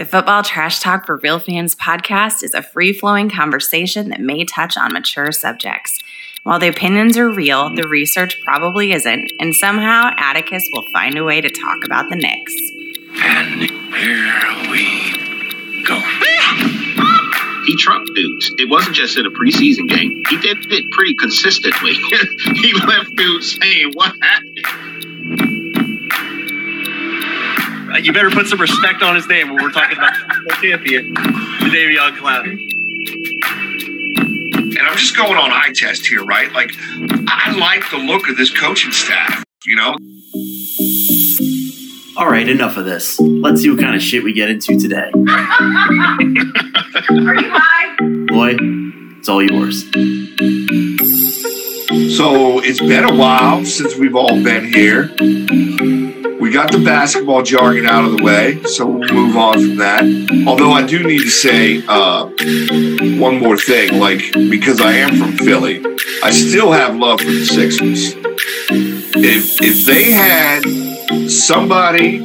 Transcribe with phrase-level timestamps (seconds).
[0.00, 4.46] The Football Trash Talk for Real Fans podcast is a free flowing conversation that may
[4.46, 5.98] touch on mature subjects.
[6.42, 11.24] While the opinions are real, the research probably isn't, and somehow Atticus will find a
[11.24, 12.54] way to talk about the Knicks.
[13.20, 13.60] And
[13.92, 16.00] here we go.
[17.66, 18.50] He trucked dudes.
[18.56, 20.22] It wasn't just in a preseason game.
[20.30, 21.92] He did it pretty consistently.
[22.54, 24.89] he left dudes saying, What happened?
[28.02, 32.16] You better put some respect on his name when we're talking about the champion, Jadeveon
[32.16, 32.56] Clowney.
[34.78, 36.50] And I'm just going on eye test here, right?
[36.52, 36.72] Like,
[37.28, 39.96] I like the look of this coaching staff, you know?
[42.16, 43.20] All right, enough of this.
[43.20, 45.10] Let's see what kind of shit we get into today.
[45.14, 45.24] Are
[47.34, 47.96] you high?
[48.28, 48.56] Boy,
[49.18, 49.82] it's all yours.
[52.16, 55.10] So it's been a while since we've all been here.
[56.40, 60.02] We got the basketball jargon out of the way, so we'll move on from that.
[60.46, 62.24] Although I do need to say uh,
[63.20, 65.84] one more thing, like because I am from Philly,
[66.24, 68.14] I still have love for the Sixers.
[69.22, 72.20] If if they had somebody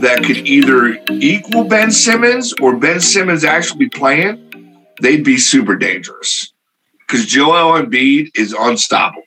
[0.00, 6.52] that could either equal Ben Simmons or Ben Simmons actually playing, they'd be super dangerous.
[6.98, 9.22] Because Joel Embiid is unstoppable.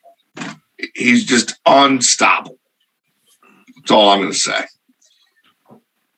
[0.96, 2.57] He's just unstoppable.
[3.88, 4.66] That's all I'm going to say.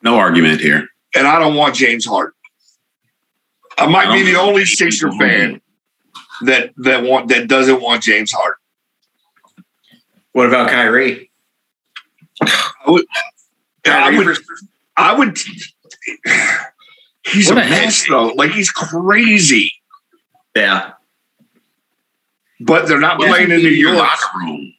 [0.02, 0.88] No argument here.
[1.16, 2.34] And I don't want James Harden.
[3.78, 5.62] I might I be the only Sixer fan
[6.42, 8.56] that that want that doesn't want James Harden.
[10.32, 11.30] What about Kyrie?
[12.42, 13.06] I would.
[13.86, 14.36] I would.
[14.38, 14.56] for-
[14.98, 15.38] I would
[17.28, 18.30] he's What a a head mess though.
[18.30, 19.72] Like he's crazy.
[20.56, 20.94] yeah.
[22.62, 24.08] But they're not playing in New Your York.
[24.08, 24.74] locker room.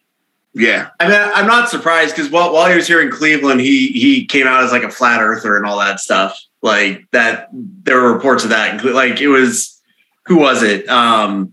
[0.53, 0.89] Yeah.
[0.99, 4.27] I mean, I'm not surprised because while, while he was here in Cleveland, he he
[4.27, 6.41] came out as like a flat earther and all that stuff.
[6.63, 8.85] Like that, there were reports of that.
[8.85, 9.81] Like it was,
[10.27, 10.89] who was it?
[10.89, 11.53] Um,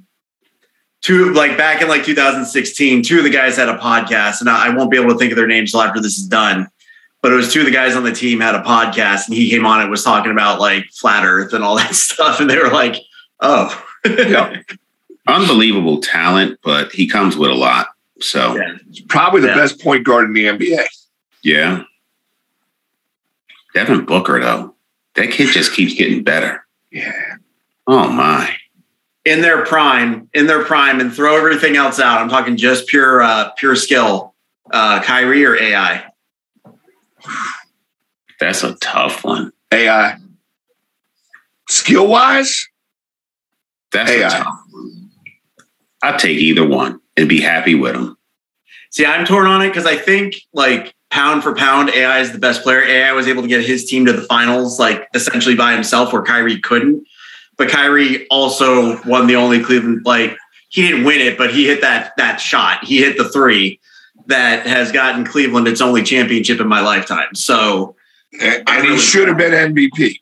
[1.02, 4.68] two like back in like 2016, two of the guys had a podcast, and I,
[4.68, 6.68] I won't be able to think of their names till after this is done.
[7.22, 9.50] But it was two of the guys on the team had a podcast, and he
[9.50, 12.58] came on and was talking about like flat Earth and all that stuff, and they
[12.58, 12.96] were like,
[13.42, 14.72] "Oh, Yep.
[15.28, 17.88] Unbelievable talent, but he comes with a lot.
[18.20, 18.78] So, Yeah.
[19.10, 19.56] Probably the Yeah.
[19.56, 20.86] best point guard in the NBA.
[21.44, 21.84] yeah.
[23.74, 24.76] Devin Booker, though,
[25.16, 26.66] that kid just keeps getting better.
[26.92, 27.14] Yeah.
[27.86, 28.58] Oh, my.
[29.26, 32.22] in their prime, in their prime, and throw everything else out.
[32.22, 34.34] I'm talking just pure, uh, pure skill.
[34.72, 36.06] Uh, Kyrie or AI?
[38.40, 39.52] That's a tough one.
[39.72, 40.18] AI.
[41.68, 42.70] Skill wise,
[43.92, 44.28] That's AI.
[44.28, 45.10] a tough one.
[46.02, 48.18] I'd take either one and be happy with them.
[48.92, 52.40] See, I'm torn on it because I think like pound for pound, AI is the
[52.40, 52.82] best player.
[52.82, 56.22] AI was able to get his team to the finals like essentially by himself, where
[56.22, 57.06] Kyrie couldn't.
[57.58, 60.38] But Kyrie also won the only Cleveland like
[60.70, 62.84] he didn't win it, but he hit that that shot.
[62.84, 63.80] He hit the three
[64.28, 67.34] that has gotten Cleveland its only championship in my lifetime.
[67.34, 67.96] So
[68.40, 70.20] and and he should have been MVP.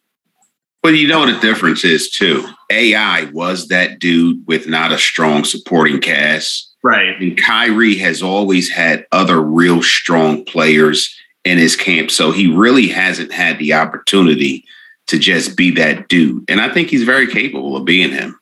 [0.85, 2.47] But you know what the difference is, too?
[2.69, 6.74] AI was that dude with not a strong supporting cast.
[6.85, 7.19] Right.
[7.19, 11.13] And Kyrie has always had other real strong players
[11.44, 12.12] in his camp.
[12.12, 14.63] So he really hasn't had the opportunity
[15.07, 16.50] to just be that dude.
[16.50, 18.40] And I think he's very capable of being him.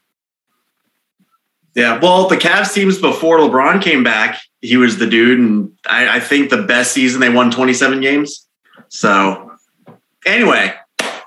[1.74, 6.18] Yeah, well, the Cavs teams before LeBron came back, he was the dude, and I,
[6.18, 8.48] I think the best season they won 27 games.
[8.90, 9.52] So,
[10.24, 10.76] anyway,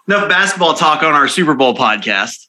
[0.06, 2.45] enough basketball talk on our Super Bowl podcast.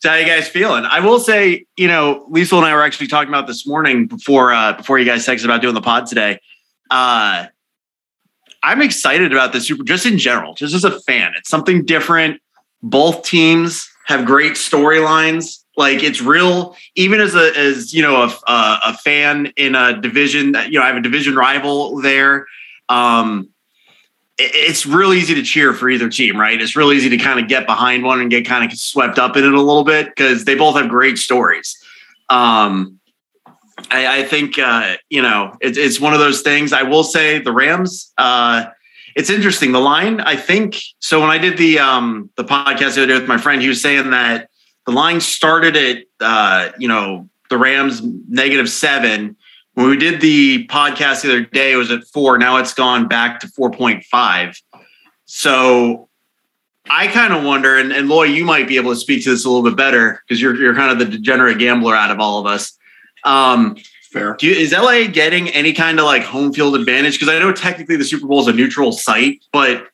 [0.00, 0.84] So, how you guys feeling?
[0.86, 4.50] I will say, you know, Lisa and I were actually talking about this morning before
[4.50, 6.40] uh, before you guys texted about doing the pod today.
[6.90, 7.46] Uh,
[8.62, 11.32] I'm excited about the Super, just in general, just as a fan.
[11.36, 12.40] It's something different.
[12.82, 15.58] Both teams have great storylines.
[15.76, 20.00] Like it's real, even as a as you know a, a, a fan in a
[20.00, 20.56] division.
[20.70, 22.46] You know, I have a division rival there.
[22.88, 23.50] Um,
[24.40, 26.60] it's real easy to cheer for either team, right?
[26.60, 29.36] It's real easy to kind of get behind one and get kind of swept up
[29.36, 31.76] in it a little bit because they both have great stories.
[32.28, 32.98] Um,
[33.90, 36.72] I, I think uh, you know it, it's one of those things.
[36.72, 38.12] I will say the Rams.
[38.18, 38.66] Uh,
[39.16, 39.72] it's interesting.
[39.72, 40.80] The line, I think.
[41.00, 43.68] So when I did the um, the podcast the other day with my friend, he
[43.68, 44.48] was saying that
[44.86, 49.36] the line started at uh, you know the Rams negative seven.
[49.80, 52.36] When we did the podcast the other day, it was at four.
[52.36, 54.60] Now it's gone back to four point five.
[55.24, 56.10] So
[56.90, 59.46] I kind of wonder, and, and Loy, you might be able to speak to this
[59.46, 62.40] a little bit better because you're you're kind of the degenerate gambler out of all
[62.40, 62.76] of us.
[63.24, 63.78] Um,
[64.12, 64.36] Fair.
[64.38, 67.14] do you, is LA getting any kind of like home field advantage?
[67.14, 69.88] Because I know technically the Super Bowl is a neutral site, but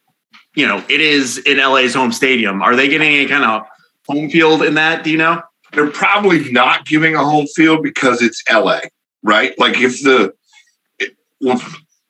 [0.56, 2.60] you know, it is in LA's home stadium.
[2.60, 3.62] Are they getting any kind of
[4.08, 5.04] home field in that?
[5.04, 5.42] Do you know?
[5.72, 8.80] They're probably not giving a home field because it's LA,
[9.26, 9.58] right?
[9.58, 10.32] Like if the
[10.98, 11.60] it, well,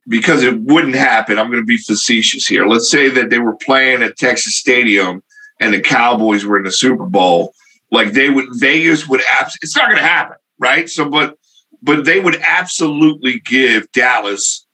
[0.06, 1.38] because it wouldn't happen.
[1.38, 2.66] I'm going to be facetious here.
[2.66, 5.22] Let's say that they were playing at Texas Stadium
[5.58, 7.54] and the Cowboys were in the Super Bowl.
[7.90, 9.22] Like they would, Vegas would.
[9.40, 10.88] Abs- it's not going to happen, right?
[10.88, 11.38] So, but
[11.82, 14.66] but they would absolutely give Dallas.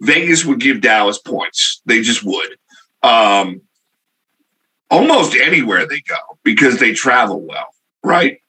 [0.00, 1.82] Vegas would give Dallas points.
[1.84, 2.56] They just would.
[3.02, 3.60] Um,
[4.90, 8.40] almost anywhere they go because they travel well, right?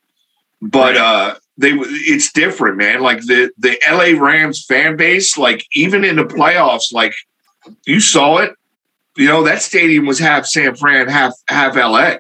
[0.62, 3.02] But uh, they it's different, man.
[3.02, 7.14] Like the the LA Rams fan base, like even in the playoffs, like
[7.86, 8.54] you saw it.
[9.18, 12.16] You know that stadium was half San Fran, half half LA.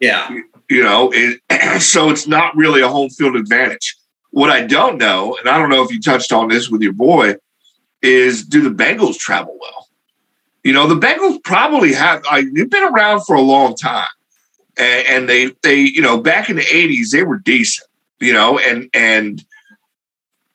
[0.00, 0.28] Yeah.
[0.70, 1.40] You know, it,
[1.82, 3.96] so it's not really a home field advantage.
[4.30, 6.92] What I don't know, and I don't know if you touched on this with your
[6.92, 7.36] boy,
[8.02, 9.88] is do the Bengals travel well?
[10.64, 12.24] You know, the Bengals probably have.
[12.30, 14.08] I, they've been around for a long time,
[14.76, 17.88] and, and they they you know back in the '80s they were decent.
[18.20, 19.44] You know, and and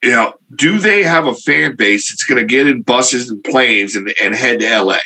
[0.03, 3.43] you know, do they have a fan base that's going to get in buses and
[3.43, 4.97] planes and, and head to LA?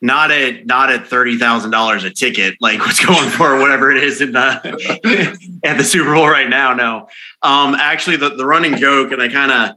[0.00, 4.02] Not at not at thirty thousand dollars a ticket, like what's going for, whatever it
[4.02, 6.74] is in the at the Super Bowl right now.
[6.74, 7.08] No,
[7.42, 9.76] um, actually, the, the running joke, and I kind of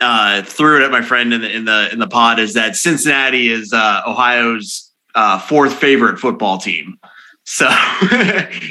[0.00, 2.76] uh, threw it at my friend in the in the in the pod is that
[2.76, 6.98] Cincinnati is uh, Ohio's uh, fourth favorite football team.
[7.46, 7.64] So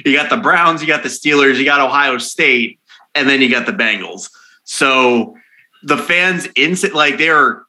[0.05, 2.79] you got the Browns, you got the Steelers, you got Ohio State,
[3.15, 4.29] and then you got the Bengals.
[4.65, 5.35] So
[5.81, 7.63] the fans in like they're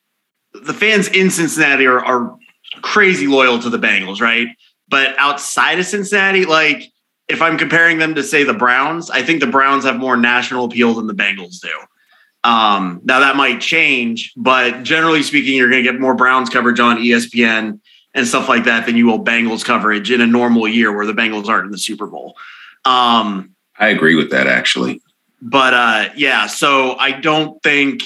[0.53, 2.37] the fans in Cincinnati are, are
[2.82, 4.49] crazy loyal to the Bengals, right?
[4.88, 6.91] But outside of Cincinnati, like
[7.29, 10.64] if I'm comparing them to say the Browns, I think the Browns have more national
[10.64, 12.49] appeal than the Bengals do.
[12.49, 16.81] Um, now that might change, but generally speaking, you're going to get more Browns coverage
[16.81, 17.81] on ESPN
[18.16, 21.12] and stuff like that than you will Bengals coverage in a normal year where the
[21.12, 22.36] Bengals aren't in the Super Bowl.
[22.84, 25.02] Um, I agree with that actually.
[25.42, 28.02] But uh, yeah, so I don't think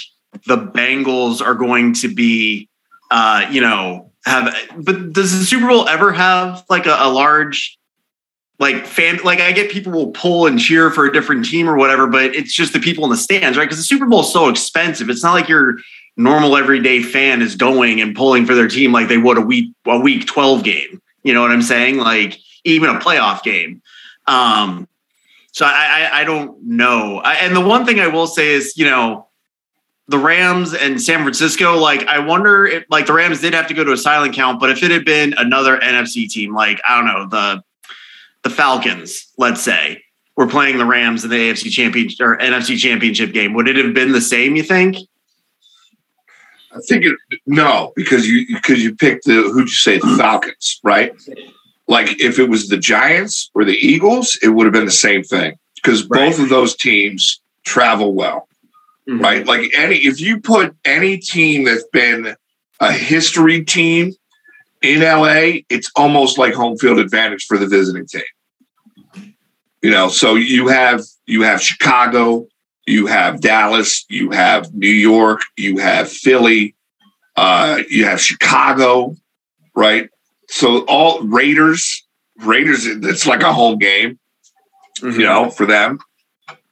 [0.47, 2.69] the Bengals are going to be,
[3.11, 4.53] uh, you know, have.
[4.77, 7.79] But does the Super Bowl ever have like a, a large
[8.59, 11.77] like fan like I get people will pull and cheer for a different team or
[11.77, 13.65] whatever, but it's just the people in the stands, right?
[13.65, 15.09] Because the Super Bowl is so expensive.
[15.09, 15.79] It's not like your
[16.21, 19.75] normal everyday fan is going and pulling for their team like they would a week
[19.87, 21.01] a week 12 game.
[21.23, 21.97] You know what I'm saying?
[21.97, 23.83] Like even a playoff game.
[24.27, 24.87] Um
[25.53, 27.19] so I I, I don't know.
[27.25, 29.27] I, and the one thing I will say is, you know,
[30.09, 33.75] the Rams and San Francisco, like I wonder if like the Rams did have to
[33.75, 36.97] go to a silent count, but if it had been another NFC team, like I
[36.97, 37.63] don't know, the
[38.43, 40.03] the Falcons, let's say,
[40.37, 43.95] were playing the Rams in the AFC championship or NFC championship game, would it have
[43.95, 44.97] been the same, you think?
[46.73, 50.81] I think it no, because you because you picked the who'd you say the Falcons,
[50.85, 51.13] right?
[51.89, 55.23] Like if it was the Giants or the Eagles, it would have been the same
[55.25, 55.59] thing.
[55.77, 56.31] Because Right.
[56.31, 58.47] both of those teams travel well.
[59.09, 59.23] Mhm.
[59.23, 59.47] right?
[59.47, 62.37] Like any, if you put any team that's been
[62.81, 64.15] a history team
[64.83, 68.23] in LA, it's almost like home field advantage for the visiting team.
[69.83, 72.47] You know, so you have you have Chicago,
[72.91, 76.75] you have Dallas, you have New York, you have Philly,
[77.37, 79.17] uh, you have Chicago,
[79.75, 80.11] right?
[80.49, 82.07] So all Raiders,
[82.39, 84.19] Raiders, it's like a home game
[85.03, 85.99] you know, for them.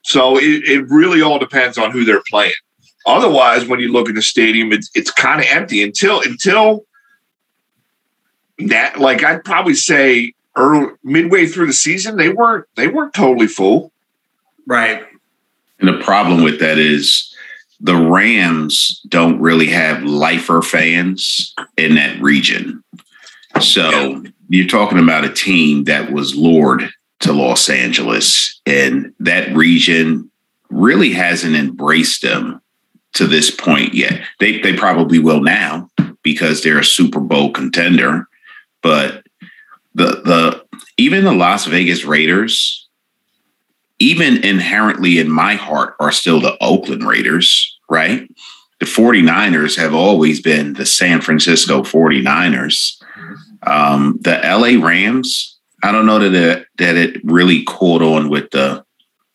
[0.03, 2.53] So it, it really all depends on who they're playing.
[3.07, 6.85] Otherwise, when you look at the stadium, it's it's kind of empty until until
[8.59, 8.99] that.
[8.99, 13.93] Like I'd probably say, early midway through the season, they weren't they weren't totally full.
[14.67, 15.05] Right.
[15.79, 17.35] And the problem with that is
[17.81, 22.83] the Rams don't really have lifer fans in that region.
[23.61, 26.89] So you're talking about a team that was lured
[27.21, 30.31] to Los Angeles, and that region
[30.71, 32.61] really hasn't embraced them
[33.15, 34.23] to this point yet.
[34.39, 35.89] They they probably will now
[36.23, 38.29] because they're a Super Bowl contender,
[38.83, 39.25] but
[39.95, 40.65] the the
[40.97, 42.78] even the Las Vegas Raiders
[43.99, 48.29] even inherently in my heart are still the Oakland Raiders, right?
[48.81, 53.03] The 49ers have always been the San Francisco 49ers.
[53.67, 58.51] Um, the LA Rams, I don't know that it, that it really caught on with
[58.51, 58.85] the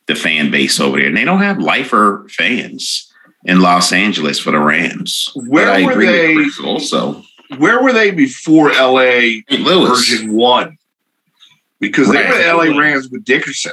[0.06, 1.08] the fan base over there.
[1.08, 3.10] And they don't have lifer fans
[3.46, 5.30] in Los Angeles for the Rams.
[5.34, 7.24] Where But I were they- also.
[7.58, 9.42] Where were they before LA.
[9.50, 9.88] Louis.
[9.90, 10.78] version one?
[11.80, 13.72] Because they were the LA Rams with Dickerson.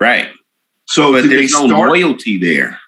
[0.00, 0.28] Right.
[0.86, 2.78] So But there's no start loyalty there.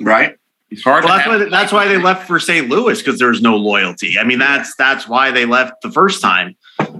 [0.00, 0.36] right?
[0.70, 1.02] It's hard.
[1.04, 2.68] Well, to that's why that's why they left for St.
[2.68, 4.16] Louis because there's no loyalty.
[4.20, 6.54] I mean, that's that's why they left the first time.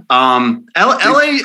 [0.09, 1.37] Um, L- LA,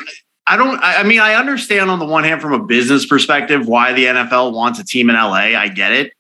[0.49, 0.83] I don't.
[0.83, 4.07] I I mean, I understand on the one hand from a business perspective why the
[4.07, 5.55] NFL wants a team in LA.
[5.55, 6.15] I get it,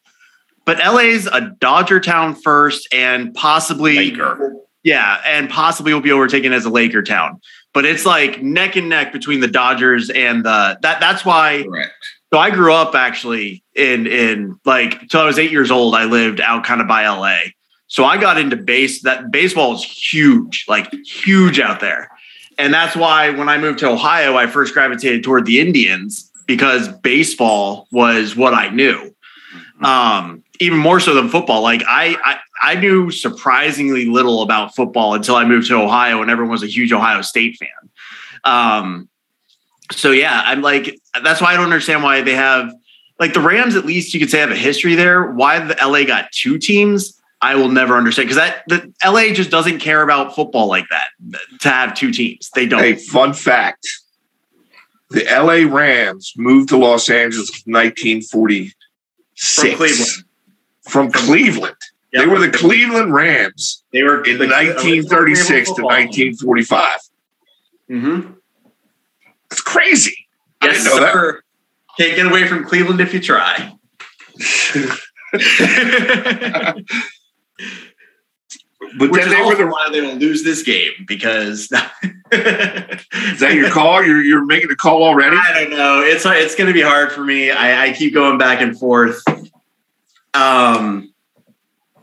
[0.64, 4.54] but LA's a Dodger town first, and possibly Laker.
[4.84, 7.40] yeah, and possibly will be overtaken as a Laker town.
[7.76, 10.98] But it's like neck and neck between the Dodgers and the that.
[10.98, 11.62] That's why.
[11.68, 11.92] Correct.
[12.32, 15.94] So I grew up actually in in like till I was eight years old.
[15.94, 17.50] I lived out kind of by LA.
[17.86, 19.02] So I got into base.
[19.02, 22.08] That baseball is huge, like huge out there,
[22.56, 26.88] and that's why when I moved to Ohio, I first gravitated toward the Indians because
[26.88, 29.14] baseball was what I knew.
[29.82, 31.60] Um, even more so than football.
[31.60, 36.30] Like I, I I knew surprisingly little about football until I moved to Ohio, and
[36.30, 37.68] everyone was a huge Ohio State fan.
[38.44, 39.08] Um,
[39.92, 42.72] so yeah, I'm like, that's why I don't understand why they have
[43.18, 43.76] like the Rams.
[43.76, 45.30] At least you could say have a history there.
[45.30, 49.50] Why the LA got two teams, I will never understand because that the LA just
[49.50, 51.08] doesn't care about football like that
[51.60, 52.50] to have two teams.
[52.54, 52.80] They don't.
[52.80, 53.86] Hey, fun fact:
[55.10, 58.74] the LA Rams moved to Los Angeles in 1946
[59.62, 60.10] From Cleveland.
[60.88, 61.76] From Cleveland.
[62.12, 65.90] They were the Cleveland Rams They were in the- 1936 to football.
[65.90, 66.98] 1945.
[67.90, 68.34] Mhm.
[69.50, 70.26] It's crazy.
[70.62, 71.40] I Yes, know that.
[71.98, 73.72] Can't get away from Cleveland if you try.
[78.98, 79.66] But Which then they were the.
[79.66, 81.62] why they will lose this game because
[82.32, 84.04] Is that your call?
[84.04, 85.36] You're you're making a call already?
[85.36, 86.02] I don't know.
[86.02, 87.50] It's it's going to be hard for me.
[87.50, 89.22] I, I keep going back and forth.
[90.34, 91.12] Um,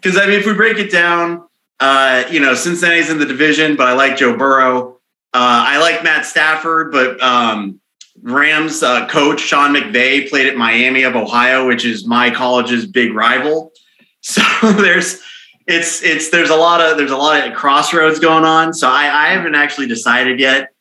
[0.03, 1.47] because I mean, if we break it down,
[1.79, 4.99] uh, you know, Cincinnati's in the division, but I like Joe Burrow.
[5.33, 7.79] Uh, I like Matt Stafford, but um,
[8.21, 13.13] Rams uh, coach Sean McVay played at Miami of Ohio, which is my college's big
[13.13, 13.71] rival.
[14.25, 15.21] So there's
[15.67, 18.73] it's it's there's a lot of there's a lot of crossroads going on.
[18.73, 20.73] So I, I haven't actually decided yet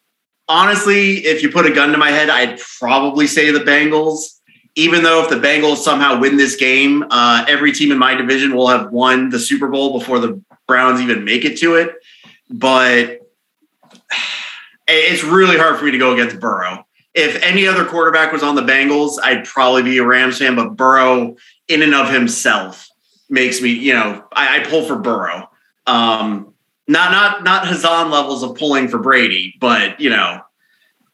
[0.49, 4.41] honestly, if you put a gun to my head, I'd probably say the Bengals.
[4.75, 8.55] Even though if the Bengals somehow win this game, uh, every team in my division
[8.55, 11.95] will have won the Super Bowl before the Browns even make it to it.
[12.49, 13.21] But
[14.89, 16.87] it's really hard for me to go against Burrow.
[17.15, 20.57] If any other quarterback was on the Bengals, I'd probably be a Rams fan.
[20.57, 21.37] But Burrow,
[21.69, 22.89] in and of himself,
[23.29, 25.51] makes me, you know, I, I pull for Burrow.
[25.87, 26.55] Um,
[26.89, 30.41] not not not Hazan levels of pulling for Brady, but you know,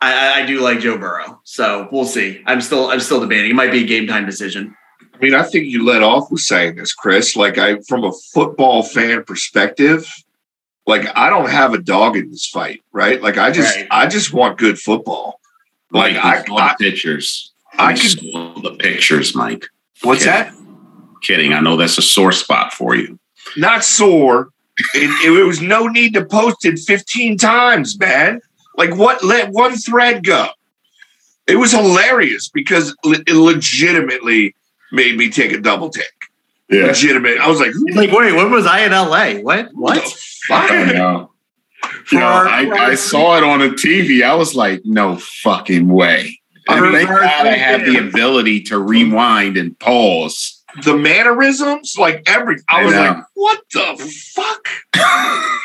[0.00, 1.40] I, I, I do like Joe Burrow.
[1.44, 2.42] So we'll see.
[2.46, 3.50] I'm still I'm still debating.
[3.50, 4.74] It might be a game time decision.
[5.14, 7.34] I mean, I think you let off with saying this, Chris.
[7.34, 10.08] Like, I from a football fan perspective,
[10.86, 13.20] like I don't have a dog in this fight, right?
[13.20, 13.88] Like, I just Right.
[13.90, 15.40] I just want good football.
[15.90, 17.52] Like, Mike, I, you saw I the pictures.
[17.78, 19.66] I I could- saw the pictures, Mike.
[20.02, 20.44] what's Yeah.
[20.44, 20.54] that?
[21.22, 21.52] Kidding.
[21.52, 23.18] I know that's a sore spot for you.
[23.56, 24.50] Not sore.
[24.94, 28.40] It, it was no need to post it 15 times, man.
[28.78, 29.22] Like, what?
[29.22, 30.46] Let one thread go.
[31.46, 34.54] It was hilarious because it legitimately
[34.92, 36.06] made me take a double take.
[36.70, 37.38] Legitimate.
[37.38, 39.40] I was like, He's like, wait, when was I in LA?
[39.42, 39.68] What?
[39.72, 40.02] What?
[40.46, 40.70] fuck?
[40.70, 41.30] I know.
[42.12, 44.22] You know, I, I saw it on a TV.
[44.22, 46.38] I was like, no fucking way.
[46.68, 50.62] And thank God I have the ability to rewind and pause.
[50.84, 53.00] the mannerisms, like every, I I was know.
[53.00, 54.68] like, what the fuck?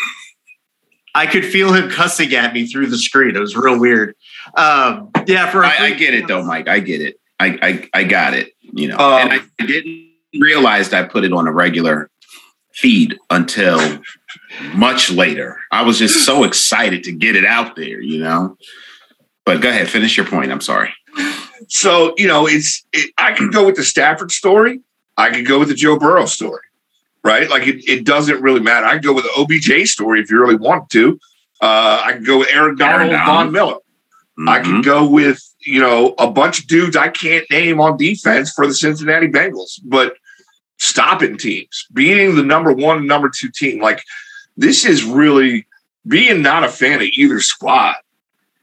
[1.16, 3.36] I could feel him cussing at me through the screen.
[3.36, 4.16] It was real weird.
[4.56, 6.68] Um, yeah, for I, I get it though, Mike.
[6.68, 7.20] I get it.
[7.40, 8.54] I I, I got it.
[8.62, 12.10] You know, Um, and I didn't realize I put it on a regular
[12.74, 14.00] feed until
[14.74, 15.60] much later.
[15.72, 18.02] I was just so excited to get it out there.
[18.02, 18.58] You know.
[19.46, 20.52] But go ahead, finish your point.
[20.54, 20.94] I'm sorry.
[21.68, 24.80] So, you know, it's, it, I could go with the Stafford story.
[25.18, 26.62] I could go with the Joe Burrow story,
[27.24, 27.50] right?
[27.50, 28.86] Like it, it doesn't really matter.
[28.86, 31.20] I could go with the OBJ story if you really want to.
[31.62, 33.26] Uh, I could go with Aaron Donald, Aaron.
[33.26, 33.78] Von Miller.
[34.48, 34.64] I Mhm.
[34.64, 38.66] could go with, you know, a bunch of dudes I can't name on defense for
[38.68, 40.16] the Cincinnati Bengals, but
[40.80, 43.80] stopping teams, beating the number one and number two team.
[43.80, 44.04] Like
[44.58, 45.66] this is really
[46.08, 47.96] being not a fan of either squad.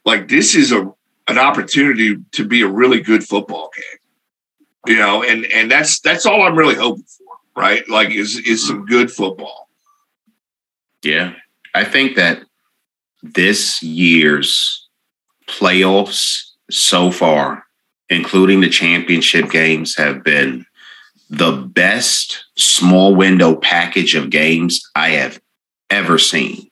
[0.04, 0.90] Like this is a
[1.28, 4.94] an opportunity to be a really good football game.
[4.94, 7.88] You know, and and that's that's all I'm really hoping for, right?
[7.88, 9.68] Like is is some good football.
[11.02, 11.34] Yeah.
[11.74, 12.42] I think that
[13.22, 14.88] this year's
[15.46, 17.64] playoffs so far,
[18.08, 20.64] including the championship games, have been
[21.28, 25.40] the best small window package of games I have
[25.88, 26.70] ever seen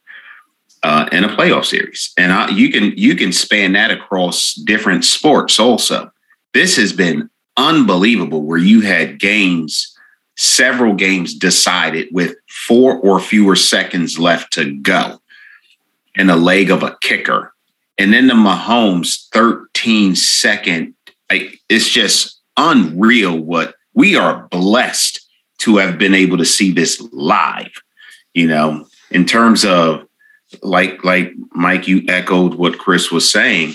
[0.82, 2.12] uh, in a playoff series.
[2.16, 6.10] And I, you can you can span that across different sports also.
[6.54, 9.94] This has been unbelievable where you had games
[10.38, 15.20] several games decided with four or fewer seconds left to go
[16.14, 17.52] and a leg of a kicker.
[17.98, 20.94] And then the Mahomes 13 second,
[21.28, 25.20] it's just unreal what we are blessed
[25.58, 27.72] to have been able to see this live,
[28.32, 30.06] you know, in terms of
[30.62, 33.74] like like Mike, you echoed what Chris was saying.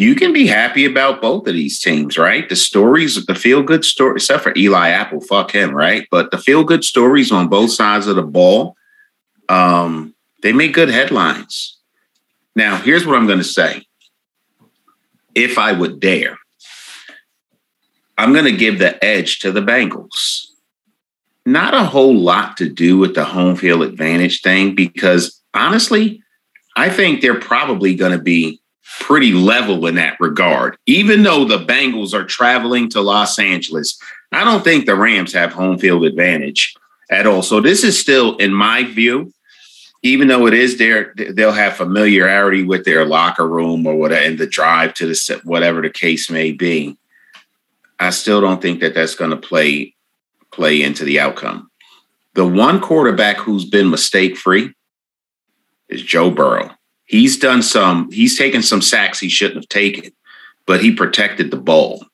[0.00, 2.48] You can be happy about both of these teams, right?
[2.48, 6.08] The stories, the feel good story, except for Eli Apple, fuck him, right?
[6.10, 8.76] But the feel good stories on both sides of the ball,
[9.50, 11.76] um, they make good headlines.
[12.56, 13.84] Now, here's what I'm going to say.
[15.34, 16.38] If I would dare,
[18.16, 20.46] I'm going to give the edge to the Bengals.
[21.44, 26.22] Not a whole lot to do with the home field advantage thing because honestly,
[26.74, 28.59] I think they're probably going to be
[28.98, 30.76] pretty level in that regard.
[30.86, 33.98] Even though the Bengals are traveling to Los Angeles,
[34.32, 36.74] I don't think the Rams have home field advantage
[37.10, 37.42] at all.
[37.42, 39.32] So this is still, in my view,
[40.02, 44.38] even though it is there, they'll have familiarity with their locker room or whatever, and
[44.38, 46.96] the drive to the whatever the case may be.
[47.98, 49.94] I still don't think that that's going to play
[50.52, 51.70] play into the outcome.
[52.34, 54.72] The one quarterback who's been mistake free
[55.88, 56.70] is Joe Burrow.
[57.10, 58.08] He's done some.
[58.12, 60.12] He's taken some sacks he shouldn't have taken,
[60.64, 62.04] but he protected the ball.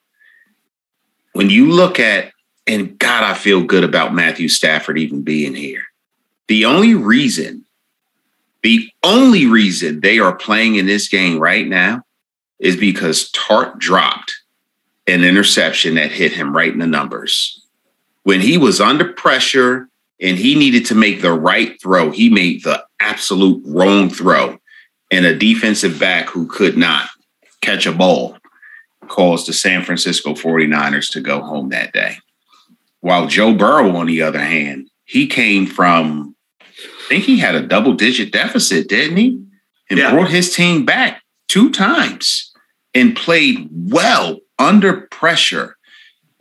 [1.34, 2.32] When you look at
[2.66, 5.82] and God, I feel good about Matthew Stafford even being here.
[6.48, 7.66] The only reason
[8.62, 12.00] the only reason they are playing in this game right now
[12.58, 14.32] is because Tartt dropped
[15.06, 17.62] an interception that hit him right in the numbers.
[18.22, 19.90] When he was under pressure
[20.22, 24.58] and he needed to make the right throw, he made the absolute wrong throw.
[25.10, 27.08] And a defensive back who could not
[27.60, 28.36] catch a ball
[29.08, 32.18] caused the San Francisco 49ers to go home that day.
[33.00, 36.34] While Joe Burrow, on the other hand, he came from
[37.06, 39.40] I think he had a double digit deficit, didn't he?
[39.88, 40.10] And yeah.
[40.10, 42.52] brought his team back two times
[42.94, 45.76] and played well under pressure.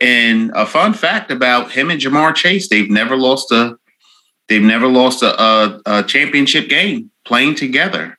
[0.00, 3.78] And a fun fact about him and Ja'Marr Chase, they've never lost a
[4.48, 8.18] they've never lost a, a, a championship game playing together.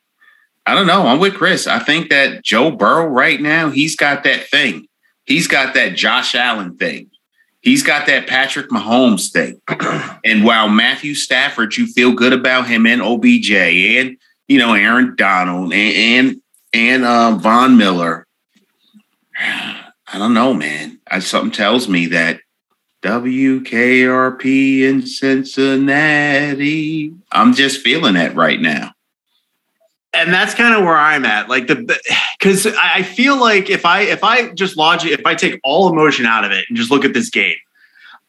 [0.67, 1.07] I don't know.
[1.07, 1.65] I'm with Chris.
[1.65, 4.89] I think that Joe Burrow right now, he's got that thing.
[5.25, 7.09] He's got that Josh Allen thing.
[7.61, 9.61] He's got that Patrick Mahomes thing.
[10.25, 14.17] and while Matthew Stafford, you feel good about him and OBJ and
[14.49, 16.41] you know Aaron Donald and and,
[16.73, 18.27] and uh, Von Miller.
[19.39, 20.99] I don't know, man.
[21.09, 22.41] I, something tells me that
[23.03, 27.13] WKRP in Cincinnati.
[27.31, 28.91] I'm just feeling that right now
[30.17, 31.47] and that's kind of where I'm at.
[31.47, 31.99] Like the
[32.37, 36.25] because I feel like if I if I just logic if I take all emotion
[36.25, 37.55] out of it and just look at this game,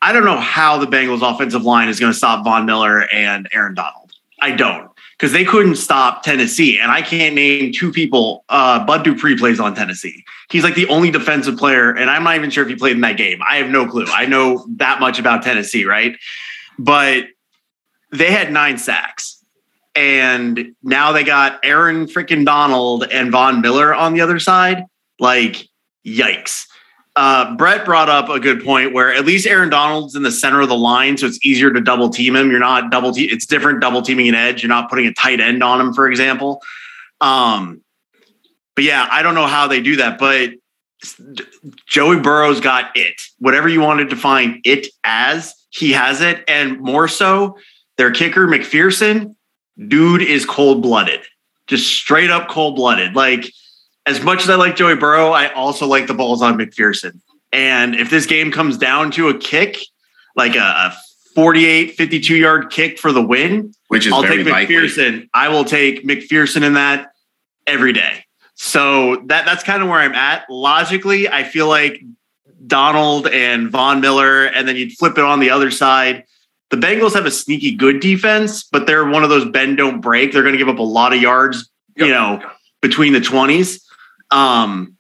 [0.02, 3.48] I don't know how the Bengals offensive line is going to stop Von Miller and
[3.52, 4.12] Aaron Donald.
[4.40, 8.44] I don't because they couldn't stop Tennessee, and I can't name two people.
[8.48, 10.24] Uh, Bud Dupree plays on Tennessee.
[10.50, 13.00] He's like the only defensive player, and I'm not even sure if he played in
[13.00, 13.40] that game.
[13.48, 14.04] I have no clue.
[14.08, 16.16] I know that much about Tennessee, right?
[16.78, 17.24] But
[18.12, 19.37] they had nine sacks
[19.94, 24.84] and now they got Aaron freaking Donald and Von Miller on the other side.
[25.18, 25.68] Like,
[26.06, 26.66] yikes.
[27.16, 30.60] Uh, Brett brought up a good point where at least Aaron Donald's in the center
[30.60, 32.48] of the line, so it's easier to double team him.
[32.48, 33.28] You're not double team.
[33.32, 34.62] It's different double teaming an edge.
[34.62, 36.62] You're not putting a tight end on him, for example.
[37.20, 37.82] Um,
[38.76, 40.52] but yeah, I don't know how they do that, but
[41.88, 43.20] Joey Burrow's got it.
[43.40, 47.58] Whatever you wanted to define it as, he has it, and more so,
[47.96, 49.34] their kicker McPherson
[49.86, 51.20] dude is cold blooded,
[51.66, 53.14] just straight up cold blooded.
[53.14, 53.52] Like,
[54.06, 57.20] as much as I like Joey Burrow, I also like the balls on McPherson.
[57.52, 59.78] And if this game comes down to a kick,
[60.34, 60.94] like a
[61.34, 65.12] 48, 52 yard kick for the win, which is I'll take McPherson.
[65.12, 65.30] Likely.
[65.34, 67.12] I will take McPherson in that
[67.66, 68.24] every day.
[68.54, 70.50] So that that's kind of where I'm at.
[70.50, 72.02] Logically, I feel like
[72.66, 76.24] Donald and Von Miller, and then you'd flip it on the other side
[76.70, 80.32] the Bengals have a sneaky good defense, but they're one of those bend don't break.
[80.32, 82.06] They're going to give up a lot of yards, yep.
[82.06, 82.42] you know,
[82.82, 83.80] between the 20s.
[84.30, 84.96] Um,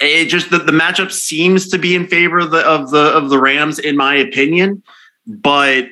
[0.00, 3.30] it just the, the matchup seems to be in favor of the of the of
[3.30, 4.82] the Rams, in my opinion.
[5.26, 5.88] But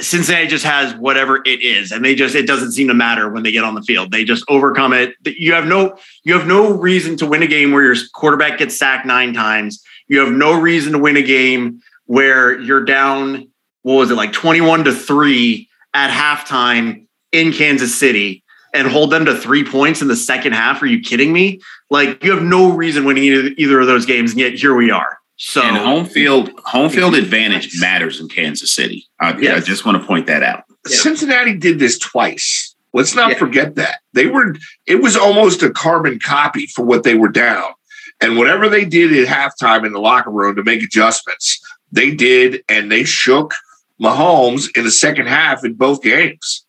[0.00, 3.42] Cincinnati just has whatever it is, and they just it doesn't seem to matter when
[3.42, 4.10] they get on the field.
[4.10, 5.14] They just overcome it.
[5.24, 8.76] You have no you have no reason to win a game where your quarterback gets
[8.76, 9.82] sacked nine times.
[10.08, 13.51] You have no reason to win a game where you're down
[13.82, 18.42] what was it like 21 to 3 at halftime in Kansas City
[18.74, 22.22] and hold them to 3 points in the second half are you kidding me like
[22.24, 25.18] you have no reason winning either, either of those games and yet here we are
[25.36, 29.06] So and home field home field advantage matters in Kansas City.
[29.20, 30.64] I, I just want to point that out.
[30.86, 32.74] Cincinnati did this twice.
[32.94, 33.38] Let's not Yeah.
[33.38, 34.00] forget that.
[34.12, 34.54] They were
[34.86, 37.72] it was almost a carbon copy for what they were down.
[38.20, 42.62] And whatever they did at halftime in the locker room to make adjustments, they did
[42.68, 43.54] and they shook
[44.00, 46.64] Mahomes in the second half in both games.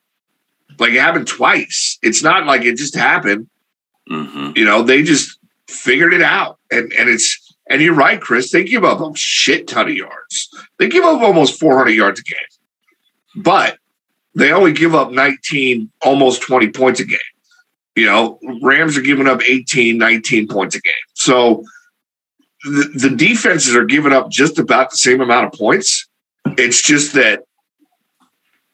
[0.79, 1.97] Like it happened twice.
[2.01, 3.47] It's not like it just happened.
[4.07, 6.59] hmm You know, they just figured it out.
[6.71, 8.51] And and it's and you're right, Chris.
[8.51, 10.49] They give up a shit ton of yards.
[10.79, 13.77] They give up almost 400 yards a game, but
[14.35, 17.19] they only give up 19, almost 20 points a game.
[17.95, 20.93] You know, Rams are giving up 18, 19 points a game.
[21.13, 21.63] So
[22.63, 26.07] the, the defenses are giving up just about the same amount of points.
[26.57, 27.43] It's just that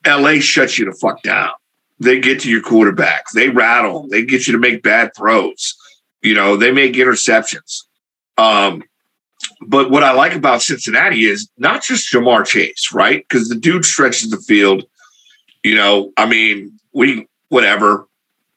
[0.05, 1.51] LA shuts you the fuck down.
[1.99, 3.25] They get to your quarterback.
[3.33, 4.07] They rattle.
[4.07, 5.75] They get you to make bad throws.
[6.21, 7.83] You know, they make interceptions.
[8.37, 8.83] Um,
[9.61, 13.25] but what I like about Cincinnati is not just Ja'Marr Chase, right?
[13.27, 14.83] Because the dude stretches the field.
[15.63, 18.07] You know, I mean, we whatever.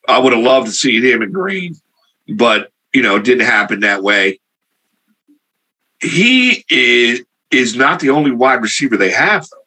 [0.09, 1.75] I would have loved to see him in green,
[2.29, 4.41] but you know, it didn't happen that way.
[6.01, 9.65] He is is not the only wide receiver they have, though,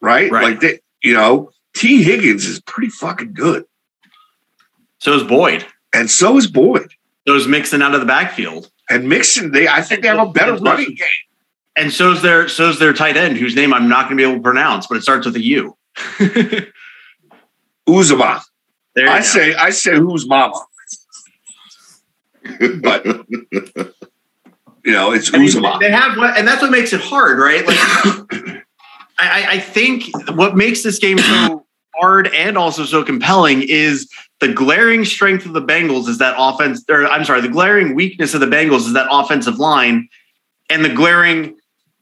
[0.00, 0.30] right?
[0.30, 0.42] Right.
[0.44, 3.64] Like they, you know, Tee Higgins is pretty fucking good,
[4.98, 5.64] so is Boyd.
[5.94, 6.90] and so is Boyd.
[7.26, 8.70] So is Mixon out of the backfield.
[8.88, 11.06] And Mixon, they I think they have a better running game.
[11.76, 14.38] And so's their so's their tight end, whose name I'm not going to be able
[14.38, 15.76] to pronounce, but it starts with a U.
[17.88, 18.42] Uzomah.
[18.96, 20.58] I say I say who's mama,
[22.80, 23.04] but
[24.88, 27.66] you know it's I mean, they have, what- and that's what makes it hard, right?
[27.66, 27.76] Like,
[29.20, 30.04] I, I- I think
[30.36, 34.08] what makes this game so hard and also so compelling is
[34.40, 38.32] the glaring strength of the Bengals is that offense, or I'm sorry, the glaring weakness
[38.34, 40.08] of the Bengals is that offensive line,
[40.70, 41.56] and the glaring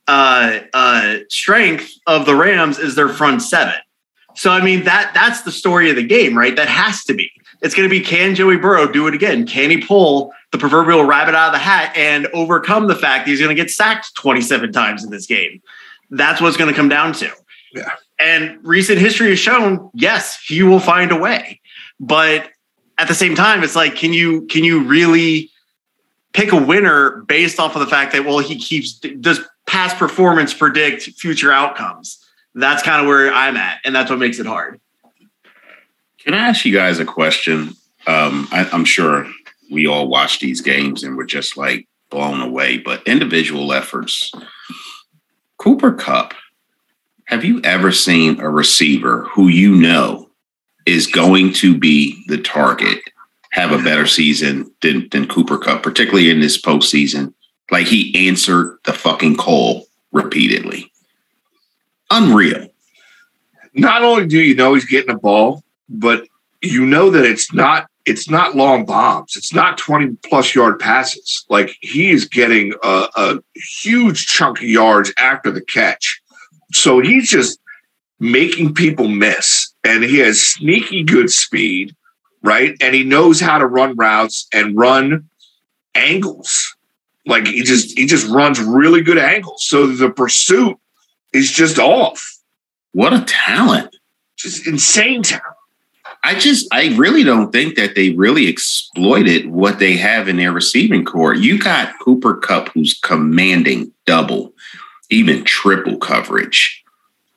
[0.07, 3.75] uh, uh, strength of the Rams is their front seven.
[4.35, 6.55] So I mean that that's the story of the game, right?
[6.55, 7.31] That has to be.
[7.63, 9.47] It's going to be can Joey Burrow do it again?
[9.47, 13.31] Can he pull the proverbial rabbit out of the hat and overcome the fact that
[13.31, 15.63] he's going to get sacked 27 times in this game?
[16.11, 17.31] That's what's going to come down to.
[17.73, 17.91] Yeah.
[18.19, 21.61] And recent history has shown, yes, he will find a way.
[22.01, 22.51] But
[22.99, 25.51] at the same time, it's like, can you can you really
[26.33, 30.55] pick a winner based off of the fact that well, he keeps does past performance
[30.55, 32.23] predict future outcomes?
[32.55, 34.81] That's kind of where I'm at, and that's what makes it hard.
[36.27, 37.77] Can I ask you guys a question?
[38.09, 39.29] Um, I, I'm sure
[39.71, 44.33] we all watch these games and we're just like blown away, but individual efforts.
[45.59, 46.35] Cooper Kupp,
[47.27, 50.29] have you ever seen a receiver who you know
[50.85, 52.99] is going to be the target
[53.53, 57.35] have a better season than, than Cooper Kupp, particularly in this postseason?
[57.71, 60.91] Like he answered the fucking call repeatedly.
[62.11, 62.67] Unreal.
[63.75, 66.27] Not only do you know he's getting a ball, but
[66.63, 69.37] you know that it's not it's not long bombs.
[69.37, 71.45] It's not 20 plus yard passes.
[71.49, 76.23] Like he is getting a, a huge chunk of yards after the catch.
[76.73, 77.59] So he's just
[78.21, 79.73] making people miss.
[79.85, 81.95] And he has sneaky good speed,
[82.43, 82.77] right?
[82.81, 85.29] And he knows how to run routes and run
[85.97, 86.77] angles.
[87.27, 89.67] Like he just he just runs really good angles.
[89.67, 90.79] So the pursuit
[91.33, 92.39] is just off.
[92.93, 93.97] What a talent.
[94.37, 95.56] Just insane talent.
[96.27, 100.51] I just, I really don't think that they really exploited what they have in their
[100.51, 101.35] receiving corps.
[101.35, 104.53] You got Cooper Kupp, who's commanding double,
[105.09, 106.83] even triple coverage.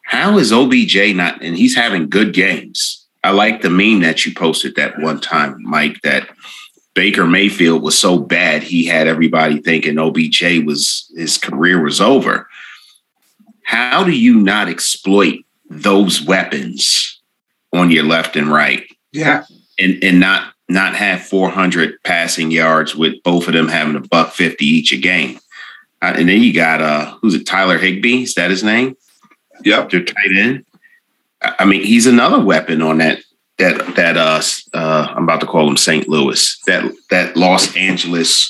[0.06, 3.06] How is OBJ not, and he's having good games.
[3.24, 6.28] I like the meme that you posted that one time, Mike, that
[6.96, 12.48] Baker Mayfield was so bad, he had everybody thinking OBJ was, his career was over.
[13.64, 17.19] How do you not exploit those weapons
[17.74, 18.84] on your left and right.
[19.12, 19.46] Yeah.
[19.78, 24.34] and and not not have 400 passing yards with both of them having a buck
[24.34, 25.40] 50 each a game.
[26.02, 28.96] Uh, and then you got uh who's it tyler higbee is that his name?
[29.64, 29.90] Yep.
[29.90, 30.66] their tight end.
[31.42, 33.20] I I mean he's another weapon on that
[33.58, 34.42] that that uh
[34.74, 36.58] uh i'm about to call him st louis.
[36.68, 38.50] That that los angeles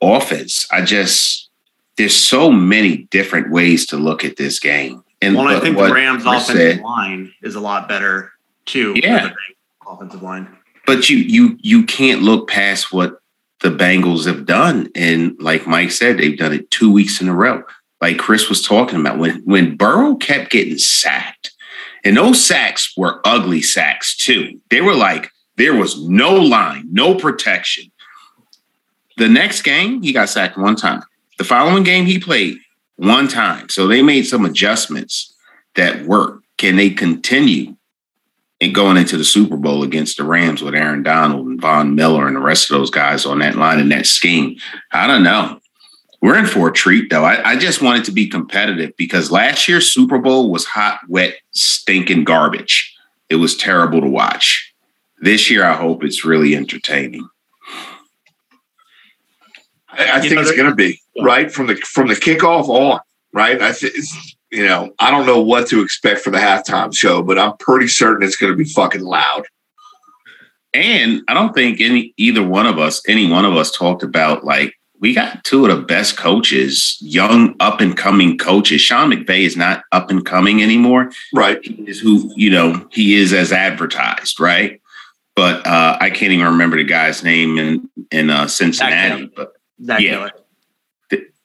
[0.00, 0.66] offense.
[0.70, 1.48] I just
[1.96, 5.92] there's so many different ways to look at this game and Well, I think the
[5.92, 8.32] Rams' offensive said- line is a lot better
[8.66, 8.94] too.
[8.96, 9.28] Yeah.
[9.28, 10.48] the offensive line.
[10.86, 13.20] but you you you can't look past what
[13.60, 14.88] the Bengals have done.
[14.94, 17.62] And like Mike said, they've done it two weeks in a row.
[18.00, 21.52] Like Chris was talking about, when when Burrow kept getting sacked,
[22.02, 24.58] and those sacks were ugly sacks too.
[24.70, 27.90] They were like there was no line, no protection.
[29.18, 31.02] The next game, he got sacked one time.
[31.36, 32.56] The following game he played
[33.00, 33.68] one time.
[33.70, 35.34] So they made some adjustments
[35.74, 36.42] that work.
[36.58, 37.76] Can they continue
[38.60, 42.26] and going into the Super Bowl against the Rams with Aaron Donald and Von Miller
[42.26, 44.56] and the rest of those guys on that line and that scheme?
[44.92, 45.60] I don't know.
[46.20, 47.24] We're in for a treat, though.
[47.24, 51.36] I, I just wanted to be competitive because last year's Super Bowl was hot, wet,
[51.52, 52.94] stinking garbage.
[53.30, 54.74] It was terrible to watch.
[55.20, 57.26] This year, I hope it's really entertaining.
[59.92, 63.00] I, I think know, it's going to be right from the from the kickoff on.
[63.32, 63.94] Right, I think
[64.50, 67.88] you know I don't know what to expect for the halftime show, but I'm pretty
[67.88, 69.44] certain it's going to be fucking loud.
[70.72, 74.44] And I don't think any either one of us, any one of us, talked about
[74.44, 78.82] like we got two of the best coaches, young up and coming coaches.
[78.82, 81.10] Sean McVay is not up and coming anymore.
[81.34, 81.58] Right.
[81.64, 84.80] He is who, you know, he is as advertised, right?
[85.34, 89.30] But uh, I can't even remember the guy's name in in uh, Cincinnati.
[89.34, 90.28] But Zac yeah.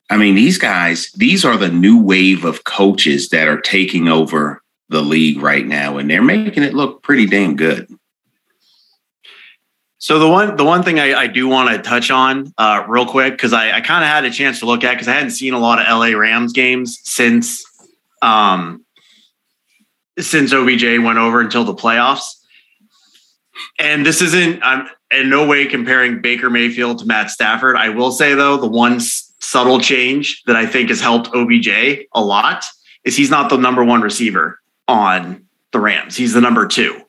[0.10, 4.62] I mean, these guys, these are the new wave of coaches that are taking over
[4.89, 7.88] the league right now, and they're making it look pretty damn good.
[9.98, 13.08] So the one the one thing I, I do want to touch on uh, real
[13.08, 15.32] quick because I, I kind of had a chance to look at because I hadn't
[15.32, 17.65] seen a lot of LA Rams games since
[18.21, 18.86] um,
[20.19, 22.36] since OBJ went over until the playoffs.
[23.80, 27.75] And this isn't I'm in no way comparing Baker Mayfield to Matt Stafford.
[27.75, 31.67] I will say though the one s- subtle change that I think has helped OBJ
[32.13, 32.65] a lot
[33.04, 36.15] is he's not the number one receiver on the Rams.
[36.15, 37.01] He's the number two.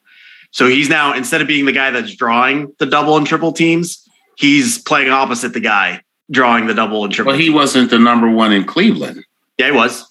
[0.51, 4.09] So he's now instead of being the guy that's drawing the double and triple teams,
[4.37, 7.33] he's playing opposite the guy drawing the double and triple.
[7.33, 9.25] Well, he wasn't the number one in Cleveland.
[9.59, 10.05] Yeah, he was.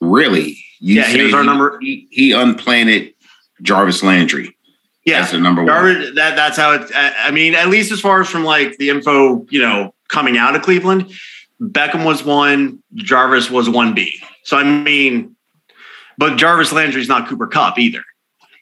[0.00, 0.58] Really?
[0.80, 1.78] You yeah, he was our he, number.
[1.80, 3.14] He, he unplanted
[3.62, 4.56] Jarvis Landry.
[5.04, 6.14] Yeah, as the number one.
[6.14, 6.90] That that's how it.
[6.94, 10.54] I mean, at least as far as from like the info, you know, coming out
[10.54, 11.10] of Cleveland,
[11.60, 14.20] Beckham was one, Jarvis was one B.
[14.44, 15.36] So I mean,
[16.18, 18.02] but Jarvis Landry's not Cooper Kupp either.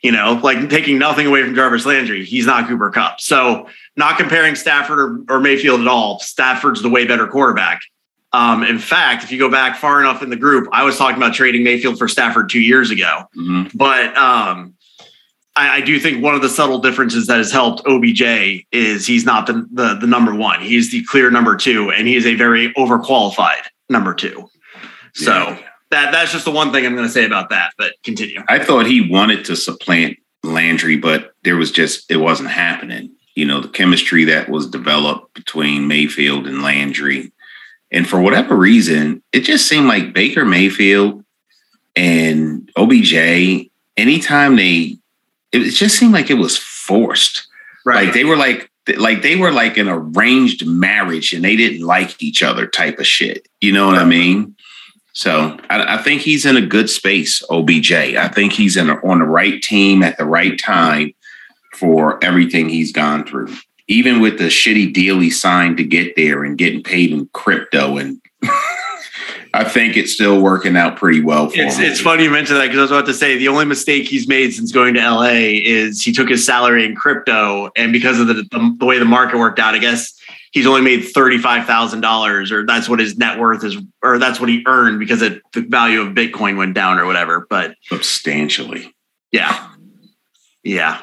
[0.03, 3.21] You know, like taking nothing away from Jarvis Landry, he's not Cooper Kupp.
[3.21, 6.21] So, not comparing Stafford or, or Mayfield at all.
[6.21, 7.81] Stafford's the way better quarterback.
[8.33, 11.17] Um, in fact, if you go back far enough in the group, I was talking
[11.17, 13.25] about trading Mayfield for Stafford two years ago.
[13.35, 13.77] Mm-hmm.
[13.77, 14.75] But um,
[15.57, 19.25] I, I, do think one of the subtle differences that has helped OBJ is he's
[19.25, 20.61] not the, the, the number one.
[20.61, 24.49] He's the clear number two, and he is a very overqualified number two.
[25.15, 25.33] So.
[25.33, 27.73] Yeah that that's just the one thing I'm going to say about that.
[27.79, 28.43] But continue.
[28.49, 33.11] I thought he wanted to supplant Landry, but there was just it wasn't happening.
[33.35, 37.33] You know, the chemistry that was developed between Mayfield and Landry,
[37.91, 41.25] and for whatever reason, it just seemed like Baker Mayfield
[41.95, 43.71] and OBJ.
[43.97, 44.99] Anytime they,
[45.63, 47.47] it just seemed like it was forced.
[47.85, 48.07] Right.
[48.07, 52.23] Like they were like like they were like an arranged marriage and they didn't like
[52.23, 53.49] each other type of shit.
[53.61, 54.55] You know what I mean?
[55.13, 57.93] So I, I, think he's in a good space, OBJ.
[57.93, 61.15] I think he's in a, on the right team at the right time
[61.75, 63.49] for everything he's gone through.
[63.89, 67.97] Even with the shitty deal he signed to get there and getting paid in crypto
[67.97, 68.21] and
[69.57, 71.85] I think it's still working out pretty well for it's, him.
[71.85, 74.29] It's funny you mentioned that because I was about to say the only mistake he's
[74.29, 78.27] made since going to LA is he took his salary in crypto, and because of
[78.27, 80.13] the, the, the way the market worked out, I guess
[80.53, 84.63] he's only made $35,000 or that's what his net worth is or that's what he
[84.67, 87.47] earned because it, the value of Bitcoin went down or whatever.
[87.49, 88.95] But substantially.
[89.33, 89.69] Yeah.
[90.63, 91.03] Yeah.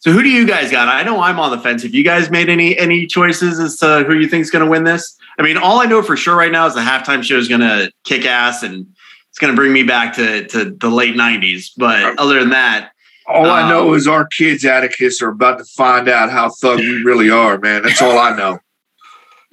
[0.00, 0.88] So who do you guys got?
[0.88, 1.82] I know I'm on the fence.
[1.82, 4.70] Have you guys made any any choices as to who you think is going to
[4.70, 5.16] win this?
[5.40, 7.62] I mean, all I know for sure right now is the halftime show is going
[7.62, 8.86] to kick ass and
[9.30, 11.70] it's going to bring me back to to the late '90s.
[11.78, 12.92] But other than that,
[13.26, 16.50] all um, I know um, is our kids, Atticus, are about to find out how
[16.50, 17.82] thug we really are, man.
[17.82, 18.58] That's all I know.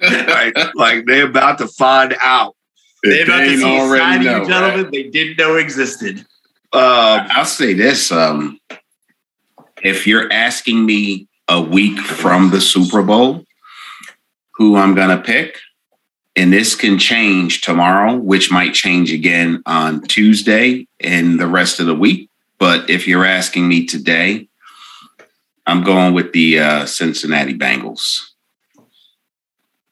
[0.00, 2.54] like, like they're about to find out.
[3.02, 4.92] They're about they to see a side know, of gentlemen right?
[4.92, 6.26] they didn't know existed.
[6.70, 8.60] Uh, I'll say this: um,
[9.82, 13.44] if you're asking me a week from the Super Bowl,
[14.52, 15.58] who I'm gonna pick,
[16.38, 21.86] and this can change tomorrow, which might change again on Tuesday and the rest of
[21.86, 22.30] the week.
[22.60, 24.48] But if you're asking me today,
[25.66, 28.20] I'm going with the uh, Cincinnati Bengals.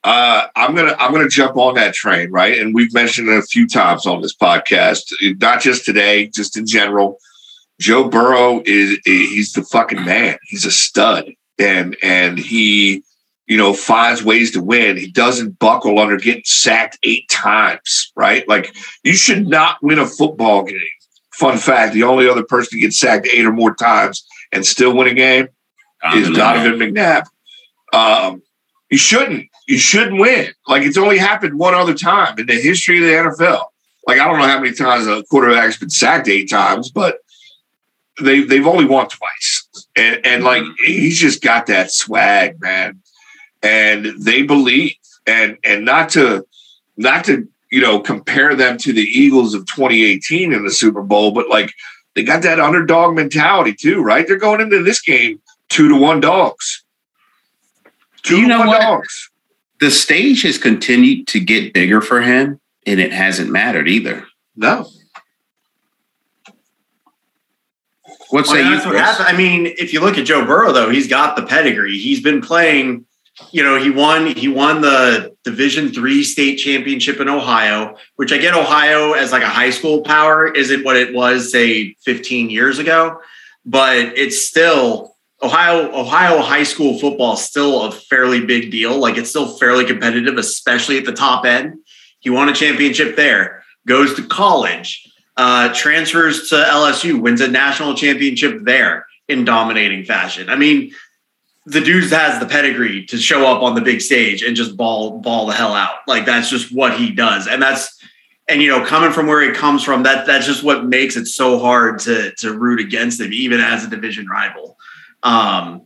[0.05, 2.57] Uh, I'm gonna I'm gonna jump on that train, right?
[2.61, 6.65] And we've mentioned it a few times on this podcast, not just today, just in
[6.65, 7.19] general.
[7.81, 10.39] Joe Burrow is he's the fucking man.
[10.45, 13.03] He's a stud, and and he,
[13.47, 14.97] you know, finds ways to win.
[14.97, 18.47] He doesn't buckle under getting sacked eight times, right?
[18.49, 20.81] Like you should not win a football game
[21.37, 24.97] Fun fact: the only other person to get sacked eight or more times and still
[24.97, 25.49] win a game
[26.15, 27.25] is Donovan McNabb.
[27.93, 28.43] Um,
[28.89, 29.47] You shouldn't.
[29.69, 30.55] You shouldn't win.
[30.67, 33.67] Like it's only happened one other time in the history of the NFL.
[34.07, 37.19] Like I don't know how many times a quarterback's been sacked eight times, but
[38.19, 39.69] they they've only won twice.
[39.95, 43.03] And and like he's just got that swag, man.
[43.63, 44.95] And they believe.
[45.27, 46.47] And and not to
[46.97, 51.33] not to, you know, compare them to the Eagles of 2018 in the Super Bowl,
[51.33, 51.73] but like
[52.15, 54.27] they got that underdog mentality too, right?
[54.27, 56.85] They're going into this game two to one dogs.
[58.23, 58.81] Two You to know one what?
[58.81, 59.31] dogs.
[59.81, 64.27] The stage has continued to get bigger for him, and it hasn't mattered either.
[64.55, 64.89] No.
[68.31, 68.93] What Well, say you?
[68.93, 71.99] that's what I mean, if you look at Joe Burrow, though, he's got the pedigree.
[71.99, 73.05] He's been playing.
[73.53, 74.27] You know, he won.
[74.27, 79.43] He won the Division three state championship in Ohio, which I get Ohio as like
[79.43, 83.21] a high school power isn't what it was say 15 years ago,
[83.65, 85.95] but it's still Ohio.
[85.95, 88.99] Ohio high school football is still a fairly big deal.
[88.99, 91.75] Like it's still fairly competitive, especially at the top end.
[92.21, 93.63] He won a championship there.
[93.87, 100.49] Goes to college uh, transfers to LSU, wins a national championship there in dominating fashion.
[100.49, 100.93] I mean,
[101.67, 105.19] the dude has the pedigree to show up on the big stage and just ball
[105.19, 105.97] ball the hell out.
[106.07, 108.01] Like that's just what he does, and that's
[108.49, 111.27] and you know coming from where he comes from, that that's just what makes it
[111.27, 114.79] so hard to to root against him, even as a division rival.
[115.25, 115.83] Um,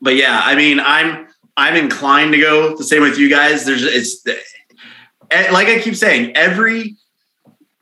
[0.00, 3.66] but yeah, I mean, I'm I'm inclined to go the same with you guys.
[3.66, 4.26] There's it's
[5.30, 6.96] like I keep saying, every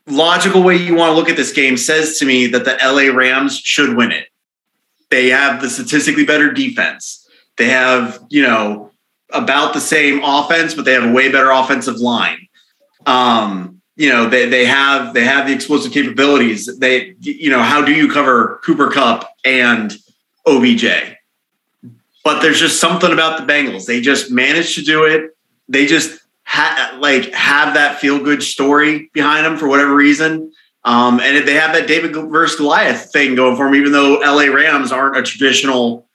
[0.07, 3.15] logical way you want to look at this game says to me that the LA
[3.15, 4.27] Rams should win it.
[5.09, 7.27] They have the statistically better defense.
[7.57, 8.91] They have, you know,
[9.31, 12.47] about the same offense, but they have a way better offensive line.
[13.05, 16.77] Um, you know, they they have they have the explosive capabilities.
[16.77, 19.95] They, you know, how do you cover Cooper Kupp and
[20.45, 20.85] OBJ?
[22.23, 23.85] But there's just something about the Bengals.
[23.85, 25.37] They just managed to do it.
[25.69, 30.51] They just ha- like have that feel good story behind them for whatever reason.
[30.85, 34.19] Um, and if they have that David versus Goliath thing going for them, even though
[34.19, 36.05] LA Rams aren't a traditional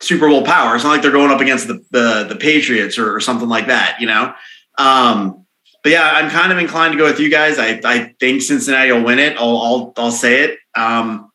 [0.00, 0.74] Super Bowl power.
[0.74, 3.66] It's not like they're going up against the the, the Patriots or, or something like
[3.66, 4.34] that, you know.
[4.78, 5.46] Um,
[5.82, 7.58] but yeah, I'm kind of inclined to go with you guys.
[7.58, 9.36] I, I think Cincinnati will win it.
[9.38, 10.58] I'll I'll, I'll say it.
[10.74, 11.30] Um,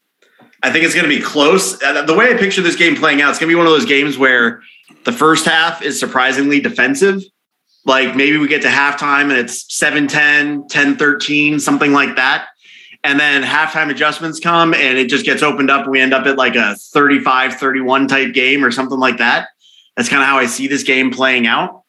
[0.63, 1.81] I think it's going to be close.
[1.81, 3.71] Uh, The way I picture this game playing out, it's going to be one of
[3.71, 4.61] those games where
[5.03, 7.21] the first half is surprisingly defensive.
[7.85, 12.47] Like maybe we get to halftime and it's 7 10, 10 13, something like that.
[13.05, 15.87] And then halftime adjustments come and it just gets opened up.
[15.87, 19.49] We end up at like a 35 31 type game or something like that.
[19.95, 21.83] That's kind of how I see this game playing out.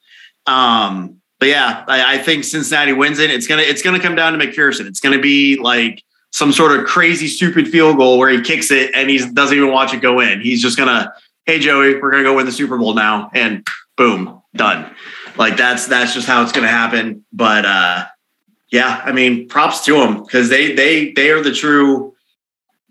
[0.45, 3.31] Um, but yeah, I, I think Cincinnati wins it.
[3.31, 4.85] It's gonna it's gonna come down to McPherson.
[4.85, 8.91] It's gonna be like some sort of crazy stupid field goal where he kicks it
[8.93, 10.39] and he doesn't even watch it go in.
[10.39, 11.11] He's just gonna,
[11.47, 13.65] hey Joey, we're gonna go win the Super Bowl now, and
[13.97, 14.93] boom, done.
[15.35, 17.25] Like that's that's just how it's gonna happen.
[17.33, 18.05] But uh
[18.69, 22.15] yeah, I mean, props to them because they they they are the true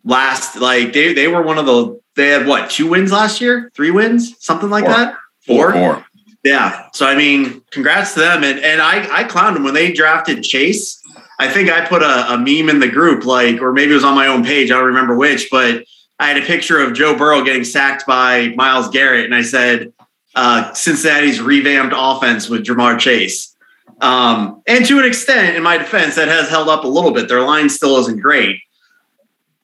[0.04, 0.56] last.
[0.56, 3.90] Like they they were one of the they had what two wins last year, three
[3.90, 4.94] wins, something like Four.
[4.94, 5.16] that.
[5.46, 5.72] Four.
[5.72, 6.06] Four.
[6.42, 6.88] Yeah.
[6.94, 8.42] So I mean, congrats to them.
[8.42, 11.02] And and I I clowned them when they drafted Chase.
[11.38, 14.04] I think I put a, a meme in the group, like, or maybe it was
[14.04, 14.70] on my own page.
[14.70, 15.84] I don't remember which, but
[16.18, 19.92] I had a picture of Joe Burrow getting sacked by Myles Garrett, and I said,
[20.34, 23.54] uh, Cincinnati's revamped offense with Ja'Marr Chase.
[24.00, 27.28] Um, and to an extent, in my defense, that has held up a little bit.
[27.28, 28.60] Their line still isn't great.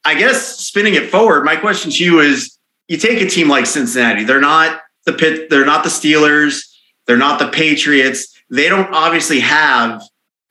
[0.04, 3.66] I guess spinning it forward, my question to you is: You take a team like
[3.66, 4.24] Cincinnati.
[4.24, 5.50] They're not the pit.
[5.50, 6.72] They're not the Steelers.
[7.06, 8.28] They're not the Patriots.
[8.50, 10.02] They don't obviously have,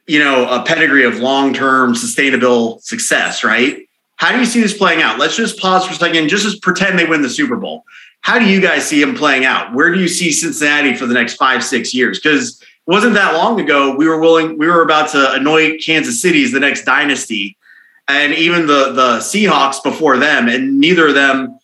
[0.07, 3.87] you know, a pedigree of long-term sustainable success, right?
[4.17, 5.17] How do you see this playing out?
[5.17, 6.29] Let's just pause for a second.
[6.29, 7.83] Just as pretend they win the Super Bowl.
[8.21, 9.73] How do you guys see them playing out?
[9.73, 12.19] Where do you see Cincinnati for the next five, six years?
[12.19, 16.43] Because wasn't that long ago we were willing, we were about to annoy Kansas City
[16.43, 17.57] as the next dynasty,
[18.07, 21.59] and even the the Seahawks before them, and neither of them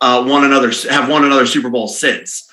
[0.00, 2.48] uh, won another have won another Super Bowl since.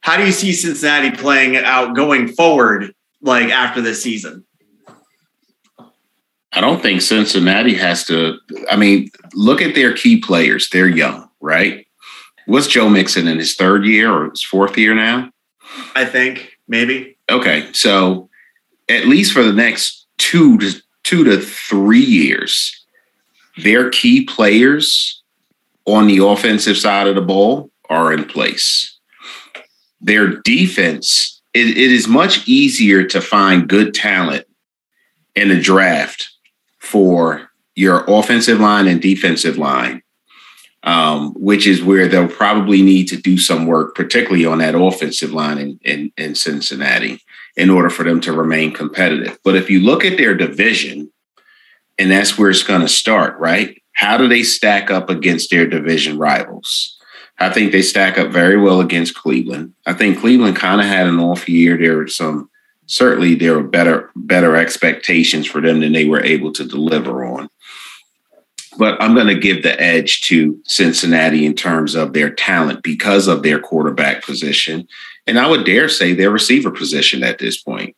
[0.00, 4.44] How do you see Cincinnati playing out going forward, like after this season?
[6.52, 8.38] I don't think Cincinnati has to.
[8.70, 10.68] I mean, look at their key players.
[10.70, 11.86] They're young, right?
[12.46, 15.30] What's Joe Mixon in his third year or his fourth year now?
[15.94, 17.16] I think maybe.
[17.30, 18.28] Okay, so
[18.88, 22.84] at least for the next two to two to three years,
[23.56, 25.22] their key players
[25.86, 28.98] on the offensive side of the ball are in place.
[30.00, 34.46] Their defense, it, it is much easier to find good talent
[35.34, 36.28] in a draft
[36.78, 40.02] for your offensive line and defensive line
[40.82, 45.32] um, which is where they'll probably need to do some work, particularly on that offensive
[45.32, 47.20] line in, in, in Cincinnati,
[47.56, 49.38] in order for them to remain competitive.
[49.44, 51.12] But if you look at their division,
[51.98, 53.80] and that's where it's going to start, right?
[53.92, 56.96] How do they stack up against their division rivals?
[57.38, 59.74] I think they stack up very well against Cleveland.
[59.84, 61.76] I think Cleveland kind of had an off year.
[61.76, 62.48] There were some
[62.86, 67.49] certainly there were better better expectations for them than they were able to deliver on.
[68.80, 73.28] But I'm going to give the edge to Cincinnati in terms of their talent because
[73.28, 74.88] of their quarterback position.
[75.26, 77.94] And I would dare say their receiver position at this point.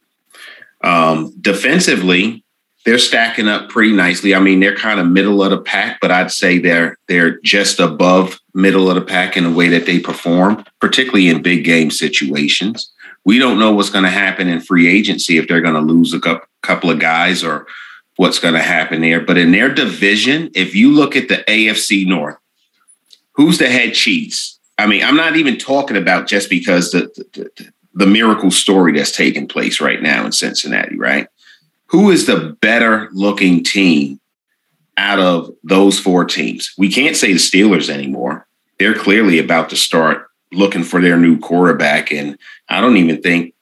[0.83, 2.43] Um, defensively,
[2.85, 4.35] they're stacking up pretty nicely.
[4.35, 7.79] I mean, they're kind of middle of the pack, but I'd say they're they're just
[7.79, 11.93] above middle of the pack in the way that they perform, particularly in big game
[11.93, 12.91] situations.
[13.25, 16.13] We don't know what's going to happen in free agency if they're going to lose
[16.13, 17.69] a couple of guys or
[18.23, 19.21] what's going to happen there.
[19.21, 22.37] But in their division, if you look at the AFC North,
[23.33, 24.61] who's the head cheese?
[24.79, 29.11] I mean, I'm not even talking about just because the, the, the miracle story that's
[29.11, 31.27] taking place right now in Cincinnati, right?
[31.87, 34.21] Who is the better looking team
[34.97, 36.73] out of those four teams?
[36.79, 38.47] We can't say the Steelers anymore.
[38.79, 42.13] They're clearly about to start looking for their new quarterback.
[42.13, 43.53] And I don't even think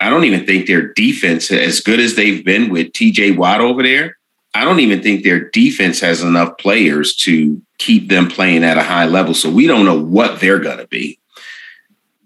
[0.00, 3.82] I don't even think their defense, as good as they've been with TJ Watt over
[3.82, 4.16] there,
[4.54, 8.82] I don't even think their defense has enough players to keep them playing at a
[8.82, 9.34] high level.
[9.34, 11.18] So we don't know what they're going to be.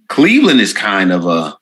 [0.08, 1.56] Cleveland is kind of a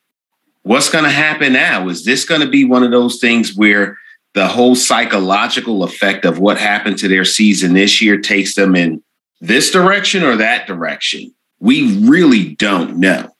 [0.62, 1.88] what's going to happen now?
[1.88, 3.96] Is this going to be one of those things where
[4.34, 9.02] the whole psychological effect of what happened to their season this year takes them in
[9.40, 11.34] this direction or that direction?
[11.58, 13.30] We really don't know.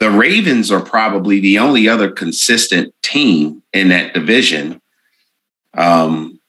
[0.00, 4.80] The Ravens are probably the only other consistent team in that division
[5.74, 6.40] um,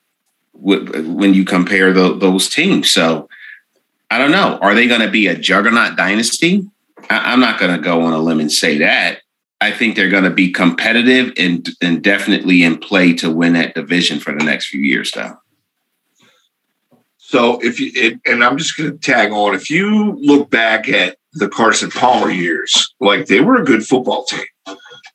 [0.53, 2.89] when you compare the, those teams.
[2.89, 3.29] So
[4.09, 4.57] I don't know.
[4.61, 6.67] Are they going to be a juggernaut dynasty?
[7.09, 9.19] I, am not going to go on a limb and say that.
[9.61, 13.73] I think they're going to be competitive and, and definitely in play to win that
[13.73, 15.37] division for the next few years, though.
[17.17, 19.55] So if you it, and I'm just going to tag on.
[19.55, 24.25] If you look back at the Carson Palmer years, like they were a good football
[24.25, 24.45] team.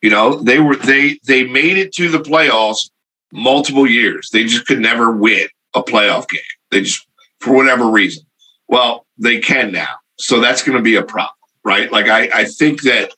[0.02, 2.90] You know, they were they they made it to the playoffs
[3.32, 4.30] multiple years.
[4.30, 6.40] They just could never win a playoff game.
[6.70, 7.06] They just
[7.40, 8.24] for whatever reason.
[8.68, 9.96] Well, they can now.
[10.18, 11.90] So that's going to be a problem, right?
[11.90, 13.12] Like I I think that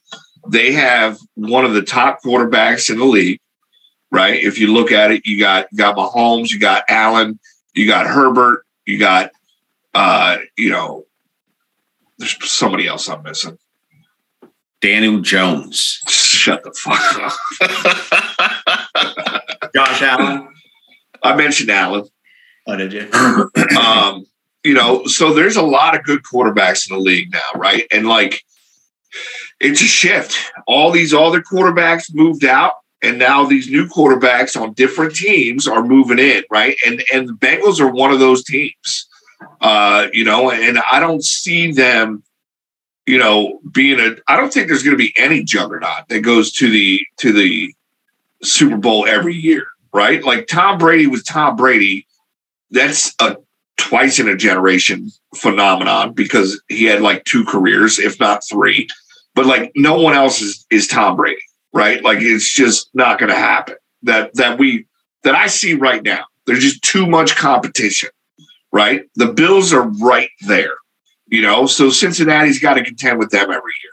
[0.48, 3.40] they have one of the top quarterbacks in the league,
[4.10, 4.42] right?
[4.42, 7.38] If you look at it, you got you got Mahomes, you got Allen,
[7.74, 9.30] you got Herbert, you got,
[9.94, 11.04] uh, you know,
[12.22, 13.58] there's somebody else I'm missing.
[14.80, 16.00] Daniel Jones.
[16.08, 17.32] Shut the fuck up.
[19.74, 20.48] Josh Allen.
[21.22, 22.04] I mentioned Allen.
[22.66, 23.10] Oh, did you?
[23.78, 24.24] um,
[24.62, 27.86] you know, so there's a lot of good quarterbacks in the league now, right?
[27.92, 28.44] And like,
[29.60, 30.52] it's a shift.
[30.66, 35.84] All these other quarterbacks moved out and now these new quarterbacks on different teams are
[35.84, 36.76] moving in, right?
[36.86, 39.08] And and the Bengals are one of those teams,
[39.60, 40.50] uh, you know.
[40.50, 42.22] And I don't see them,
[43.06, 44.16] you know, being a.
[44.28, 47.74] I don't think there's going to be any juggernaut that goes to the to the
[48.42, 50.22] Super Bowl every year, right?
[50.24, 52.06] Like Tom Brady was Tom Brady.
[52.70, 53.36] That's a
[53.76, 58.88] twice in a generation phenomenon because he had like two careers, if not three.
[59.34, 62.02] But like no one else is is Tom Brady right?
[62.02, 63.76] Like it's just not going to happen.
[64.02, 64.86] That that we
[65.24, 66.24] that I see right now.
[66.46, 68.10] There's just too much competition,
[68.72, 69.04] right?
[69.16, 70.74] The Bills are right there,
[71.28, 71.66] you know.
[71.66, 73.92] So Cincinnati's got to contend with them every year.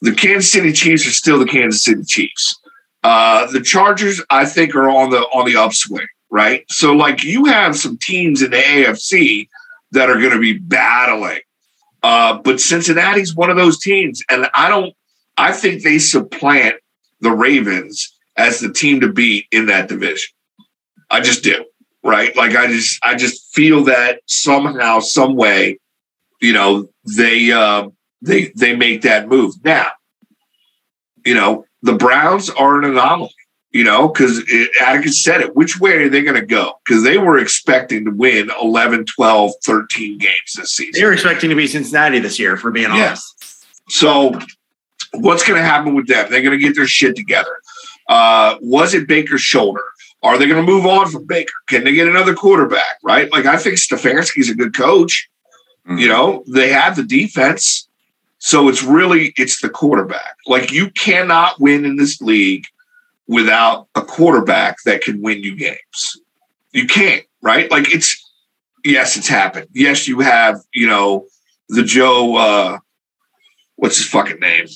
[0.00, 2.58] The Kansas City Chiefs are still the Kansas City Chiefs.
[3.02, 6.64] Uh, the Chargers, I think, are on the on the upswing, right?
[6.68, 9.48] So like you have some teams in the AFC
[9.92, 11.40] that are going to be battling.
[12.02, 14.94] Uh, but Cincinnati's one of those teams, and I don't.
[15.36, 16.76] I think they supplant
[17.20, 20.30] the Ravens as the team to beat in that division.
[21.10, 21.64] I just do,
[22.02, 22.34] right?
[22.36, 25.78] Like I just I just feel that somehow, some way,
[26.40, 27.88] you know, they uh,
[28.22, 29.54] they they make that move.
[29.64, 29.88] Now,
[31.24, 33.34] you know, the Browns are an anomaly,
[33.70, 34.42] you know, because
[34.80, 35.56] Atticus said it.
[35.56, 36.74] Which way are they going to go?
[36.86, 41.00] Because they were expecting to win 11, 12, 13 games this season.
[41.00, 43.08] They were expecting to be Cincinnati this year, for being yeah.
[43.08, 43.34] honest.
[43.90, 44.38] So
[45.14, 46.30] What's going to happen with them?
[46.30, 47.60] They're going to get their shit together.
[48.08, 49.84] Uh, was it Baker's shoulder?
[50.22, 51.52] Are they going to move on from Baker?
[51.68, 52.98] Can they get another quarterback?
[53.02, 53.30] Right?
[53.30, 55.28] Like I think Stefanski's a good coach.
[55.86, 55.98] Mm-hmm.
[55.98, 57.88] You know, they have the defense.
[58.38, 60.36] So it's really it's the quarterback.
[60.46, 62.64] Like you cannot win in this league
[63.26, 66.20] without a quarterback that can win you games.
[66.72, 67.70] You can't, right?
[67.70, 68.24] Like it's
[68.84, 69.68] yes, it's happened.
[69.72, 71.26] Yes, you have, you know,
[71.68, 72.78] the Joe, uh,
[73.76, 74.66] what's his fucking name?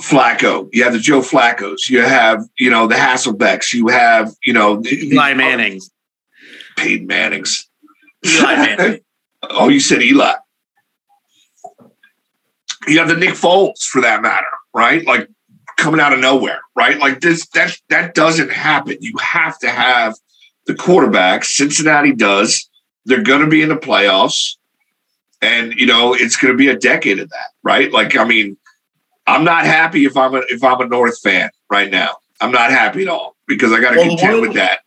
[0.00, 0.68] Flacco.
[0.72, 1.88] You have the Joe Flaccos.
[1.88, 3.72] You have, you know, the Hasselbecks.
[3.72, 5.90] You have, you know, the, Eli Manning's.
[6.76, 7.68] Peyton Manning's.
[8.24, 9.00] Eli Manning.
[9.42, 10.34] oh, you said Eli.
[12.86, 15.04] You have the Nick Foles for that matter, right?
[15.04, 15.28] Like
[15.76, 16.98] coming out of nowhere, right?
[16.98, 18.96] Like this, that that doesn't happen.
[19.00, 20.14] You have to have
[20.66, 21.44] the quarterback.
[21.44, 22.68] Cincinnati does.
[23.04, 24.56] They're going to be in the playoffs,
[25.42, 27.92] and you know it's going to be a decade of that, right?
[27.92, 28.56] Like I mean,
[29.28, 32.16] I'm not happy if I'm a, if I'm a North fan right now.
[32.40, 34.80] I'm not happy at all because I got to Well, contend one- with that.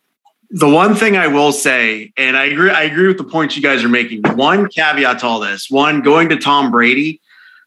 [0.54, 3.62] The one thing I will say, and I agree, I agree with the points you
[3.64, 4.22] guys are making.
[4.36, 7.22] One caveat to all this: one, going to Tom Brady.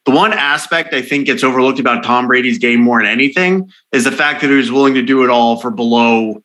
[0.05, 4.05] The one aspect I think gets overlooked about Tom Brady's game more than anything is
[4.05, 6.43] the fact that he was willing to do it all for below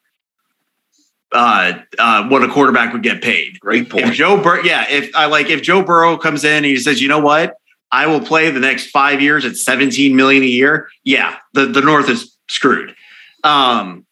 [1.31, 3.59] uh, uh, what a quarterback would get paid.
[3.59, 4.01] Great point.
[4.03, 4.15] If point.
[4.15, 7.07] Joe Bur- yeah, if I like if Joe Burrow comes in and he says, you
[7.09, 7.57] know what,
[7.91, 10.89] I will play the next five years at 17 million a year.
[11.03, 12.95] Yeah, the, the North is screwed.
[13.43, 14.05] Um,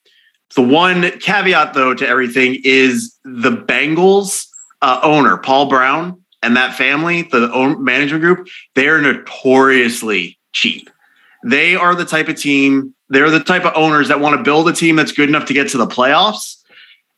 [0.55, 4.47] the one caveat though to everything is the Bengals
[4.81, 10.89] uh, owner, Paul Brown, and that family, the management group, they're notoriously cheap.
[11.43, 14.67] They are the type of team, they're the type of owners that want to build
[14.67, 16.55] a team that's good enough to get to the playoffs.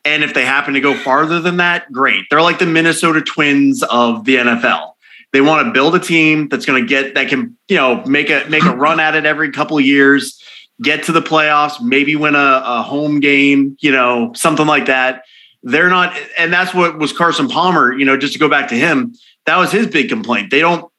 [0.04, 2.24] And if they happen to go farther than that, great.
[2.30, 4.92] They're like the Minnesota Twins of the NFL.
[5.32, 8.30] They want to build a team that's going to get that can, you know, make
[8.30, 10.42] a make a run at it every couple years,
[10.82, 15.22] get to the playoffs, maybe win a, a home game, you know, something like that.
[15.62, 17.92] They're not, and that's what was Carson Palmer.
[17.92, 19.14] You know, just to go back to him,
[19.46, 20.50] that was his big complaint.
[20.50, 20.90] They don't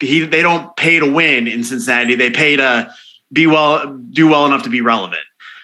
[0.00, 2.14] he they don't pay to win in Cincinnati.
[2.14, 2.92] They pay to
[3.32, 5.22] be well, do well enough to be relevant.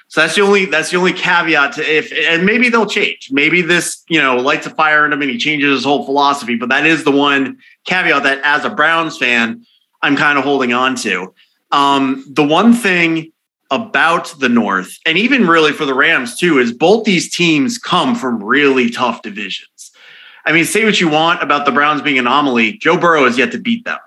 [0.08, 3.30] So that's the only that's the only caveat to if and maybe they'll change.
[3.32, 6.56] Maybe this, you know, lights a fire in him and he changes his whole philosophy.
[6.56, 9.64] But that is the one caveat that as a Browns fan,
[10.02, 11.34] I'm kind of holding on to.
[11.72, 13.32] Um, the one thing
[13.70, 18.14] about the North, and even really for the Rams too, is both these teams come
[18.14, 19.90] from really tough divisions.
[20.44, 22.74] I mean, say what you want about the Browns being an anomaly.
[22.74, 23.98] Joe Burrow has yet to beat them,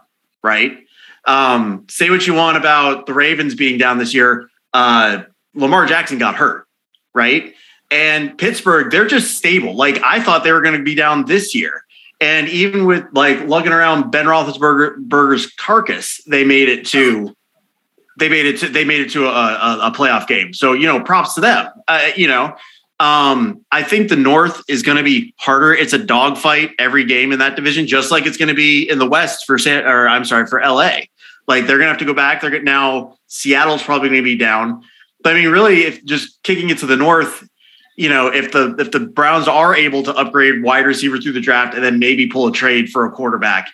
[0.44, 0.78] right?
[1.26, 4.50] Um, say what you want about the Ravens being down this year.
[4.74, 5.24] Uh,
[5.56, 6.68] Lamar Jackson got hurt,
[7.14, 7.54] right?
[7.90, 9.76] And Pittsburgh, they're just stable.
[9.76, 11.84] Like I thought they were going to be down this year.
[12.20, 17.36] And even with like lugging around Ben Roethlisberger's carcass, they made it to
[18.18, 20.53] they made it to they made it to a, a, a playoff game.
[20.53, 21.68] So you know, props to them.
[21.88, 22.55] Uh, you know,
[22.99, 25.74] um, I think the North is going to be harder.
[25.74, 28.97] It's a dogfight every game in that division, just like it's going to be in
[28.97, 31.01] the West for San or I'm sorry for LA.
[31.47, 32.41] Like they're going to have to go back.
[32.41, 34.84] They're gonna, now Seattle's probably going to be down.
[35.24, 37.47] But I mean, really, if just kicking it to the North,
[37.98, 41.41] you know, if the if the Browns are able to upgrade wide receiver through the
[41.41, 43.70] draft and then maybe pull a trade for a quarterback,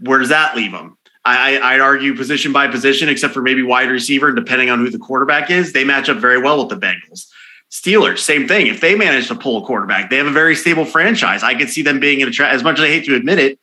[0.00, 0.96] where does that leave them?
[1.24, 4.88] I, I'd argue position by position, except for maybe wide receiver, and depending on who
[4.88, 7.26] the quarterback is, they match up very well with the Bengals.
[7.70, 8.68] Steelers, same thing.
[8.68, 11.42] If they manage to pull a quarterback, they have a very stable franchise.
[11.42, 13.38] I could see them being in a tra- as much as I hate to admit
[13.38, 13.58] it.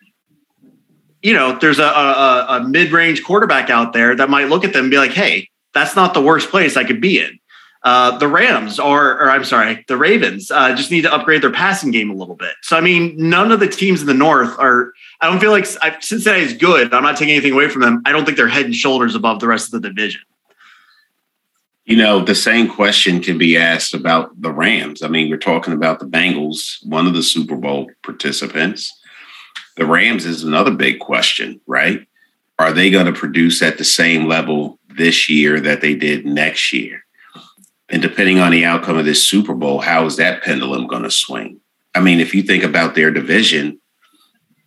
[1.24, 4.84] You know, there's a, a, a mid-range quarterback out there that might look at them
[4.84, 7.40] and be like, "Hey, that's not the worst place I could be in."
[7.86, 11.52] Uh, the Rams, or, or I'm sorry, the Ravens, uh, just need to upgrade their
[11.52, 12.56] passing game a little bit.
[12.64, 14.92] So, I mean, none of the teams in the North are.
[15.22, 16.92] I don't feel like I, Cincinnati is good.
[16.96, 18.02] I'm not taking anything away from them.
[18.04, 20.22] I don't think they're head and shoulders above the rest of the division.
[21.86, 25.04] You know, the same question can be asked about the Rams.
[25.04, 28.92] I mean, we're talking about the Bengals, one of the Super Bowl participants.
[29.78, 32.08] The Rams is another big question, right?
[32.58, 36.74] Are they going to produce at the same level this year that they did next
[36.74, 37.05] year?
[37.90, 41.12] And depending on the outcome of this Super Bowl, how is that pendulum going to
[41.12, 41.60] swing?
[41.94, 43.80] I mean, if you think about their division,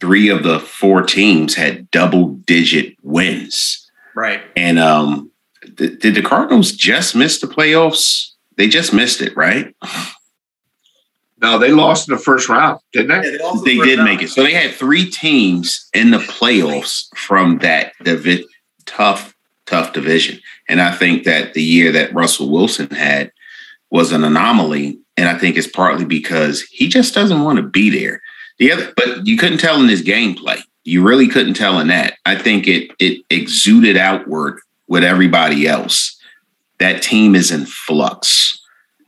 [0.00, 3.90] three of the four teams had double digit wins.
[4.14, 4.40] Right.
[4.56, 5.30] And um,
[5.76, 8.30] th- did the Cardinals just miss the playoffs?
[8.56, 9.74] They just missed it, right?
[11.40, 13.38] No, they lost in the first round, didn't they?
[13.64, 14.28] They did make it.
[14.30, 18.46] So they had three teams in the playoffs from that divi-
[18.86, 19.34] tough,
[19.66, 20.40] tough division.
[20.68, 23.32] And I think that the year that Russell Wilson had
[23.90, 24.98] was an anomaly.
[25.16, 28.22] And I think it's partly because he just doesn't want to be there.
[28.58, 30.60] The other, but you couldn't tell in his gameplay.
[30.84, 32.14] You really couldn't tell in that.
[32.24, 34.58] I think it it exuded outward
[34.88, 36.18] with everybody else.
[36.78, 38.60] That team is in flux.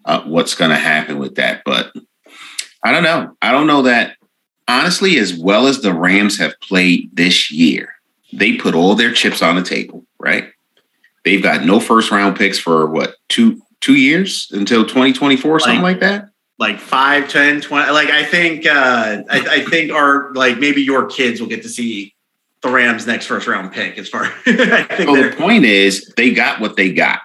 [0.05, 1.63] Uh, what's going to happen with that?
[1.65, 1.93] But
[2.85, 3.37] I don't know.
[3.43, 4.17] I don't know that
[4.71, 7.95] honestly, as well as the Rams have played this year,
[8.33, 10.53] they put all their chips on the table, right?
[11.25, 16.01] They've got no first round picks for what two two years until 2024, something like
[16.01, 16.29] that.
[16.59, 17.93] like 5, 10, 20.
[17.93, 21.69] Like I think uh I, I think our like maybe your kids will get to
[21.69, 22.15] see
[22.63, 26.33] the Rams next first round pick as far I think So the point is, they
[26.33, 27.21] got what they got,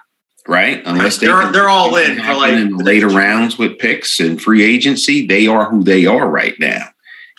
[0.48, 0.82] right?
[0.86, 4.62] Unless they They're- they're all in for, like, in later rounds with picks and free
[4.64, 5.26] agency.
[5.26, 6.88] They are who they are right now,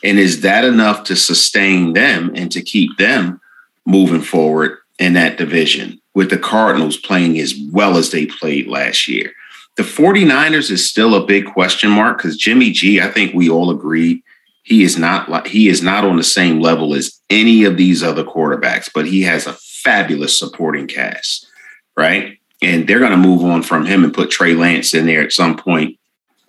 [0.03, 3.41] and is that enough to sustain them and to keep them
[3.88, 9.07] moving forward in that division with the Cardinals playing as well as they played last
[9.07, 9.32] year?
[9.76, 13.70] The 49ers is still a big question mark because Jimmy G, I think we all
[13.70, 14.24] agree
[14.63, 18.01] he is not like he is not on the same level as any of these
[18.01, 21.47] other quarterbacks, but he has a fabulous supporting cast,
[21.95, 22.39] right?
[22.63, 25.32] And they're going to move on from him and put Trey Lance in there at
[25.32, 25.99] some point.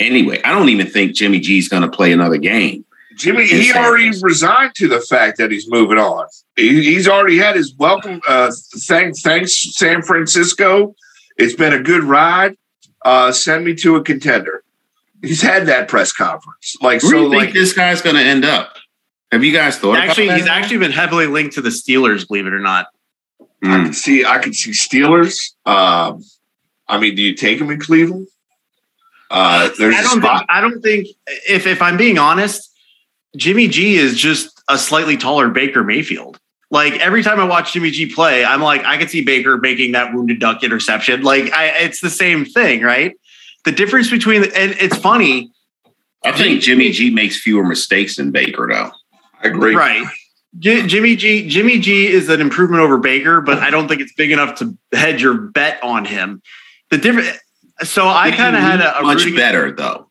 [0.00, 2.86] Anyway, I don't even think Jimmy G is going to play another game.
[3.18, 4.26] Jimmy, he already Francisco.
[4.26, 6.26] resigned to the fact that he's moving on.
[6.56, 8.20] He, he's already had his welcome.
[8.26, 8.50] Uh,
[8.86, 10.94] thanks, thanks, San Francisco.
[11.36, 12.56] It's been a good ride.
[13.04, 14.62] Uh, send me to a contender.
[15.22, 16.76] He's had that press conference.
[16.80, 18.76] Like Where do so, you think like this guy's going to end up?
[19.32, 22.46] Have you guys thought actually about he's actually been heavily linked to the Steelers, believe
[22.46, 22.86] it or not.
[23.40, 23.84] I Mm.
[23.86, 24.24] can see.
[24.24, 25.36] I can see Steelers.
[25.66, 26.22] Um,
[26.86, 28.28] I mean, do you take him in Cleveland?
[29.30, 30.38] Uh, there's I a don't spot.
[30.38, 31.08] think I don't think
[31.48, 32.67] if if I'm being honest,
[33.36, 36.38] Jimmy G is just a slightly taller Baker Mayfield.
[36.70, 39.92] Like every time I watch Jimmy G play, I'm like, I could see Baker making
[39.92, 41.22] that wounded duck interception.
[41.22, 43.16] Like I, it's the same thing, right?
[43.64, 45.50] The difference between and it's funny,
[46.24, 48.90] I think Jimmy G makes fewer mistakes than Baker, though.
[49.42, 49.74] I agree.
[49.74, 50.06] right?
[50.58, 54.12] J- Jimmy G, Jimmy G is an improvement over Baker, but I don't think it's
[54.14, 56.42] big enough to hedge your bet on him.
[56.90, 57.38] The different.
[57.82, 60.08] So I kind of had a, a much better though.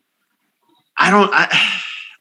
[0.96, 1.48] I don't I,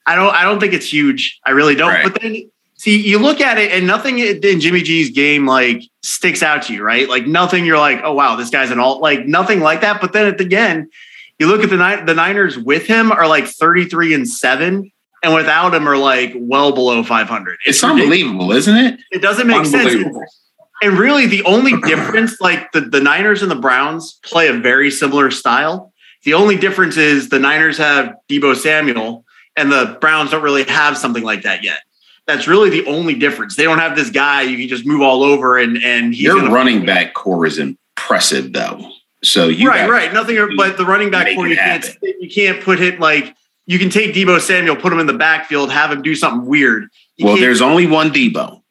[0.08, 1.40] I don't I don't think it's huge.
[1.46, 1.90] I really don't.
[1.90, 2.12] Right.
[2.12, 6.42] But then see, you look at it and nothing in Jimmy G's game like sticks
[6.42, 7.08] out to you, right?
[7.08, 10.02] Like nothing you're like, oh wow, this guy's an alt like nothing like that.
[10.02, 10.92] But then at the end,
[11.38, 14.92] you look at the the Niners with him are like 33 and 7
[15.24, 17.60] and without him are like well below 500.
[17.66, 18.02] It's ridiculous.
[18.02, 19.00] unbelievable, isn't it?
[19.12, 20.08] It doesn't make sense.
[20.82, 24.92] And really, the only difference, like the, the Niners and the Browns play a very
[24.92, 25.92] similar style.
[26.24, 29.26] The only difference is the Niners have Deebo Samuel
[29.58, 31.80] and the Browns don't really have something like that yet.
[32.26, 33.56] That's really the only difference.
[33.56, 36.50] They don't have this guy you can just move all over and and he's Your
[36.50, 38.92] running back core is impressive, though.
[39.24, 40.14] So you right, right.
[40.14, 42.14] Nothing, but the running back core you can't happen.
[42.20, 43.36] you can't put it like
[43.66, 46.90] you can take Deebo Samuel, put him in the backfield, have him do something weird.
[47.18, 48.62] You Well, there's only one Deebo.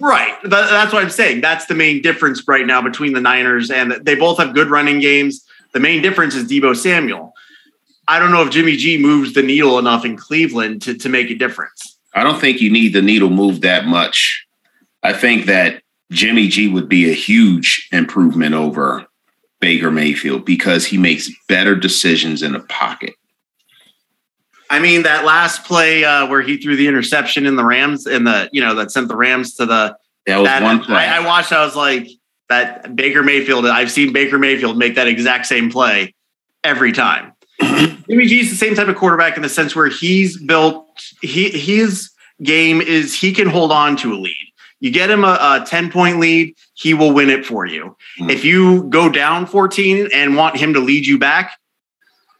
[0.00, 0.34] Right.
[0.44, 1.40] That's what I'm saying.
[1.40, 5.00] That's the main difference right now between the Niners and they both have good running
[5.00, 5.44] games.
[5.72, 7.34] The main difference is Deebo Samuel.
[8.08, 11.30] I don't know if Jimmy G moves the needle enough in Cleveland to, to make
[11.30, 11.98] a difference.
[12.14, 14.46] I don't think you need the needle moved that much.
[15.02, 19.06] I think that Jimmy G would be a huge improvement over
[19.60, 23.14] Baker Mayfield because he makes better decisions in the pocket.
[24.70, 28.26] I mean, that last play uh, where he threw the interception in the Rams and
[28.26, 29.96] the, you know, that sent the Rams to the,
[30.26, 30.96] That was that, one play.
[30.96, 32.08] I, I watched, I was like,
[32.48, 36.14] that Baker Mayfield, I've seen Baker Mayfield make that exact same play
[36.62, 37.32] every time.
[37.60, 40.86] Jimmy G's the same type of quarterback in the sense where he's built,
[41.22, 42.10] he his
[42.42, 44.46] game is he can hold on to a lead.
[44.80, 47.96] You get him a, a 10 point lead, he will win it for you.
[48.18, 48.30] Hmm.
[48.30, 51.58] If you go down 14 and want him to lead you back,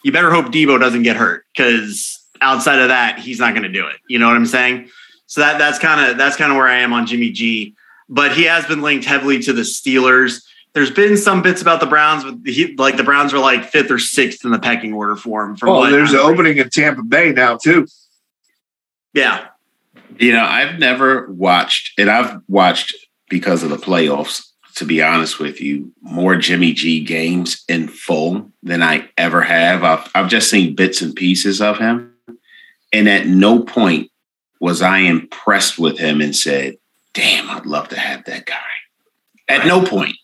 [0.05, 3.69] you better hope Deebo doesn't get hurt because outside of that, he's not going to
[3.69, 3.97] do it.
[4.09, 4.91] You know what I'm saying?
[5.27, 7.75] So that that's kind of that's kind of where I am on Jimmy G.
[8.09, 10.45] But he has been linked heavily to the Steelers.
[10.77, 13.91] There's been some bits about the Browns, but he, like the Browns were like fifth
[13.91, 15.57] or sixth in the pecking order for him.
[15.57, 17.87] From Oh, what there's an I'm- opening in Tampa Bay now too.
[19.15, 19.47] Yeah,
[20.19, 22.95] You know, I've never watched, and I've watched
[23.31, 28.53] because of the playoffs, to be honest with you, more Jimmy G games in full
[28.63, 29.83] than I ever have.
[29.83, 32.13] I've, I've just seen bits and pieces of him.
[32.93, 34.11] And at no point
[34.61, 36.77] was I impressed with him and said,
[37.15, 38.61] damn, I'd love to have that guy.
[39.49, 40.17] At no point.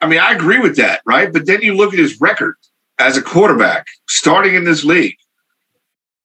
[0.00, 1.32] I mean, I agree with that, right?
[1.32, 2.54] But then you look at his record
[2.98, 5.16] as a quarterback starting in this league.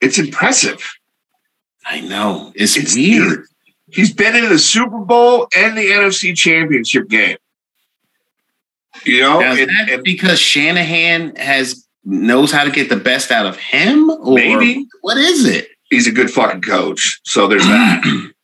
[0.02, 0.82] It's impressive.
[1.86, 2.52] I know.
[2.56, 3.46] It's, It's weird.
[3.92, 7.38] He's been in the Super Bowl and the NFC Championship game.
[9.06, 13.46] You know, and- that and because Shanahan has knows how to get the best out
[13.46, 14.10] of him?
[14.10, 14.86] Or Maybe.
[15.02, 15.70] what is it?
[15.90, 17.20] he's a good fucking coach.
[17.24, 18.32] So there's that.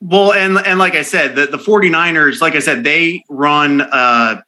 [0.00, 4.42] Well, and and like I said, the, the 49ers, like I said, they run uh,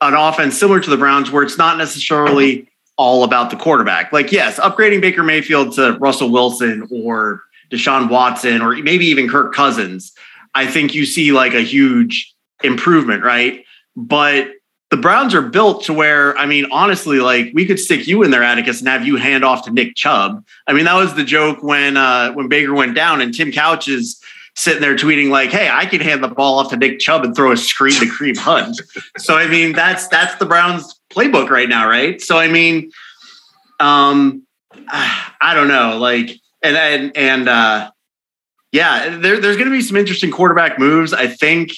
[0.00, 4.12] an offense similar to the Browns where it's not necessarily all about the quarterback.
[4.12, 9.52] Like, yes, upgrading Baker Mayfield to Russell Wilson or Deshaun Watson or maybe even Kirk
[9.52, 10.12] Cousins,
[10.54, 12.32] I think you see like a huge
[12.62, 13.64] improvement, right?
[13.96, 14.50] But
[14.90, 18.30] the Browns are built to where, I mean, honestly, like we could stick you in
[18.30, 20.44] there, Atticus, and have you hand off to Nick Chubb.
[20.68, 23.88] I mean, that was the joke when uh, when Baker went down, and Tim Couch
[23.88, 24.22] is
[24.56, 27.34] sitting there tweeting like, "Hey, I can hand the ball off to Nick Chubb and
[27.34, 28.80] throw a screen to Kareem Hunt."
[29.18, 32.20] so I mean, that's that's the Browns playbook right now, right?
[32.20, 32.90] So I mean,
[33.80, 34.46] um,
[34.88, 37.90] I don't know, like, and and and uh,
[38.72, 41.12] yeah, there, there's going to be some interesting quarterback moves.
[41.12, 41.72] I think.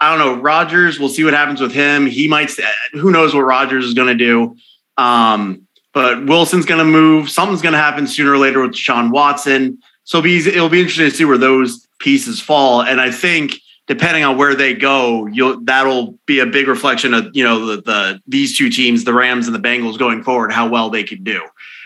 [0.00, 0.40] I don't know.
[0.40, 2.06] Rodgers, we'll see what happens with him.
[2.06, 2.52] He might.
[2.92, 4.56] Who knows what Rodgers is going to do?
[4.96, 7.28] Um, but Wilson's going to move.
[7.28, 9.80] Something's going to happen sooner or later with Sean Watson.
[10.08, 12.80] So it'll be, it'll be interesting to see where those pieces fall.
[12.80, 17.36] And I think depending on where they go, you'll that'll be a big reflection of
[17.36, 20.66] you know the, the these two teams, the Rams and the Bengals, going forward, how
[20.66, 21.42] well they can do.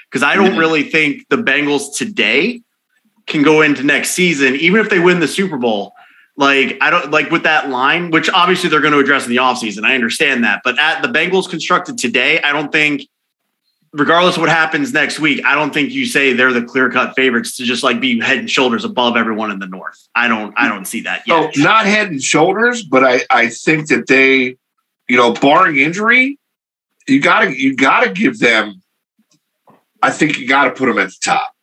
[0.08, 0.58] Because I don't mm-hmm.
[0.58, 2.62] really think the Bengals today
[3.26, 5.92] can go into next season, even if they win the Super Bowl.
[6.36, 9.38] Like I don't like with that line, which obviously they're going to address in the
[9.38, 9.82] offseason.
[9.82, 10.60] I understand that.
[10.62, 13.02] But at the Bengals constructed today, I don't think
[13.93, 17.14] regardless of what happens next week, I don't think you say they're the clear cut
[17.14, 20.09] favorites to just like be head and shoulders above everyone in the North.
[20.14, 21.55] I don't, I don't see that yet.
[21.55, 24.57] So not head and shoulders, but I, I think that they,
[25.09, 26.38] you know, barring injury,
[27.07, 28.82] you gotta, you gotta give them.
[30.03, 31.55] I think you got to put them at the top.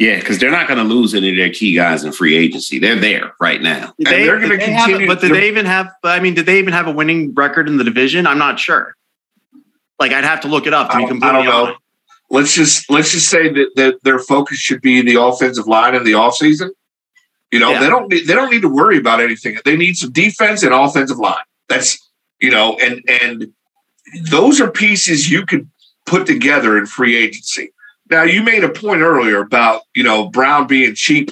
[0.00, 2.78] Yeah, because they're not going to lose any of their key guys in free agency.
[2.80, 3.94] They're there right now.
[3.98, 5.92] Did they, they're gonna did have- continue- but did they're- they even have?
[6.02, 8.26] I mean, did they even have a winning record in the division?
[8.26, 8.96] I'm not sure.
[9.98, 11.76] Like, I'd have to look it up to I be completely I don't know.
[12.30, 16.04] Let's just let's just say that, that their focus should be the offensive line in
[16.04, 16.70] the offseason.
[17.50, 17.80] You know, Yeah.
[17.80, 19.56] they don't need they don't need to worry about anything.
[19.64, 21.44] They need some defense and offensive line.
[21.68, 21.98] That's
[22.38, 23.52] you know, and and
[24.30, 25.68] those are pieces you could
[26.06, 27.72] put together in free agency.
[28.10, 31.30] Now you made a point earlier about, you know, Brown being cheap,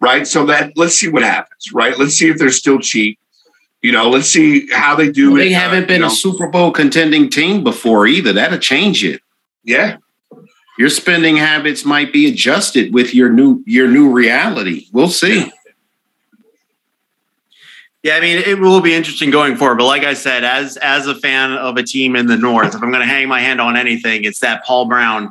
[0.00, 0.26] right?
[0.26, 1.96] So that let's see what happens, right?
[1.98, 3.18] Let's see if they're still cheap.
[3.86, 5.44] You know, let's see how they do it.
[5.44, 6.14] They uh, haven't been you a know.
[6.14, 8.32] Super Bowl contending team before either.
[8.32, 9.20] That'll change it.
[9.62, 9.98] yeah.
[10.76, 14.88] Your spending habits might be adjusted with your new your new reality.
[14.92, 15.52] We'll see.
[18.02, 19.78] Yeah, I mean, it will be interesting going forward.
[19.78, 22.82] But like I said, as as a fan of a team in the North, if
[22.82, 25.30] I'm going to hang my hand on anything, it's that Paul Brown.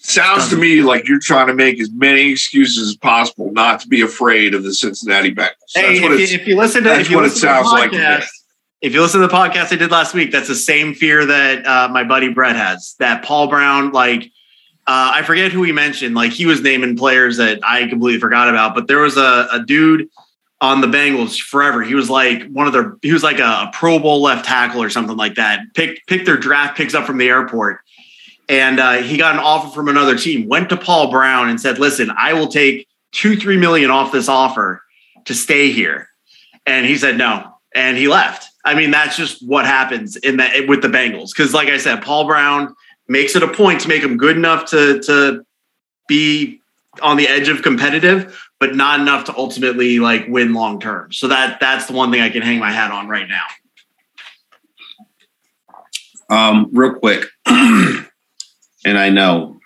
[0.00, 3.88] Sounds to me like you're trying to make as many excuses as possible not to
[3.88, 5.50] be afraid of the Cincinnati Bengals.
[5.74, 7.48] Hey, That's what if, you, if you listen to that's if you what it listen
[7.48, 8.22] to the sounds like
[8.80, 11.66] if you listen to the podcast I did last week, that's the same fear that
[11.66, 12.94] uh, my buddy Brett has.
[13.00, 14.30] That Paul Brown, like
[14.86, 18.48] uh, I forget who he mentioned, like he was naming players that I completely forgot
[18.48, 18.74] about.
[18.74, 20.08] But there was a, a dude
[20.60, 21.82] on the Bengals forever.
[21.82, 24.82] He was like one of their, he was like a, a Pro Bowl left tackle
[24.82, 25.60] or something like that.
[25.74, 27.80] Pick pick their draft picks up from the airport.
[28.48, 31.78] And uh, he got an offer from another team, went to Paul Brown and said,
[31.78, 34.82] listen, I will take two, three million off this offer
[35.26, 36.08] to stay here.
[36.66, 37.54] And he said no.
[37.74, 38.48] And he left.
[38.64, 41.34] I mean, that's just what happens in that with the Bengals.
[41.34, 42.74] Cause like I said, Paul Brown
[43.06, 45.44] makes it a point to make him good enough to to
[46.06, 46.60] be
[47.02, 51.12] on the edge of competitive, but not enough to ultimately like win long term.
[51.12, 53.44] So that that's the one thing I can hang my hat on right now.
[56.30, 57.24] Um, real quick,
[58.88, 59.60] and I know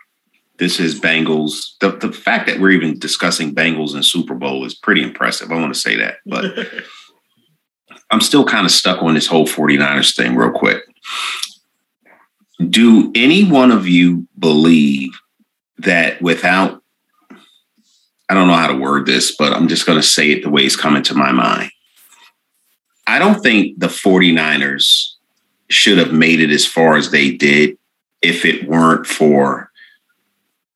[0.58, 1.78] this is Bengals.
[1.80, 5.52] The, the fact that we're even discussing Bengals and Super Bowl is pretty impressive.
[5.52, 6.44] I want to say that, but
[8.10, 10.82] I'm still kind of stuck on this whole 49ers thing, real quick.
[12.68, 15.10] Do any one of you believe
[15.78, 16.82] that without,
[18.28, 20.50] I don't know how to word this, but I'm just going to say it the
[20.50, 21.70] way it's coming to my mind.
[23.06, 25.12] I don't think the 49ers
[25.70, 27.78] should have made it as far as they did
[28.22, 29.70] if it weren't for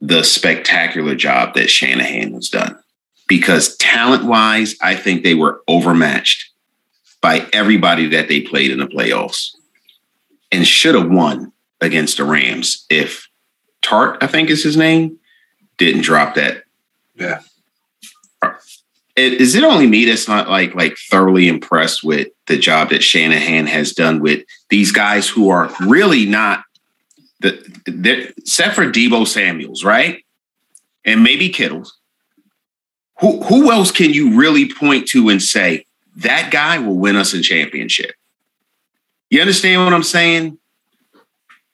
[0.00, 2.78] the spectacular job that Shanahan has done.
[3.28, 6.50] Because talent wise, I think they were overmatched
[7.20, 9.50] by everybody that they played in the playoffs
[10.52, 13.28] and should have won against the Rams if
[13.82, 15.18] Tartt, I think is his name,
[15.78, 16.64] didn't drop that.
[17.14, 17.40] Yeah.
[19.16, 23.66] Is it only me that's not like like thoroughly impressed with the job that Shanahan
[23.66, 26.64] has done with these guys who are really not
[27.40, 30.24] the they're- except for Deebo Samuels, right?
[31.04, 31.96] And maybe Kittles.
[33.20, 37.32] Who who else can you really point to and say that guy will win us
[37.34, 38.12] a championship?
[39.30, 40.58] You understand what I'm saying?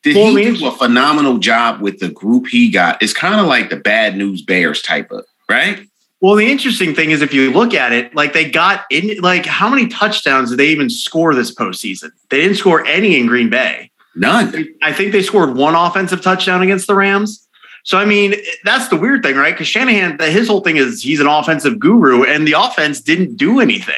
[0.03, 3.01] Did Well, he do a phenomenal job with the group he got?
[3.03, 5.87] It's kind of like the bad news bears type of right.
[6.21, 9.47] Well, the interesting thing is if you look at it, like they got in like
[9.47, 12.11] how many touchdowns did they even score this postseason?
[12.31, 13.91] They didn't score any in Green Bay.
[14.15, 14.69] None.
[14.83, 17.47] I think they scored one offensive touchdown against the Rams.
[17.85, 18.35] So I mean,
[18.65, 19.55] that's the weird thing, right?
[19.55, 23.59] Because Shanahan, his whole thing is he's an offensive guru, and the offense didn't do
[23.61, 23.95] anything.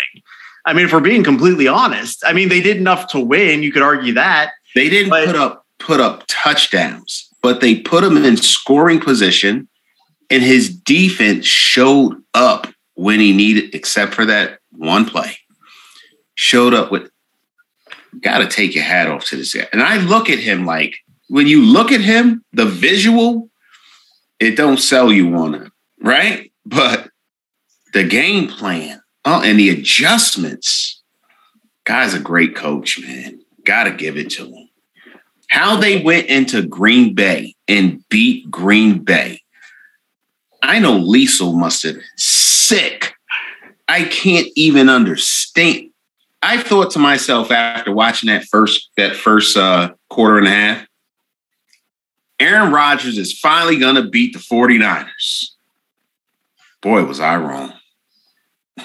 [0.65, 3.63] I mean, if we're being completely honest, I mean, they did enough to win.
[3.63, 4.53] You could argue that.
[4.75, 9.69] They didn't But- put up put up touchdowns, but they put him in scoring position,
[10.31, 15.37] and his defense showed up when he needed, except for that one play.
[16.37, 17.11] Showed up with
[18.21, 19.67] got to take your hat off to this guy.
[19.73, 20.99] And I look at him like
[21.29, 23.51] when you look at him, the visual,
[24.41, 26.53] it don't sell you on it, right?
[26.67, 27.11] But
[27.93, 31.03] the game plan, oh, and the adjustments.
[31.85, 33.41] Guy's a great coach, man.
[33.65, 34.69] Got to give it to him.
[35.49, 39.41] How they went into Green Bay and beat Green Bay.
[40.63, 43.15] I know Liesel must have been sick.
[43.87, 45.91] I can't even understand.
[46.45, 50.87] I thought to myself after watching that first that first uh, quarter and a half,
[52.39, 55.53] Aaron Rodgers is finally going to beat the 49ers.
[56.83, 57.73] Boy, was I wrong.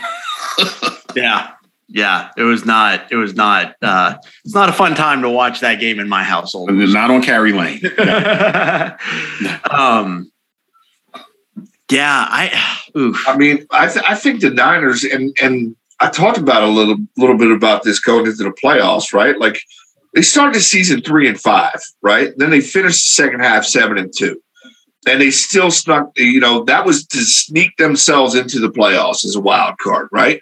[1.16, 1.54] Yeah.
[1.88, 2.30] Yeah.
[2.38, 5.80] It was not, it was not, uh, it's not a fun time to watch that
[5.80, 6.70] game in my household.
[6.72, 7.82] Not on Carrie Lane.
[9.72, 10.32] um,
[11.90, 13.28] yeah, I, oof.
[13.28, 16.98] I mean, I, th- I think the Niners and and I talked about a little
[17.18, 19.38] little bit about this going into the playoffs, right?
[19.38, 19.62] Like
[20.14, 22.34] they started the season three and five, right?
[22.38, 24.42] Then they finished the second half seven and two,
[25.08, 26.12] and they still snuck.
[26.18, 30.42] You know, that was to sneak themselves into the playoffs as a wild card, right?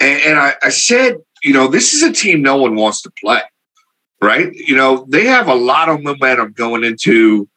[0.00, 3.12] And, and I, I said, you know, this is a team no one wants to
[3.18, 3.40] play,
[4.20, 4.52] right?
[4.52, 7.48] You know, they have a lot of momentum going into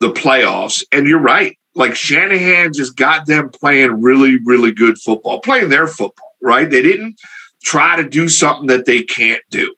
[0.00, 5.40] the playoffs, and you're right like Shanahan just got them playing really, really good football,
[5.40, 6.70] playing their football, right?
[6.70, 7.20] They didn't
[7.62, 9.74] try to do something that they can't do,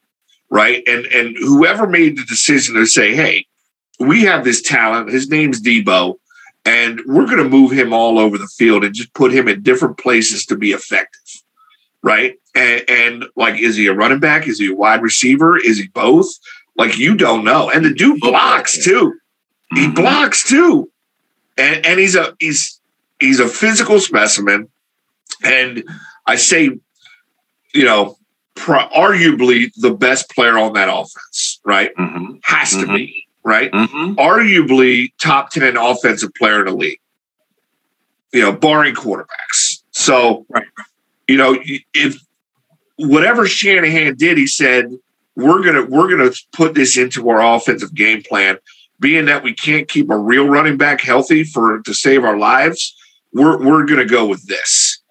[0.50, 0.82] right?
[0.86, 3.46] And and whoever made the decision to say, hey,
[3.98, 6.16] we have this talent, his name's Deebo,
[6.64, 9.98] and we're gonna move him all over the field and just put him in different
[9.98, 11.20] places to be effective.
[12.02, 12.34] Right.
[12.54, 14.46] And, and like, is he a running back?
[14.48, 15.56] Is he a wide receiver?
[15.56, 16.26] Is he both?
[16.76, 17.70] Like, you don't know.
[17.70, 19.14] And the dude blocks too.
[19.74, 19.94] He Mhm.
[19.94, 20.90] blocks too
[21.58, 22.80] and and he's a he's
[23.20, 24.68] he's a physical specimen
[25.44, 25.84] and
[26.26, 26.70] i say
[27.74, 28.16] you know
[28.54, 32.40] pro- arguably the best player on that offense right Mhm.
[32.44, 32.94] has to Mhm.
[32.96, 34.16] be right Mhm.
[34.16, 37.00] arguably top 10 offensive player in the league
[38.32, 40.66] you know barring quarterbacks so Right.
[41.28, 41.58] you know
[41.94, 42.16] if
[42.96, 44.86] whatever shanahan did he said
[45.34, 48.58] we're gonna we're gonna put this into our offensive game plan
[49.00, 52.94] being that we can't keep a real running back healthy for to save our lives,
[53.32, 55.01] we're we're gonna go with this,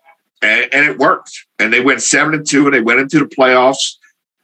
[0.41, 1.45] and, and it worked.
[1.59, 3.97] And they went seven and two, and they went into the playoffs,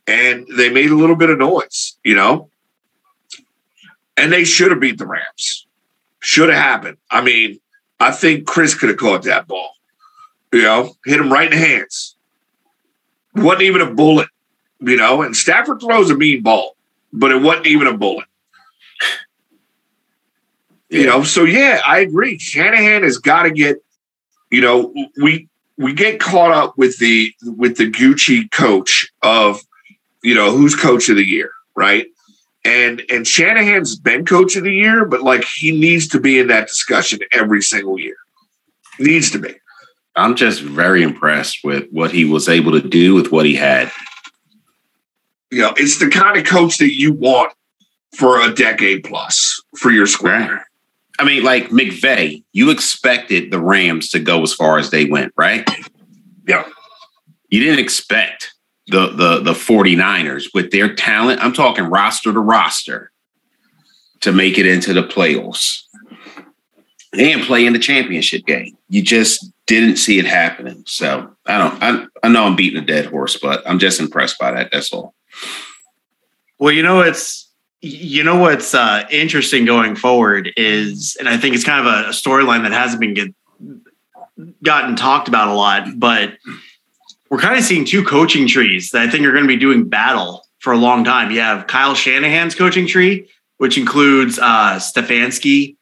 [0.06, 2.50] and they made a little bit of noise, you know.
[4.16, 5.68] And they should have beat the Rams.
[6.20, 6.98] Should have happened.
[7.12, 7.60] I mean,
[8.00, 9.72] I think Chris could have caught that ball.
[10.52, 12.16] You know, hit him right in the hands.
[13.36, 14.30] Wasn't even a bullet,
[14.80, 15.22] you know.
[15.22, 16.76] And Stafford throws a mean ball,
[17.14, 18.26] but it wasn't even a bullet.
[20.90, 22.40] You know, so yeah, I agree.
[22.40, 23.84] Shanahan has got to get,
[24.50, 29.62] you know, we we get caught up with the with the Gucci coach of,
[30.24, 32.08] you know, who's coach of the year, right?
[32.66, 36.48] And and Shanahan's been coach of the year, but like he needs to be in
[36.48, 38.18] that discussion every single year.
[39.00, 39.56] Needs to be.
[40.16, 43.92] I'm just very impressed with what he was able to do with what he had.
[45.52, 47.54] You know, it's the kind of coach that you want
[48.16, 50.60] for a decade plus for your squad.
[51.20, 55.34] I mean, like McVay, you expected the Rams to go as far as they went,
[55.36, 55.68] right?
[56.48, 56.68] Yeah.
[57.50, 58.54] You didn't expect
[58.88, 63.12] the the the 49ers with their talent, I'm talking roster to roster,
[64.22, 65.84] to make it into the playoffs
[67.14, 68.78] and play in the championship game.
[68.90, 70.84] You just didn't see it happening.
[70.86, 74.40] So I don't I, I know I'm beating a dead horse, but I'm just impressed
[74.40, 74.70] by that.
[74.72, 75.14] That's all.
[76.60, 77.47] Well, you know it's
[77.82, 82.10] you know what's uh, interesting going forward is, and I think it's kind of a,
[82.10, 83.34] storyline that hasn't been get,
[84.64, 86.38] gotten talked about a lot, but
[87.30, 89.90] we're kind of seeing two coaching trees that I think are going to be doing
[89.90, 91.30] battle for a long time.
[91.32, 95.76] You have Kyle Shanahan's coaching tree, which includes uh, Stefanski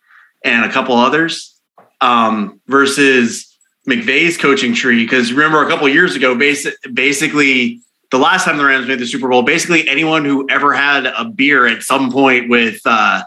[0.44, 1.60] and a couple others,
[2.02, 3.56] um, versus
[3.88, 5.04] McVay's coaching tree.
[5.04, 7.82] Because remember, a couple years ago, basi- basically
[8.12, 11.26] the last time the Rams made the Super Bowl, basically anyone who ever had a
[11.26, 13.24] beer at some point with uh,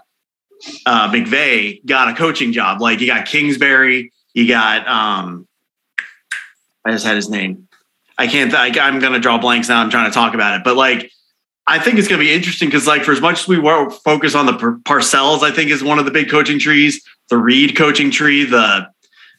[0.86, 2.80] uh, McVay got a coaching job.
[2.80, 5.46] Like you got Kingsbury, you got um,
[6.84, 7.68] I just had his name.
[8.16, 8.52] I can't.
[8.54, 9.80] I, I'm going to draw blanks now.
[9.80, 11.10] I'm trying to talk about it, but like
[11.66, 13.90] I think it's going to be interesting because like for as much as we were
[13.90, 17.04] focused on the Par- Parcells, I think is one of the big coaching trees.
[17.28, 18.88] The Reid coaching tree, the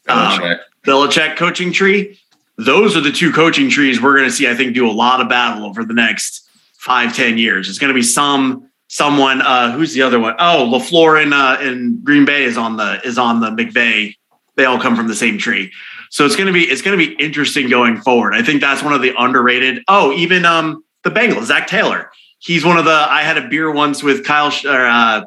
[0.08, 0.60] um, Belichick.
[0.86, 2.20] Belichick coaching tree.
[2.60, 5.22] Those are the two coaching trees we're going to see, I think, do a lot
[5.22, 6.48] of battle over the next
[6.78, 7.70] five, ten years.
[7.70, 9.42] It's going to be some someone.
[9.42, 10.36] Uh, who's the other one?
[10.40, 14.14] Oh, LaFleur in uh, in Green Bay is on the is on the McVay.
[14.56, 15.72] They all come from the same tree.
[16.10, 18.34] So it's going to be it's going to be interesting going forward.
[18.34, 19.84] I think that's one of the underrated.
[19.88, 22.12] Oh, even um the Bengals, Zac Taylor.
[22.40, 22.92] He's one of the.
[22.92, 25.24] I had a beer once with Kyle or uh,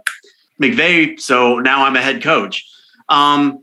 [0.60, 2.66] McVay, so now I'm a head coach.
[3.08, 3.61] Um,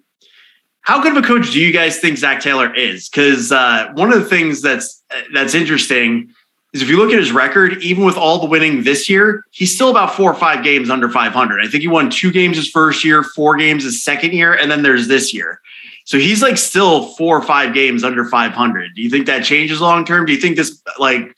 [0.90, 3.10] how good of a coach do you guys think Zac Taylor is?
[3.10, 6.34] Because uh, one of the things that's that's interesting
[6.74, 9.74] is if you look at his record, even with all the winning this year, he's
[9.74, 11.64] still about four or five games under 500.
[11.64, 14.72] I think he won two games his first year, four games his second year, and
[14.72, 15.62] then there's this year.
[16.06, 18.96] So he's like still four or five games under 500.
[18.96, 20.26] Do you think that changes long term?
[20.26, 21.36] Do you think this like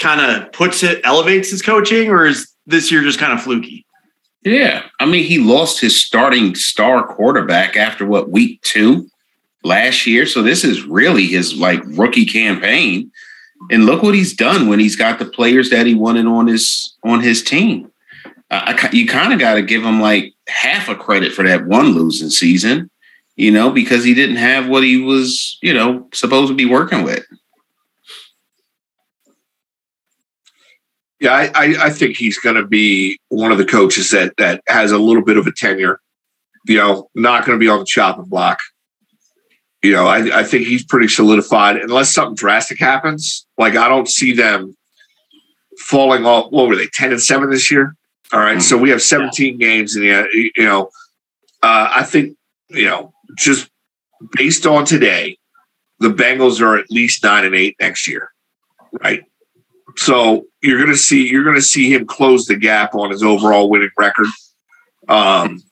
[0.00, 3.86] kind of puts it, elevates his coaching, or is this year just kind of fluky?
[4.42, 4.84] Yeah.
[4.98, 9.08] I mean, he lost his starting star quarterback after what, week two
[9.62, 10.26] last year?
[10.26, 13.10] So this is really his like rookie campaign.
[13.70, 16.96] And look what he's done when he's got the players that he wanted on his
[17.04, 17.92] on his team.
[18.50, 21.90] I, you kind of got to give him like half a credit for that one
[21.90, 22.90] losing season,
[23.36, 27.04] you know, because he didn't have what he was, you know, supposed to be working
[27.04, 27.24] with.
[31.20, 34.62] Yeah, I, I, I think he's going to be one of the coaches that that
[34.66, 36.00] has a little bit of a tenure.
[36.66, 38.58] You know, not going to be on the chopping block.
[39.82, 43.46] You know, I, I think he's pretty solidified unless something drastic happens.
[43.58, 44.76] Like I don't see them
[45.78, 46.50] falling off.
[46.50, 47.94] What were they, ten and seven this year?
[48.32, 48.60] All right, mm-hmm.
[48.60, 49.66] so we have seventeen yeah.
[49.66, 50.90] games, and you know,
[51.62, 52.36] uh, I think
[52.68, 53.70] you know just
[54.36, 55.38] based on today,
[55.98, 58.32] the Bengals are at least nine and eight next year,
[59.02, 59.24] right?
[59.96, 63.22] So you're going to see you're going to see him close the gap on his
[63.22, 64.26] overall winning record.
[65.08, 65.62] Um,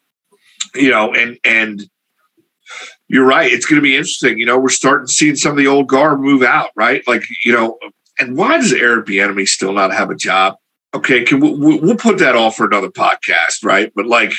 [0.75, 1.89] you know, and and
[3.09, 3.51] you're right.
[3.51, 4.39] It's going to be interesting.
[4.39, 7.07] You know, we're starting to see some of the old guard move out, right?
[7.07, 7.79] Like you know,
[8.19, 10.57] and why does Eric Bieniemy still not have a job?
[10.95, 13.93] Okay, can we, we'll put that off for another podcast, right?
[13.95, 14.33] But like,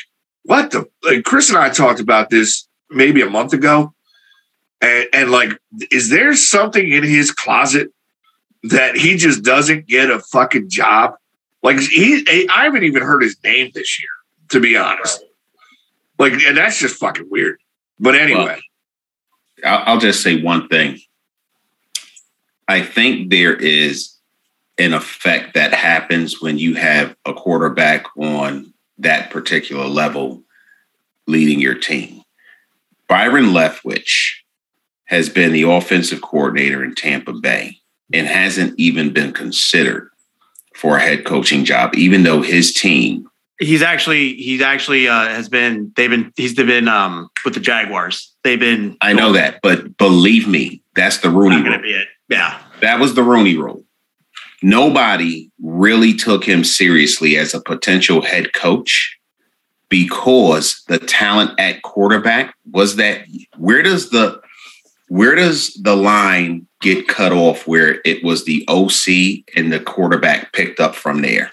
[0.43, 0.89] what the?
[1.03, 3.93] Like Chris and I talked about this maybe a month ago,
[4.81, 5.51] and, and like,
[5.91, 7.91] is there something in his closet
[8.63, 11.15] that he just doesn't get a fucking job.
[11.63, 14.09] Like he, I haven't even heard his name this year,
[14.49, 15.23] to be honest.
[16.17, 17.59] Like, and that's just fucking weird.
[17.99, 18.59] But anyway,
[19.63, 20.99] well, I'll just say one thing.
[22.67, 24.15] I think there is
[24.77, 30.43] an effect that happens when you have a quarterback on that particular level
[31.27, 32.21] leading your team.
[33.07, 34.33] Byron Leftwich
[35.05, 37.79] has been the offensive coordinator in Tampa Bay
[38.13, 40.09] and hasn't even been considered
[40.75, 43.29] for a head coaching job, even though his team.
[43.59, 48.33] He's actually he's actually uh, has been they've been he's been um, with the Jaguars.
[48.43, 48.95] They've been.
[49.01, 52.05] I know that, but believe me, that's the Rooney Rule.
[52.29, 53.83] Yeah, that was the Rooney Rule.
[54.61, 59.17] Nobody really took him seriously as a potential head coach
[59.89, 63.25] because the talent at quarterback was that.
[63.57, 64.39] Where does the
[65.09, 70.53] where does the line get cut off where it was the OC and the quarterback
[70.53, 71.51] picked up from there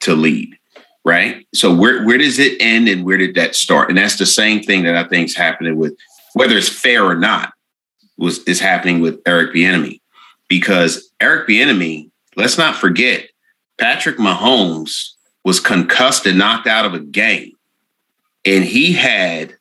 [0.00, 0.56] to lead?
[1.04, 1.46] Right.
[1.54, 3.88] So where where does it end and where did that start?
[3.88, 5.96] And that's the same thing that I think is happening with
[6.34, 7.52] whether it's fair or not
[8.18, 10.00] was is happening with Eric Bieniemy
[10.48, 13.28] because Eric Bieniemy, let's not forget,
[13.78, 15.12] Patrick Mahomes
[15.44, 17.52] was concussed and knocked out of a game,
[18.44, 19.57] and he had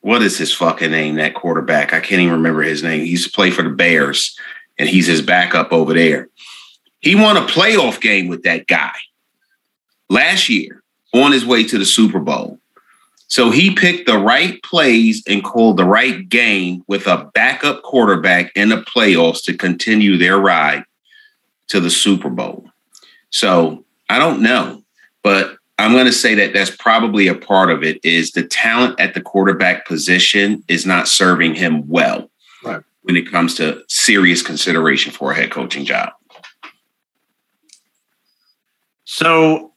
[0.00, 1.16] what is his fucking name?
[1.16, 1.92] That quarterback.
[1.92, 3.04] I can't even remember his name.
[3.04, 4.36] He used to play for the Bears,
[4.78, 6.28] and he's his backup over there.
[7.00, 8.92] He won a playoff game with that guy
[10.08, 10.82] last year
[11.14, 12.58] on his way to the Super Bowl.
[13.28, 18.50] So he picked the right plays and called the right game with a backup quarterback
[18.56, 20.84] in the playoffs to continue their ride
[21.68, 22.68] to the Super Bowl.
[23.30, 24.82] So I don't know,
[25.22, 29.00] but I'm going to say that that's probably a part of it is the talent
[29.00, 32.30] at the quarterback position is not serving him well
[32.62, 32.82] right.
[33.02, 36.10] when it comes to serious consideration for a head coaching job.
[39.04, 39.72] So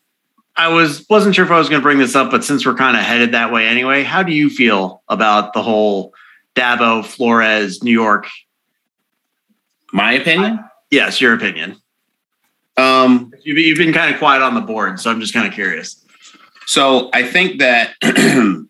[0.55, 2.75] I was wasn't sure if I was going to bring this up, but since we're
[2.75, 6.13] kind of headed that way anyway, how do you feel about the whole
[6.55, 8.27] Daboll Flores New York?
[9.91, 10.59] My opinion?
[10.91, 11.77] Yes, your opinion.
[12.77, 15.53] Um, you've, you've been kind of quiet on the board, so I'm just kind of
[15.53, 16.03] curious.
[16.65, 18.67] So I think that the,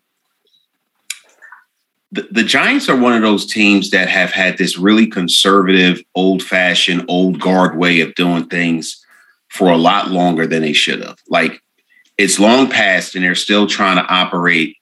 [2.12, 7.04] the Giants are one of those teams that have had this really conservative, old fashioned,
[7.08, 9.04] old guard way of doing things
[9.48, 11.18] for a lot longer than they should have.
[11.28, 11.60] Like
[12.18, 14.76] it's long past and they're still trying to operate,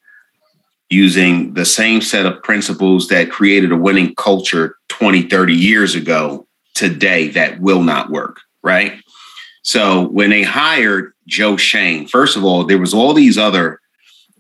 [0.91, 6.47] using the same set of principles that created a winning culture 20, 30 years ago
[6.75, 9.01] today that will not work, right?
[9.62, 13.80] So when they hired Joe Schoen, first of all, there was all these other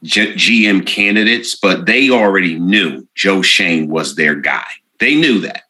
[0.02, 4.66] G- GM candidates, but they already knew Joe Schoen was their guy.
[4.98, 5.62] They knew that.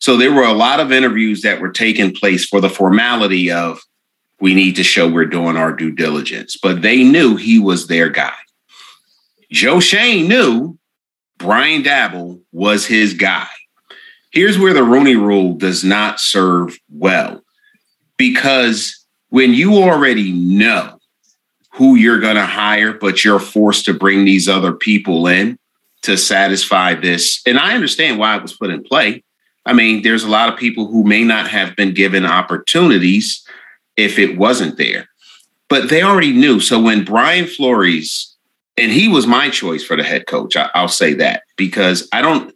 [0.00, 3.80] So there were a lot of interviews that were taking place for the formality of
[4.40, 8.08] we need to show we're doing our due diligence, but they knew he was their
[8.08, 8.34] guy.
[9.50, 10.78] Joe Schoen knew
[11.38, 13.48] Brian Daboll was his guy.
[14.30, 17.42] Here's where the Rooney rule does not serve well
[18.18, 20.98] because when you already know
[21.72, 25.56] who you're going to hire, but you're forced to bring these other people in
[26.02, 29.22] to satisfy this, and I understand why it was put in play.
[29.64, 33.44] I mean, there's a lot of people who may not have been given opportunities
[33.96, 35.08] if it wasn't there,
[35.68, 36.60] but they already knew.
[36.60, 38.34] So when Brian Flores,
[38.76, 42.54] and he was my choice for the head coach, I'll say that because I don't,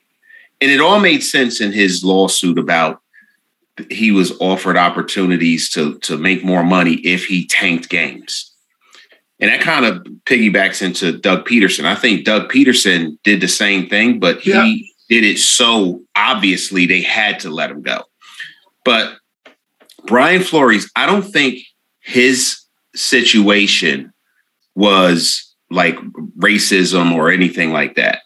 [0.61, 3.02] and it all made sense in his lawsuit about
[3.91, 8.51] he was offered opportunities to to make more money if he tanked games.
[9.41, 11.85] And that kind of piggybacks into Doug Pederson.
[11.85, 14.65] I think Doug Pederson did the same thing, but Yeah.
[14.65, 18.05] he did it so obviously they had to let him go.
[18.85, 19.17] But
[20.07, 21.59] Brian Flores, I don't think
[22.01, 22.61] his
[22.95, 24.13] situation
[24.75, 25.97] was like
[26.39, 28.21] racism or anything like that.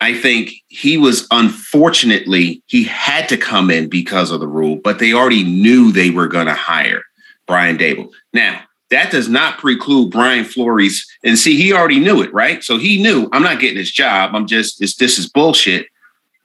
[0.00, 4.98] I think he was unfortunately, he had to come in because of the rule, but
[4.98, 7.02] they already knew they were going to hire
[7.46, 8.10] Brian Daboll.
[8.32, 11.06] Now, that does not preclude Brian Flores.
[11.22, 12.62] And see, he already knew it, right?
[12.64, 14.34] So he knew I'm not getting this job.
[14.34, 15.88] I'm just, this is bullshit.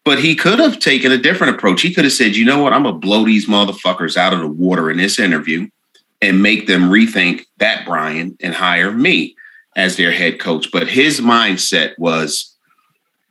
[0.03, 1.81] But he could have taken a different approach.
[1.81, 2.73] He could have said, you know what?
[2.73, 5.69] I'm to blow these motherfuckers out of the water in this interview
[6.21, 9.35] and make them rethink that Brian and hire me
[9.77, 10.69] as their head coach.
[10.73, 12.52] But his mindset was,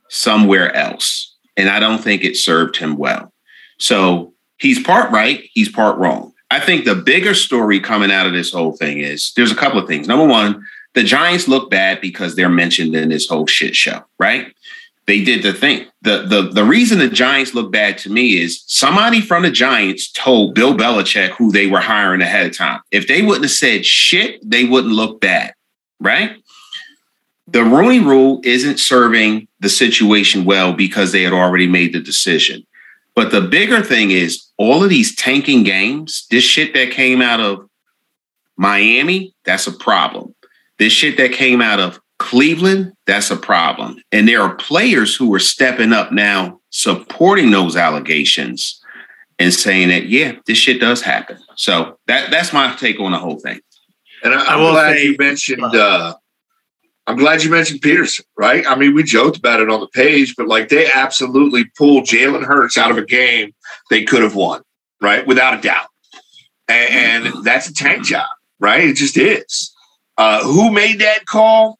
[0.09, 1.35] somewhere else.
[1.57, 3.31] And I don't think it served him well.
[3.79, 6.33] So he's part right, he's part wrong.
[6.51, 9.79] I think the bigger story coming out of this whole thing is there's a couple
[9.79, 10.07] of things.
[10.07, 14.53] Number one, the Giants look bad because they're mentioned in this whole shit show, right?
[15.05, 15.87] They did the thing.
[16.01, 20.11] The, the, the reason the Giants look bad to me is somebody from the Giants
[20.11, 22.81] told Bill Belichick who they were hiring ahead of time.
[22.91, 25.53] If they wouldn't have said shit, they wouldn't look bad,
[25.99, 26.37] right?
[27.47, 32.65] The Rooney rule isn't serving the situation well because they had already made the decision.
[33.15, 37.39] But the bigger thing is all of these tanking games, this shit that came out
[37.39, 37.67] of
[38.57, 40.35] Miami, that's a problem.
[40.79, 44.01] This shit that came out of Cleveland, that's a problem.
[44.11, 48.79] And there are players who are stepping up now supporting those allegations
[49.39, 51.37] and saying that, yeah, this shit does happen.
[51.55, 53.59] So that that's my take on the whole thing.
[54.23, 55.63] And I, I I'm will glad say- you mentioned.
[55.63, 56.15] Uh,
[57.05, 58.21] I'm glad you mentioned Pederson.
[58.37, 58.65] Right?
[58.67, 62.43] I mean, we joked about it on the page, but like they absolutely pulled Jalen
[62.45, 63.53] Hurts out of a game
[63.89, 64.61] they could have won,
[65.01, 65.25] right?
[65.27, 65.87] Without a doubt.
[66.69, 68.27] And, and that's a tank job,
[68.59, 68.83] right?
[68.85, 69.73] It just is.
[70.17, 71.77] Uh, who made that call?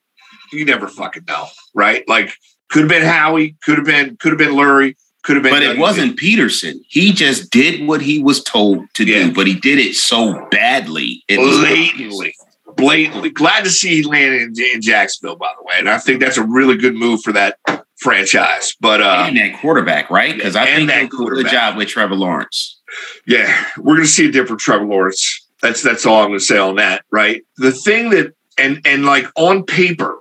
[0.51, 2.07] You never fucking know, right?
[2.07, 2.34] Like
[2.69, 5.53] could have been Howie, could have been, could have been Lurie, could have been.
[5.53, 6.82] But it wasn't Pederson.
[6.88, 9.28] He just did what he was told to Yeah.
[9.28, 11.24] do, but he did it so badly.
[11.28, 12.36] It was blatantly,
[12.76, 13.30] blatantly.
[13.30, 16.38] Glad to see he landed in, in Jacksonville, by the way, and I think that's
[16.38, 17.57] a really good move for that
[17.97, 18.76] franchise.
[18.80, 20.36] But uh, and that quarterback, right?
[20.36, 22.80] Because I think that a job with Trevor Lawrence.
[23.26, 25.47] yeah, we're going to see a different Trevor Lawrence.
[25.61, 27.05] That's that's all I'm going to say on that.
[27.11, 27.43] Right.
[27.57, 30.19] The thing that and and like on paper,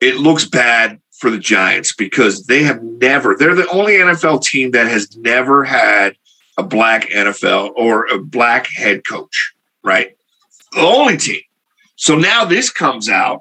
[0.00, 3.36] it looks bad for the Giants because they have never.
[3.36, 6.16] They're the only NFL team that has never had
[6.56, 9.54] a black NFL or a black head coach.
[9.82, 10.16] Right.
[10.72, 11.42] The only team.
[12.04, 13.40] So now this comes out,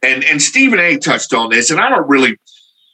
[0.00, 0.98] and and Stephen A.
[0.98, 2.38] touched on this, and I don't really.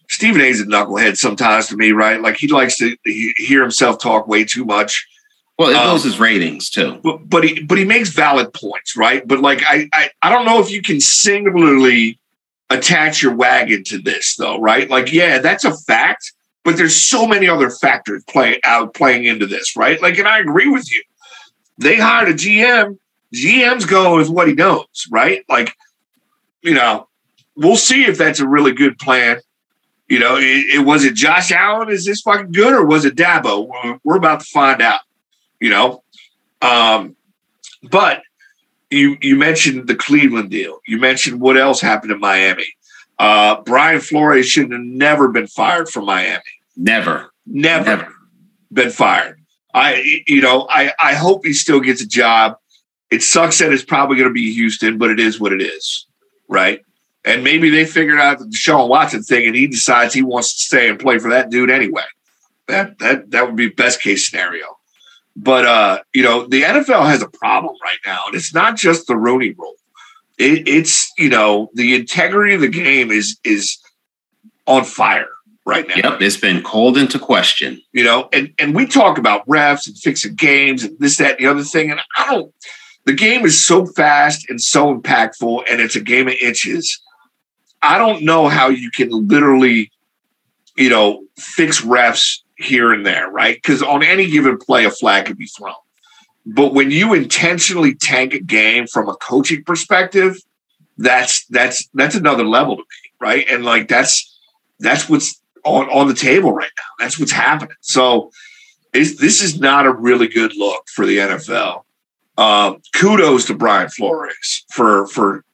[0.08, 2.22] Stephen A's a knucklehead sometimes to me, right?
[2.22, 5.06] Like he likes to he, hear himself talk way too much
[5.58, 6.98] Well, it Um, his ratings too.
[7.04, 9.22] but but he but he makes valid points, right?
[9.28, 12.18] But like I I, I don't know if you can singularly
[12.70, 14.88] attach your wagon to this though, right?
[14.88, 16.32] Like yeah, that's a fact,
[16.64, 20.00] but there's so many other factors playing out playing into this, right?
[20.00, 21.02] Like, and I agree with you.
[21.76, 22.96] They hired a GM.
[23.34, 25.44] GM's go with what he knows, right?
[25.48, 25.74] Like,
[26.62, 27.08] you know,
[27.56, 29.40] we'll see if that's a really good plan.
[30.08, 31.88] You know, it, it was it Josh Allen?
[31.88, 33.68] Is this fucking good, or was it Daboll?
[33.68, 35.00] We're, we're about to find out.
[35.60, 36.02] You know,
[36.62, 37.14] um,
[37.90, 38.22] but
[38.90, 40.80] you you mentioned the Cleveland deal.
[40.86, 42.66] You mentioned what else happened in Miami.
[43.18, 46.42] Uh, Brian Flores should have never been fired from Miami.
[46.76, 47.32] Never.
[47.46, 48.12] Never, Never.
[48.72, 49.40] been fired.
[49.74, 52.56] I you know I I hope he still gets a job.
[53.10, 56.06] It sucks that it's probably going to be Houston, but it is what it is,
[56.48, 56.84] right?
[57.24, 60.60] And maybe they figured out the Deshaun Watson thing and he decides he wants to
[60.60, 62.04] stay and play for that dude anyway.
[62.68, 64.78] That that that would be best case scenario.
[65.36, 69.06] But uh, you know, the NFL has a problem right now, and it's not just
[69.06, 69.74] the Rooney rule.
[70.38, 73.78] It, it's you know, the integrity of the game is is
[74.66, 75.28] on fire
[75.66, 75.94] right now.
[75.96, 77.80] Yep, it's been called into question.
[77.92, 81.46] You know, and and we talk about refs and fixing games and this, that, and
[81.46, 82.54] the other thing, and I don't.
[83.04, 87.00] The game is so fast and so impactful, and it's a game of inches.
[87.82, 89.90] I don't know how you can literally,
[90.76, 93.56] you know, fix refs here and there, right?
[93.56, 95.74] Because on any given play, a flag could be thrown.
[96.46, 100.36] But when you intentionally tank a game from a coaching perspective,
[100.98, 103.46] that's that's that's another level to me, right?
[103.48, 104.38] And like that's
[104.78, 107.04] that's what's on on the table right now.
[107.04, 107.76] That's what's happening.
[107.80, 108.30] So
[108.92, 111.84] this is not a really good look for the NFL.
[112.36, 115.44] Uh, kudos to Brian Flores for for.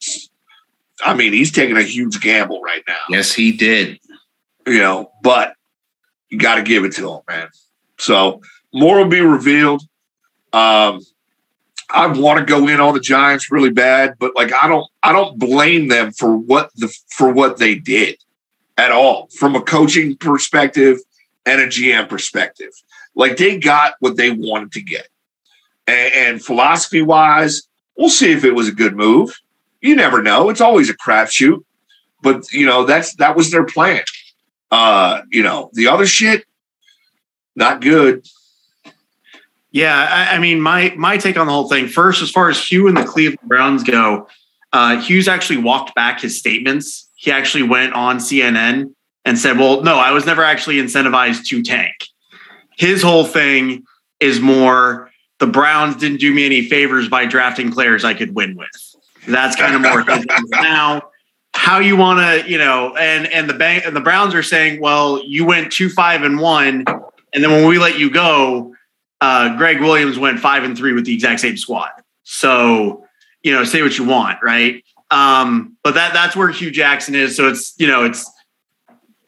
[1.05, 2.97] I mean, he's taking a huge gamble right now.
[3.11, 4.01] Yes, he did.
[4.67, 5.55] You know, but
[6.31, 7.49] you got to give it to him, man.
[7.99, 8.41] So
[8.73, 9.83] more will be revealed.
[10.53, 11.01] Um,
[11.91, 15.13] I want to go in on the Giants really bad, but like I don't, I
[15.13, 18.17] don't blame them for what the for what they did
[18.77, 20.99] at all from a coaching perspective
[21.45, 22.71] and a GM perspective.
[23.15, 25.09] Like they got what they wanted to get,
[25.87, 27.63] and, and philosophy wise,
[27.97, 29.39] we'll see if it was a good move.
[29.81, 31.63] You never know; it's always a crapshoot.
[32.23, 34.03] But you know that's that was their plan.
[34.71, 36.45] Uh, you know, the other shit,
[37.55, 38.27] not good.
[39.71, 41.87] Yeah, I, I, mean, my my take on the whole thing.
[41.87, 44.27] First, as far as Hue and the Cleveland Browns go,
[44.73, 47.09] uh, Hue's actually walked back his statements.
[47.15, 48.95] He actually went on CNN
[49.25, 51.95] and said, "Well, no, I was never actually incentivized to tank."
[52.77, 53.85] His whole thing
[54.19, 55.06] is more
[55.39, 58.97] the Browns didn't do me any favors by drafting players I could win with.
[59.27, 60.05] That's kind of more
[60.51, 61.03] now
[61.57, 64.81] how you want to, you know, and and the bank and the Browns are saying,
[64.81, 66.85] well, you went two five and one,
[67.33, 68.75] and then when we let you go,
[69.21, 71.91] uh, Gregg Williams went five and three with the exact same squad.
[72.23, 73.07] So,
[73.43, 74.85] you know, say what you want, right?
[75.11, 77.37] Um, but that that's where Hue Jackson is.
[77.37, 78.31] So it's you know it's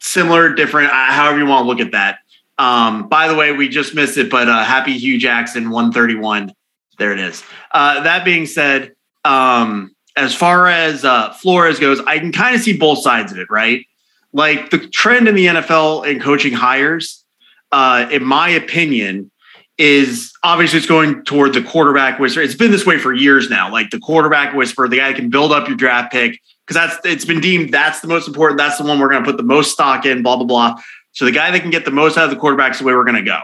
[0.01, 2.18] similar, different, uh, however you want to look at that.
[2.59, 6.53] Um, by the way, we just missed it, but uh, happy Hue Jackson 131.
[6.99, 7.41] There it is.
[7.71, 12.61] Uh, that being said, um, as far as uh, Flores goes, I can kind of
[12.61, 13.85] see both sides of it, right?
[14.33, 17.23] Like the trend in the NFL in coaching hires,
[17.71, 19.31] uh, in my opinion,
[19.77, 22.41] is obviously it's going toward the quarterback whisper.
[22.41, 23.71] It's been this way for years now.
[23.71, 27.25] Like the quarterback whisper, the guy can build up your draft pick because that's it's
[27.25, 28.57] been deemed that's the most important.
[28.57, 30.21] That's the one we're going to put the most stock in.
[30.21, 30.81] Blah blah blah.
[31.11, 32.93] So the guy that can get the most out of the quarterback is the way
[32.93, 33.41] we're going to go.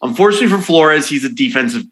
[0.00, 1.84] Unfortunately for Flores, he's a defensive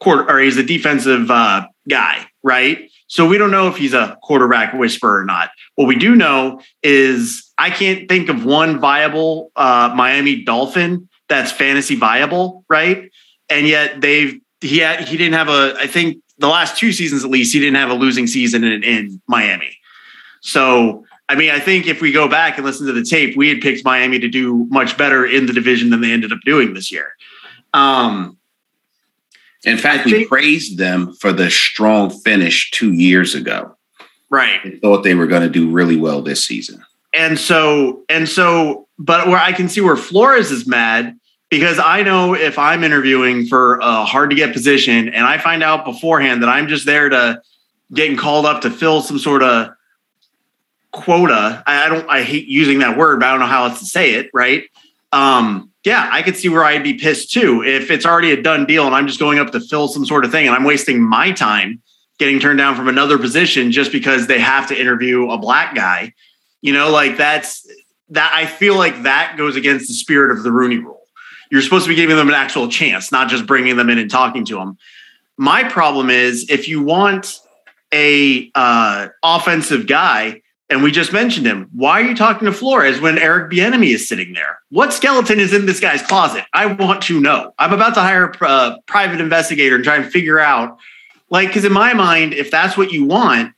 [0.00, 2.90] quarter or he's a defensive uh, guy, right?
[3.06, 5.50] So we don't know if he's a quarterback whisperer or not.
[5.74, 11.50] What we do know is I can't think of one viable uh, Miami Dolphin that's
[11.50, 13.10] fantasy viable, right?
[13.48, 17.24] And yet they've he had he didn't have a I think the last two seasons
[17.24, 19.76] at least he didn't have a losing season in, in Miami.
[20.40, 23.48] So I mean, I think if we go back and listen to the tape, we
[23.48, 26.74] had picked Miami to do much better in the division than they ended up doing
[26.74, 27.14] this year.
[27.72, 28.36] Um,
[29.62, 33.76] in fact, we praised them for the strong finish two years ago.
[34.28, 34.58] Right.
[34.64, 36.84] We thought they were going to do really well this season.
[37.14, 41.16] And so, and so, but where I can see where Flores is mad
[41.48, 45.62] because I know if I'm interviewing for a hard to get position and I find
[45.62, 47.40] out beforehand that I'm just there to
[47.94, 49.70] getting called up to fill some sort of
[50.92, 51.62] quota.
[51.66, 54.14] I don't, I hate using that word, but I don't know how else to say
[54.14, 54.30] it.
[54.32, 54.64] Right.
[55.12, 58.66] Um, yeah, I could see where I'd be pissed too if it's already a done
[58.66, 61.02] deal and I'm just going up to fill some sort of thing and I'm wasting
[61.02, 61.82] my time
[62.18, 66.12] getting turned down from another position just because they have to interview a black guy.
[66.60, 67.66] You know, like that's
[68.10, 71.00] that I feel like that goes against the spirit of the Rooney rule.
[71.50, 74.10] You're supposed to be giving them an actual chance, not just bringing them in and
[74.10, 74.76] talking to them.
[75.38, 77.40] My problem is if you want
[77.92, 81.68] a uh, offensive guy, and we just mentioned him.
[81.72, 84.60] Why are you talking to Flores when Eric Bieniemy is sitting there?
[84.70, 86.44] What skeleton is in this guy's closet?
[86.54, 87.52] I want to know.
[87.58, 90.78] I'm about to hire a uh, private investigator and try and figure out,
[91.28, 93.52] like, because in my mind, if that's what you want,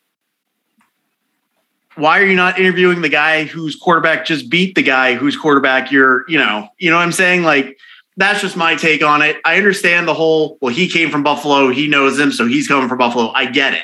[1.94, 5.92] why are you not interviewing the guy whose quarterback just beat the guy whose quarterback
[5.92, 7.42] you're, you know, you know what I'm saying?
[7.42, 7.78] Like,
[8.16, 9.36] that's just my take on it.
[9.44, 12.88] I understand the whole, well, he came from Buffalo, he knows him, so he's coming
[12.88, 13.30] from Buffalo.
[13.32, 13.82] I get it.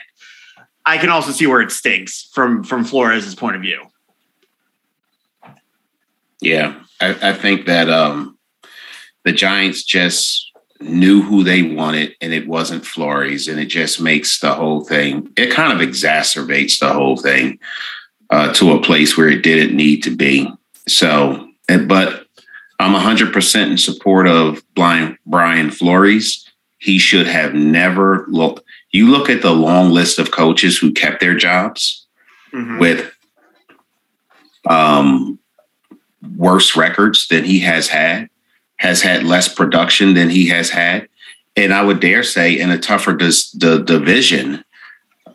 [0.89, 3.85] I can also see where it stinks from from Flores' point of view.
[6.41, 8.39] Yeah, I, I think that um,
[9.25, 10.51] the Giants just
[10.81, 15.33] knew who they wanted, and it wasn't Flores, and it just makes the whole thing.
[15.37, 17.59] It kind of exacerbates the whole thing.
[18.31, 20.51] uh, to a place where it didn't need to be.
[20.87, 22.27] So, but
[22.79, 26.49] I'm 100% in support of Brian Flores.
[26.79, 28.63] He should have never looked.
[28.91, 32.07] You look at the long list of coaches who kept their jobs
[32.53, 32.79] mm-hmm.
[32.79, 33.13] with
[34.69, 35.39] um,
[36.37, 38.29] worse records than he has had,
[38.77, 41.09] has had less production than he has had.
[41.57, 44.65] And I would dare say, in a tougher dis- the division,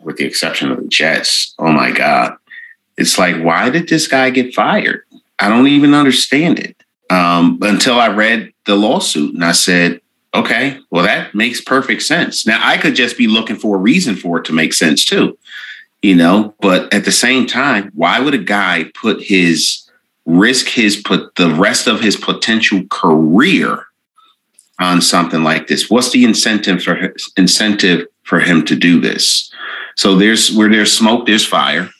[0.02, 2.36] with the exception of the Jets, oh my God,
[2.96, 5.02] it's like, why did this guy get fired?
[5.38, 6.76] I don't even understand it
[7.10, 10.00] um, until I read the lawsuit and I said,
[10.34, 12.46] okay, well, that makes perfect sense.
[12.46, 15.38] Now, I could just be looking for a reason for it to make sense too,
[16.02, 19.88] you know, but at the same time, why would a guy put his
[20.26, 23.86] risk his put the rest of his potential career
[24.80, 25.88] on something like this?
[25.88, 29.50] What's the incentive for his, incentive for him to do this?
[29.96, 31.90] So there's where there's smoke, there's fire.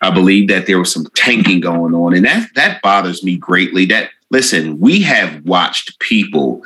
[0.00, 3.86] I believe that there was some tanking going on, and that that bothers me greatly.
[3.86, 6.62] That listen, we have watched people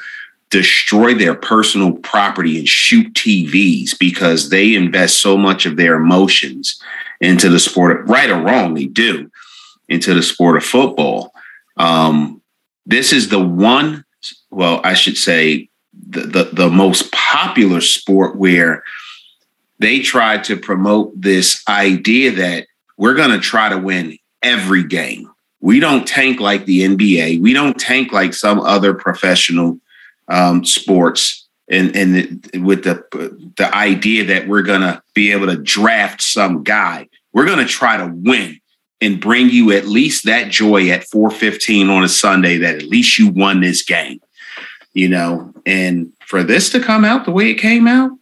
[0.50, 6.80] destroy their personal property and shoot TVs because they invest so much of their emotions
[7.20, 9.30] into the sport, right or wrong, they do
[9.88, 11.32] into the sport of football.
[11.76, 12.42] Um,
[12.84, 14.04] this is the one,
[14.50, 15.68] well, I should say,
[16.08, 18.84] the, the, the most popular sport where
[19.78, 22.66] they try to promote this idea that
[22.96, 25.30] we're going to try to win every game.
[25.60, 27.40] We don't tank like the NBA.
[27.40, 29.80] We don't tank like some other professional
[30.28, 31.48] um, sports.
[31.68, 33.04] And, and with the
[33.56, 38.06] the idea that we're gonna be able to draft some guy, we're gonna try to
[38.14, 38.60] win
[39.00, 43.18] and bring you at least that joy at 4:15 on a Sunday that at least
[43.18, 44.20] you won this game.
[44.94, 48.12] You know, and for this to come out the way it came out,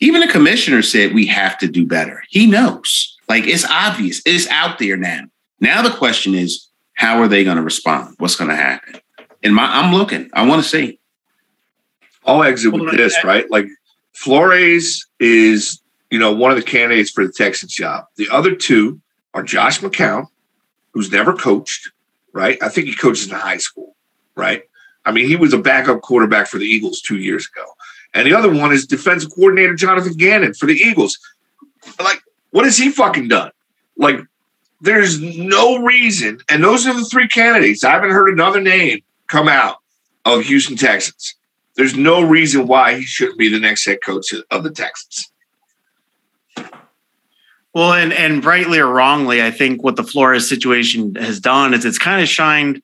[0.00, 2.22] even the commissioner said we have to do better.
[2.28, 3.16] He knows.
[3.28, 4.22] Like it's obvious.
[4.24, 5.22] It's out there now.
[5.60, 8.14] Now the question is, how are they going to respond?
[8.18, 9.00] What's going to happen?
[9.42, 10.30] And my, I'm looking.
[10.32, 10.97] I want to see.
[12.28, 13.50] I'll exit with this, right?
[13.50, 13.66] Like
[14.12, 15.80] Flores is,
[16.10, 18.04] you know, one of the candidates for the Texans job.
[18.16, 19.00] The other two
[19.34, 20.26] are Josh McCown,
[20.92, 21.90] who's never coached,
[22.32, 22.58] right?
[22.62, 23.96] I think he coaches in high school,
[24.34, 24.62] right?
[25.04, 27.64] I mean, he was a backup quarterback for the Eagles two years ago.
[28.12, 31.18] And the other one is defensive coordinator Jonathan Gannon for the Eagles.
[31.98, 33.52] Like, what has he fucking done?
[33.96, 34.20] Like,
[34.80, 36.40] there's no reason.
[36.50, 37.84] And those are the three candidates.
[37.84, 39.78] I haven't heard another name come out
[40.24, 41.34] of Houston Texans.
[41.78, 45.30] There's no reason why he shouldn't be the next head coach of the Texans.
[47.72, 51.84] Well, and and rightly or wrongly, I think what the Flores situation has done is
[51.84, 52.82] it's kind of shined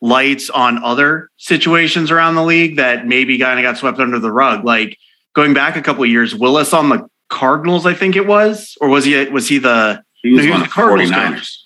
[0.00, 4.30] lights on other situations around the league that maybe kind of got swept under the
[4.30, 4.64] rug.
[4.64, 4.96] Like
[5.34, 8.88] going back a couple of years, Willis on the Cardinals, I think it was, or
[8.88, 9.24] was he?
[9.26, 10.04] Was he the?
[10.22, 11.56] He was, no, he was the Cardinals 49ers.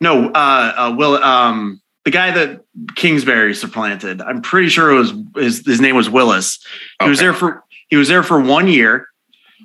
[0.00, 2.64] No, uh, uh, Will, um, the guy that
[2.96, 4.22] Kingsbury supplanted.
[4.22, 6.58] I'm pretty sure it was his, his name was Willis.
[7.00, 7.10] He okay.
[7.10, 9.08] was there for he was there for one year.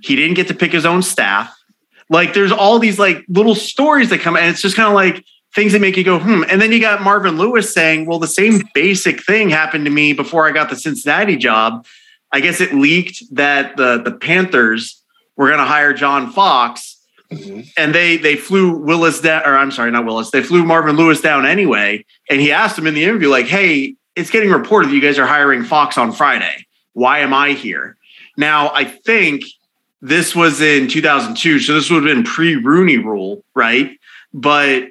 [0.01, 1.55] He didn't get to pick his own staff.
[2.09, 5.23] Like there's all these like little stories that come, and it's just kind of like
[5.55, 6.43] things that make you go, hmm.
[6.49, 10.11] And then you got Marvin Lewis saying, well, the same basic thing happened to me
[10.11, 11.85] before I got the Cincinnati job.
[12.33, 15.01] I guess it leaked that the the Panthers
[15.37, 16.92] were going to hire John Fox,
[17.37, 17.61] mm-hmm.
[17.77, 20.31] and they they flew Willis down, or I'm sorry, not Willis.
[20.31, 23.95] They flew Marvin Lewis down anyway, and he asked him in the interview, like, "Hey,
[24.15, 26.65] it's getting reported that you guys are hiring Fox on Friday.
[26.93, 27.97] Why am I here?"
[28.37, 29.43] Now, I think
[30.01, 33.97] this was in 2002, so this would have been pre Rooney Rule, right?
[34.33, 34.89] But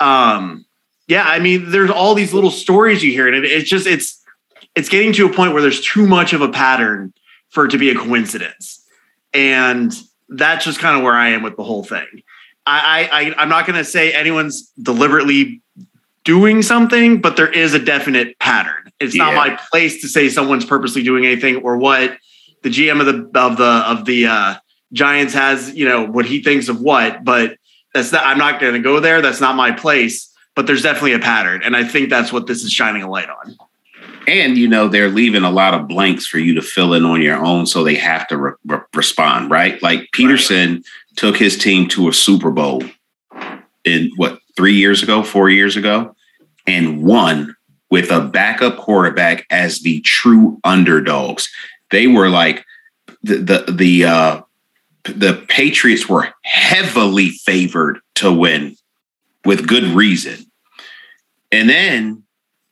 [0.00, 0.64] um,
[1.06, 4.20] yeah, I mean, there's all these little stories you hear, and it, it's just it's
[4.74, 7.12] it's getting to a point where there's too much of a pattern
[7.50, 8.84] for it to be a coincidence.
[9.32, 9.92] And
[10.30, 12.06] that's just kind of where I am with the whole thing.
[12.66, 15.60] I, I I'm not going to say anyone's deliberately
[16.24, 18.92] doing something, but there is a definite pattern.
[19.00, 19.24] It's yeah.
[19.24, 22.16] not my place to say someone's purposely doing anything or what
[22.62, 24.54] the GM of the of the of the uh,
[24.92, 27.24] Giants has, you know, what he thinks of what.
[27.24, 27.56] But
[27.92, 28.24] that's not.
[28.24, 29.20] I'm not going to go there.
[29.22, 30.28] That's not my place.
[30.54, 33.30] But there's definitely a pattern, and I think that's what this is shining a light
[33.30, 33.56] on
[34.26, 37.22] and you know they're leaving a lot of blanks for you to fill in on
[37.22, 39.82] your own so they have to re- re- respond right?
[39.82, 40.84] Like pederson right.
[41.16, 42.82] took his team to a super bowl
[43.84, 46.14] in what three years ago four years ago
[46.66, 47.56] and won
[47.90, 51.48] with a backup quarterback as the true underdogs.
[51.90, 52.64] They were like
[53.22, 54.42] the the the uh
[55.04, 58.76] the patriots were heavily favored to win
[59.44, 60.44] with good reason.
[61.50, 62.19] And then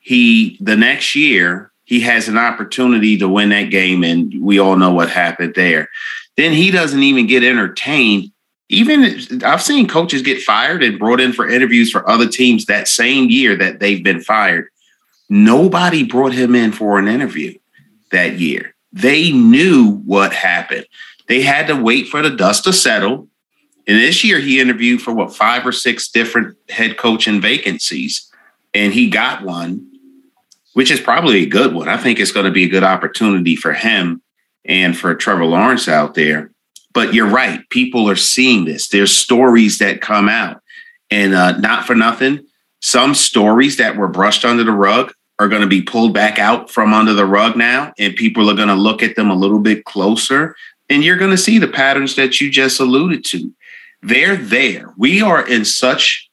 [0.09, 4.77] he the next year he has an opportunity to win that game and we all
[4.77, 5.89] know what happened there
[6.37, 8.31] then he doesn't even get entertained
[8.69, 12.87] even I've seen coaches get fired and brought in for interviews for other teams that
[12.87, 14.69] same year that they've been fired.
[15.31, 17.59] Nobody brought him in for an interview
[18.13, 18.75] that year.
[18.93, 20.87] They knew what happened.
[21.29, 23.29] They had to wait for the dust to settle.
[23.87, 28.31] And this year he interviewed for what five or six different head coaching vacancies,
[28.75, 29.91] and he got one,
[30.79, 31.89] which is probably a good one.
[31.89, 34.23] I think it's going to be a good opportunity for him
[34.65, 36.53] and for Trevor Lawrence out there.
[36.95, 38.87] But you're right, people are seeing this.
[38.87, 40.63] There's stories that come out,
[41.11, 42.47] and uh, not for nothing,
[42.81, 46.71] some stories that were brushed under the rug are going to be pulled back out
[46.71, 49.59] from under the rug now, and people are going to look at them a little
[49.59, 50.55] bit closer,
[50.89, 53.53] and you're going to see the patterns that you just alluded to.
[54.01, 54.95] They're there.
[54.97, 56.31] We are in such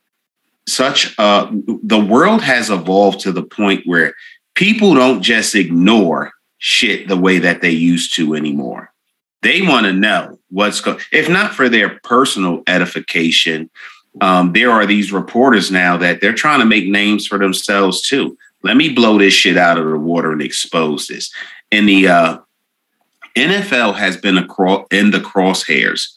[0.68, 1.48] such uh
[1.84, 4.16] the world has evolved to the point where
[4.56, 8.92] people don't just ignore shit the way that they used to anymore.
[9.42, 11.00] They want to know what's going.
[11.12, 13.70] If not for their personal edification,
[14.22, 18.38] um, there are these reporters now that they're trying to make names for themselves too.
[18.64, 21.32] Let me blow this shit out of the water and expose this.
[21.72, 22.38] And the uh,
[23.36, 26.12] NFL has been across in the crosshairs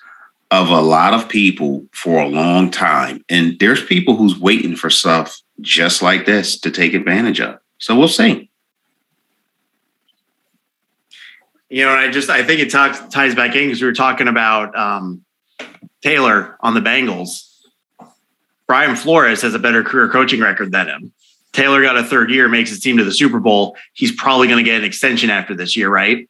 [0.50, 4.88] of a lot of people for a long time, and there's people who's waiting for
[4.88, 7.58] stuff just like this to take advantage of.
[7.78, 8.50] So we'll see.
[11.68, 14.28] You know, I just I think it talks ties back in because we were talking
[14.28, 15.24] about um,
[16.02, 17.44] Taylor on the Bengals.
[18.66, 21.12] Brian Flores has a better career coaching record than him.
[21.52, 23.76] Taylor got a third year, makes his team to the Super Bowl.
[23.94, 26.28] He's probably going to get an extension after this year, right?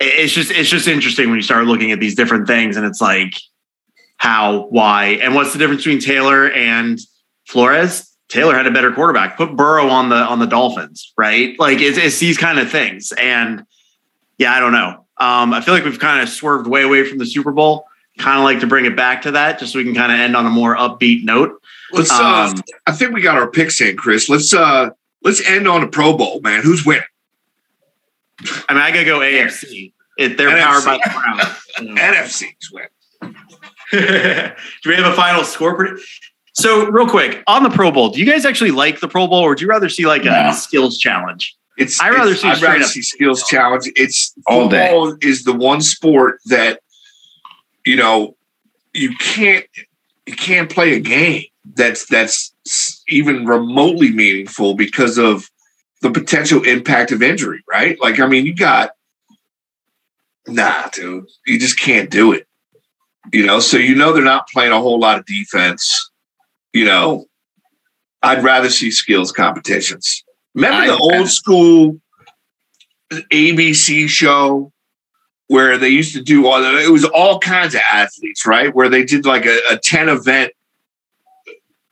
[0.00, 3.00] It's just it's just interesting when you start looking at these different things, and it's
[3.00, 3.34] like
[4.16, 6.98] how, why, and what's the difference between Taylor and
[7.46, 8.13] Flores?
[8.28, 9.36] Taylor had a better quarterback.
[9.36, 11.58] Put Burrow on the on the Dolphins, right?
[11.58, 13.66] Like it's, it's these kind of things, and
[14.38, 15.04] yeah, I don't know.
[15.18, 17.86] Um, I feel like we've kind of swerved way away from the Super Bowl.
[18.18, 20.18] Kind of like to bring it back to that, just so we can kind of
[20.18, 21.60] end on a more upbeat note.
[21.92, 22.10] Let's.
[22.10, 24.28] Uh, um, I think we got our picks in, Chris.
[24.28, 24.54] Let's.
[24.54, 24.90] uh
[25.24, 26.62] Let's end on a Pro Bowl, man.
[26.62, 27.02] Who's winning?
[28.68, 29.92] I mean, I gotta go AFC.
[30.18, 30.62] It, they're NFC.
[30.62, 31.98] powered by the Browns.
[31.98, 32.88] NFC's win.
[34.82, 35.98] Do we have a final score?
[36.54, 39.40] So, real quick on the Pro Bowl, do you guys actually like the Pro Bowl,
[39.40, 41.56] or do you rather see like a, skills challenge?
[41.76, 42.00] It's.
[42.00, 42.48] I rather it's, see.
[42.48, 43.90] I'd rather see skills challenge.
[43.96, 44.96] It's all day.
[45.20, 46.80] Is the one sport that
[47.84, 48.36] you know
[48.92, 49.66] you can't
[50.26, 51.44] you can't play a game
[51.74, 52.54] that's that's
[53.08, 55.50] even remotely meaningful because of
[56.02, 57.98] the potential impact of injury, right?
[58.00, 58.90] Like, I mean, you got
[60.46, 62.46] nah, dude, you just can't do it.
[63.32, 66.10] You know, so you know they're not playing a whole lot of defense.
[66.74, 67.26] You know,
[68.22, 70.24] I'd rather see skills competitions.
[70.54, 72.00] Remember the old school
[73.12, 74.72] ABC show
[75.46, 78.74] where they used to do all the, it was all kinds of athletes, right?
[78.74, 80.52] Where they did like a, a 10 event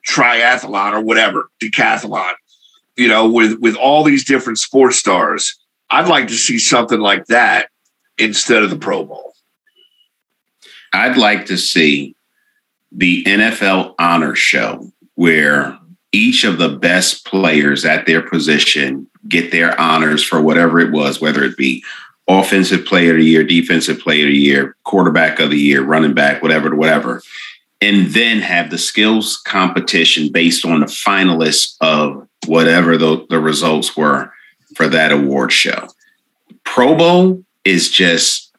[0.08, 2.32] triathlon or whatever, decathlon,
[2.96, 5.58] you know, with with all these different sports stars.
[5.90, 7.68] I'd like to see something like that
[8.18, 9.34] instead of the Pro Bowl.
[10.92, 12.16] I'd like to see
[12.94, 15.78] the NFL honor show where
[16.12, 21.20] each of the best players at their position get their honors for whatever it was,
[21.20, 21.82] whether it be
[22.28, 26.14] offensive player of the year, defensive player of the year, quarterback of the year, running
[26.14, 27.22] back, whatever, to whatever
[27.82, 33.96] and then have the skills competition based on the finalists of whatever the, the results
[33.96, 34.32] were
[34.76, 35.88] for that award show.
[36.62, 38.51] Pro Bowl is just,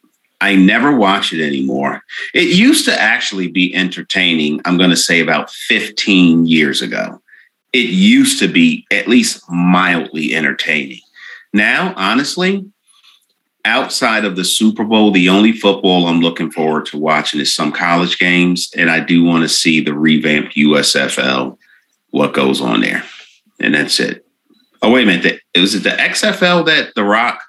[0.44, 2.04] I never watch it anymore.
[2.34, 7.22] It used to actually be entertaining, I'm going to say about 15 years ago.
[7.72, 11.00] It used to be at least mildly entertaining.
[11.54, 12.70] Now, honestly,
[13.64, 17.72] outside of the Super Bowl, the only football I'm looking forward to watching is some
[17.72, 21.58] college games, and I do want to see the revamped USFL,
[22.10, 23.06] what goes on there,
[23.62, 24.26] and that's it.
[24.82, 27.42] Oh wait a minute, the, was it the XFL that The Rock?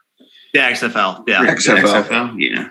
[0.53, 2.35] The XFL, yeah, XFL, XFL?
[2.39, 2.69] yeah.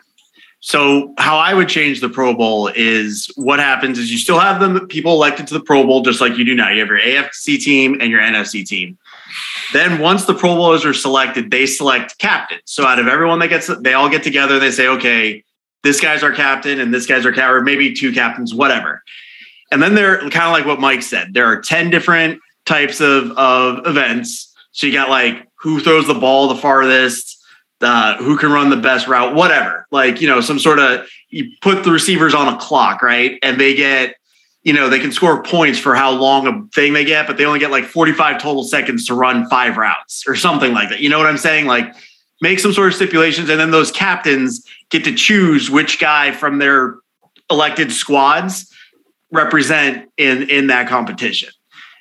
[0.66, 4.62] So how I would change the Pro Bowl is what happens is you still have
[4.62, 6.70] them people elected to the Pro Bowl just like you do now.
[6.70, 8.98] You have your AFC team and your NFC team.
[9.74, 12.62] Then once the Pro Bowlers are selected, they select captains.
[12.64, 14.58] So out of everyone that gets, they all get together.
[14.58, 15.44] They say, okay,
[15.84, 19.04] this guy's our captain and this guy's our captain, or maybe two captains, whatever.
[19.70, 21.34] And then they're kind of like what Mike said.
[21.34, 24.56] There are 10 different types of, of events.
[24.72, 27.43] So you got like who throws the ball the farthest,
[27.82, 29.86] uh, who can run the best route, whatever.
[29.92, 33.38] Like, you know, some sort of, you put the receivers on a clock, right?
[33.42, 34.16] And they get
[34.64, 37.46] you know, they can score points for how long a thing they get, but they
[37.46, 41.02] only get like 45 total seconds to run five routes or something like that.
[41.02, 41.66] You know what I'm saying?
[41.66, 41.94] Like
[42.42, 46.60] make some sort of stipulations and then those captains get to choose which guy from
[46.60, 46.96] their
[47.50, 48.74] elected squads
[49.32, 51.50] represent in in that competition.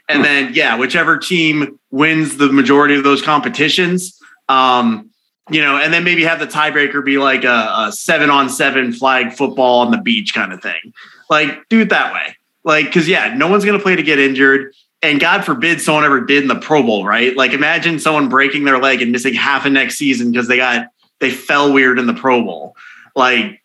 [0.08, 5.10] And then yeah, whichever team wins the majority of those competitions, um,
[5.50, 8.92] you know, and then maybe have the tiebreaker be like a, a seven on seven
[8.92, 10.94] flag football on the beach kind of thing.
[11.28, 12.36] Like do it that way.
[12.64, 14.72] Like, because yeah, no one's gonna play to get injured.
[15.02, 17.36] And God forbid someone ever did in the Pro Bowl, right?
[17.36, 20.86] Like imagine someone breaking their leg and missing half of next season because they got
[21.18, 22.76] they fell weird in the Pro Bowl.
[23.16, 23.62] Like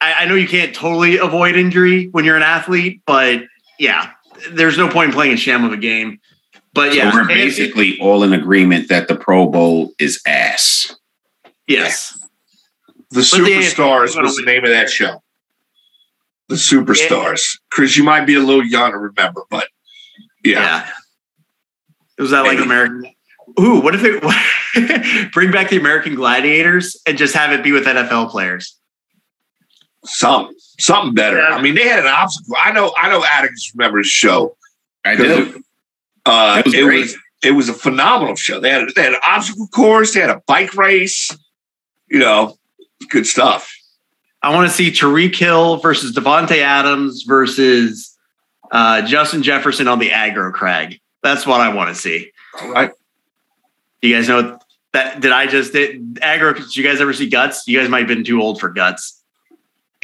[0.00, 3.42] I, I know you can't totally avoid injury when you're an athlete, but
[3.78, 4.12] yeah,
[4.52, 6.20] there's no point in playing a sham of a game.
[6.76, 10.20] But yeah, so we're and it- basically all in agreement that the Pro Bowl is
[10.26, 10.94] ass.
[11.66, 12.12] yes.
[13.10, 15.22] The But the- Superstars was the name of that show.
[16.48, 17.58] The Superstars.
[17.70, 19.68] Chris, you might be a little young to remember, but
[20.44, 20.60] yeah.
[20.86, 20.90] Yeah.
[22.18, 22.62] Was that like Maybe.
[22.64, 23.12] American.
[23.60, 27.84] Ooh, what if it bring back the American Gladiators and just have it be with
[27.86, 28.76] NFL players?
[30.04, 30.54] Something.
[30.78, 31.38] Something better.
[31.38, 31.48] Yeah.
[31.56, 32.54] I mean, they had an obstacle.
[32.62, 34.56] I know I know Atticus remembers the show.
[35.04, 35.62] I do.
[36.26, 37.00] Uh, It was it great.
[37.00, 38.60] was it was a phenomenal show.
[38.60, 41.30] They had they had an obstacle course, they had a bike race,
[42.08, 42.58] you know,
[43.08, 43.72] good stuff.
[44.42, 48.16] I want to see Tyreek Hill versus Davante Adams versus
[48.70, 51.00] uh, Justin Jefferson on the aggro crag.
[51.22, 52.30] That's what I want to see.
[52.60, 52.90] All right.
[54.02, 54.58] You guys know
[54.92, 55.20] that?
[55.20, 56.54] Did I just did aggro?
[56.56, 57.66] Did you guys ever see Guts?
[57.66, 59.20] You guys might have been too old for Guts.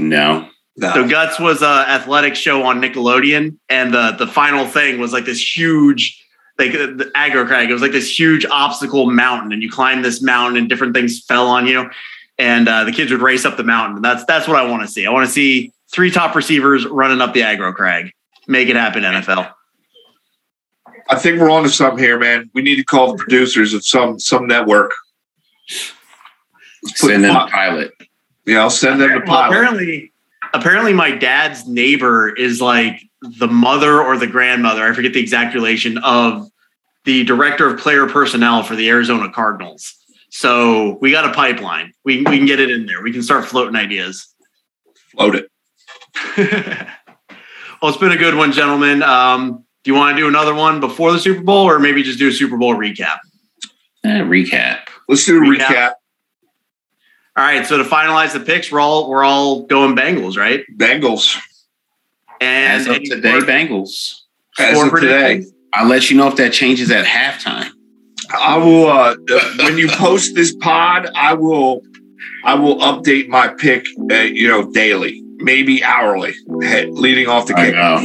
[0.00, 0.48] No.
[0.76, 0.92] No.
[0.94, 5.24] So Guts was a athletic show on Nickelodeon, and the the final thing was like
[5.26, 6.24] this huge,
[6.58, 7.68] like uh, the aggro crag.
[7.68, 11.22] It was like this huge obstacle mountain, and you climb this mountain, and different things
[11.24, 11.90] fell on you,
[12.38, 13.96] and uh, the kids would race up the mountain.
[13.96, 15.04] And that's that's what I want to see.
[15.06, 18.12] I want to see three top receivers running up the aggro crag.
[18.48, 19.52] Make it happen, NFL.
[21.10, 22.48] I think we're on to something here, man.
[22.54, 24.92] We need to call the producers of some some network.
[25.68, 27.92] Let's put Send the in a pilot.
[28.46, 29.48] Yeah, I'll send them the Well, pilot.
[29.56, 30.11] apparently,
[30.54, 34.82] apparently, my dad's neighbor is like the mother or the grandmother.
[34.82, 36.48] I forget the exact relation of
[37.04, 39.94] the director of player personnel for the Arizona Cardinals.
[40.30, 41.92] So we got a pipeline.
[42.04, 43.02] We we can get it in there.
[43.02, 44.34] We can start floating ideas.
[45.10, 45.48] Float it.
[47.82, 49.02] well, it's been a good one, gentlemen.
[49.02, 52.18] Um, do you want to do another one before the Super Bowl, or maybe just
[52.18, 53.18] do a Super Bowl recap?
[54.04, 54.88] Eh, recap.
[55.08, 55.66] Let's do a Recap.
[55.66, 55.92] recap.
[57.36, 57.64] All right.
[57.66, 60.64] So to finalize the picks, we're all we're all going Bengals, right?
[60.76, 61.36] Bengals.
[62.40, 64.20] And As of today, score- Bengals.
[64.58, 65.44] As of today.
[65.72, 67.70] I'll let you know if that changes at halftime.
[68.38, 69.14] I will uh
[69.58, 71.80] when you post this pod, I will
[72.44, 77.66] I will update my pick uh, you know daily, maybe hourly, leading off the I
[77.66, 77.74] kick.
[77.74, 77.98] know.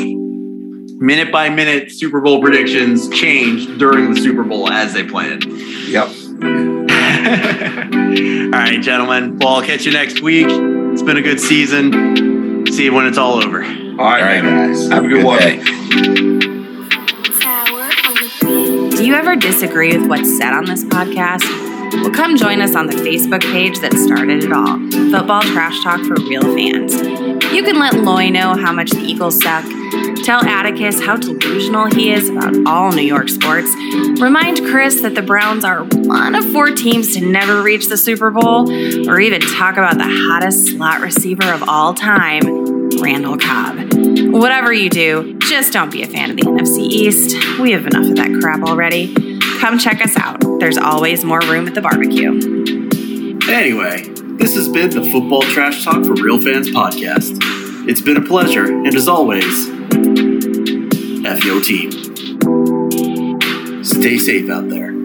[0.99, 5.45] minute by minute Super Bowl predictions change during the Super Bowl as they play it.
[5.45, 6.07] Yep.
[8.45, 9.37] all right, gentlemen.
[9.37, 10.47] Well, I'll catch you next week.
[10.49, 12.65] It's been a good season.
[12.71, 13.63] See you when it's all over.
[13.63, 14.71] All All right, right, man.
[14.71, 14.87] guys.
[14.89, 15.39] Have a good one.
[15.39, 15.59] day.
[18.95, 21.66] Do you ever disagree with what's said on this podcast?
[21.93, 24.77] Well, come join us on the Facebook page that started it all
[25.09, 26.93] Football Trash Talk for Real Fans.
[27.53, 29.63] You can let Loy know how much the Eagles suck,
[30.25, 33.73] tell Atticus how delusional he is about all New York sports,
[34.19, 38.31] remind Chris that the Browns are one of four teams to never reach the Super
[38.31, 38.69] Bowl,
[39.09, 43.93] or even talk about the hottest slot receiver of all time, Randall Cobb.
[44.33, 47.59] Whatever you do, just don't be a fan of the NFC East.
[47.59, 49.36] We have enough of that crap already.
[49.59, 50.39] Come check us out.
[50.59, 52.31] There's always more room at the barbecue.
[53.51, 54.03] Anyway,
[54.37, 57.39] this has been the Football Trash Talk for Real Fans podcast.
[57.87, 59.69] It's been a pleasure, and as always,
[61.25, 61.91] F your team.
[63.83, 64.96] Stay safe out there.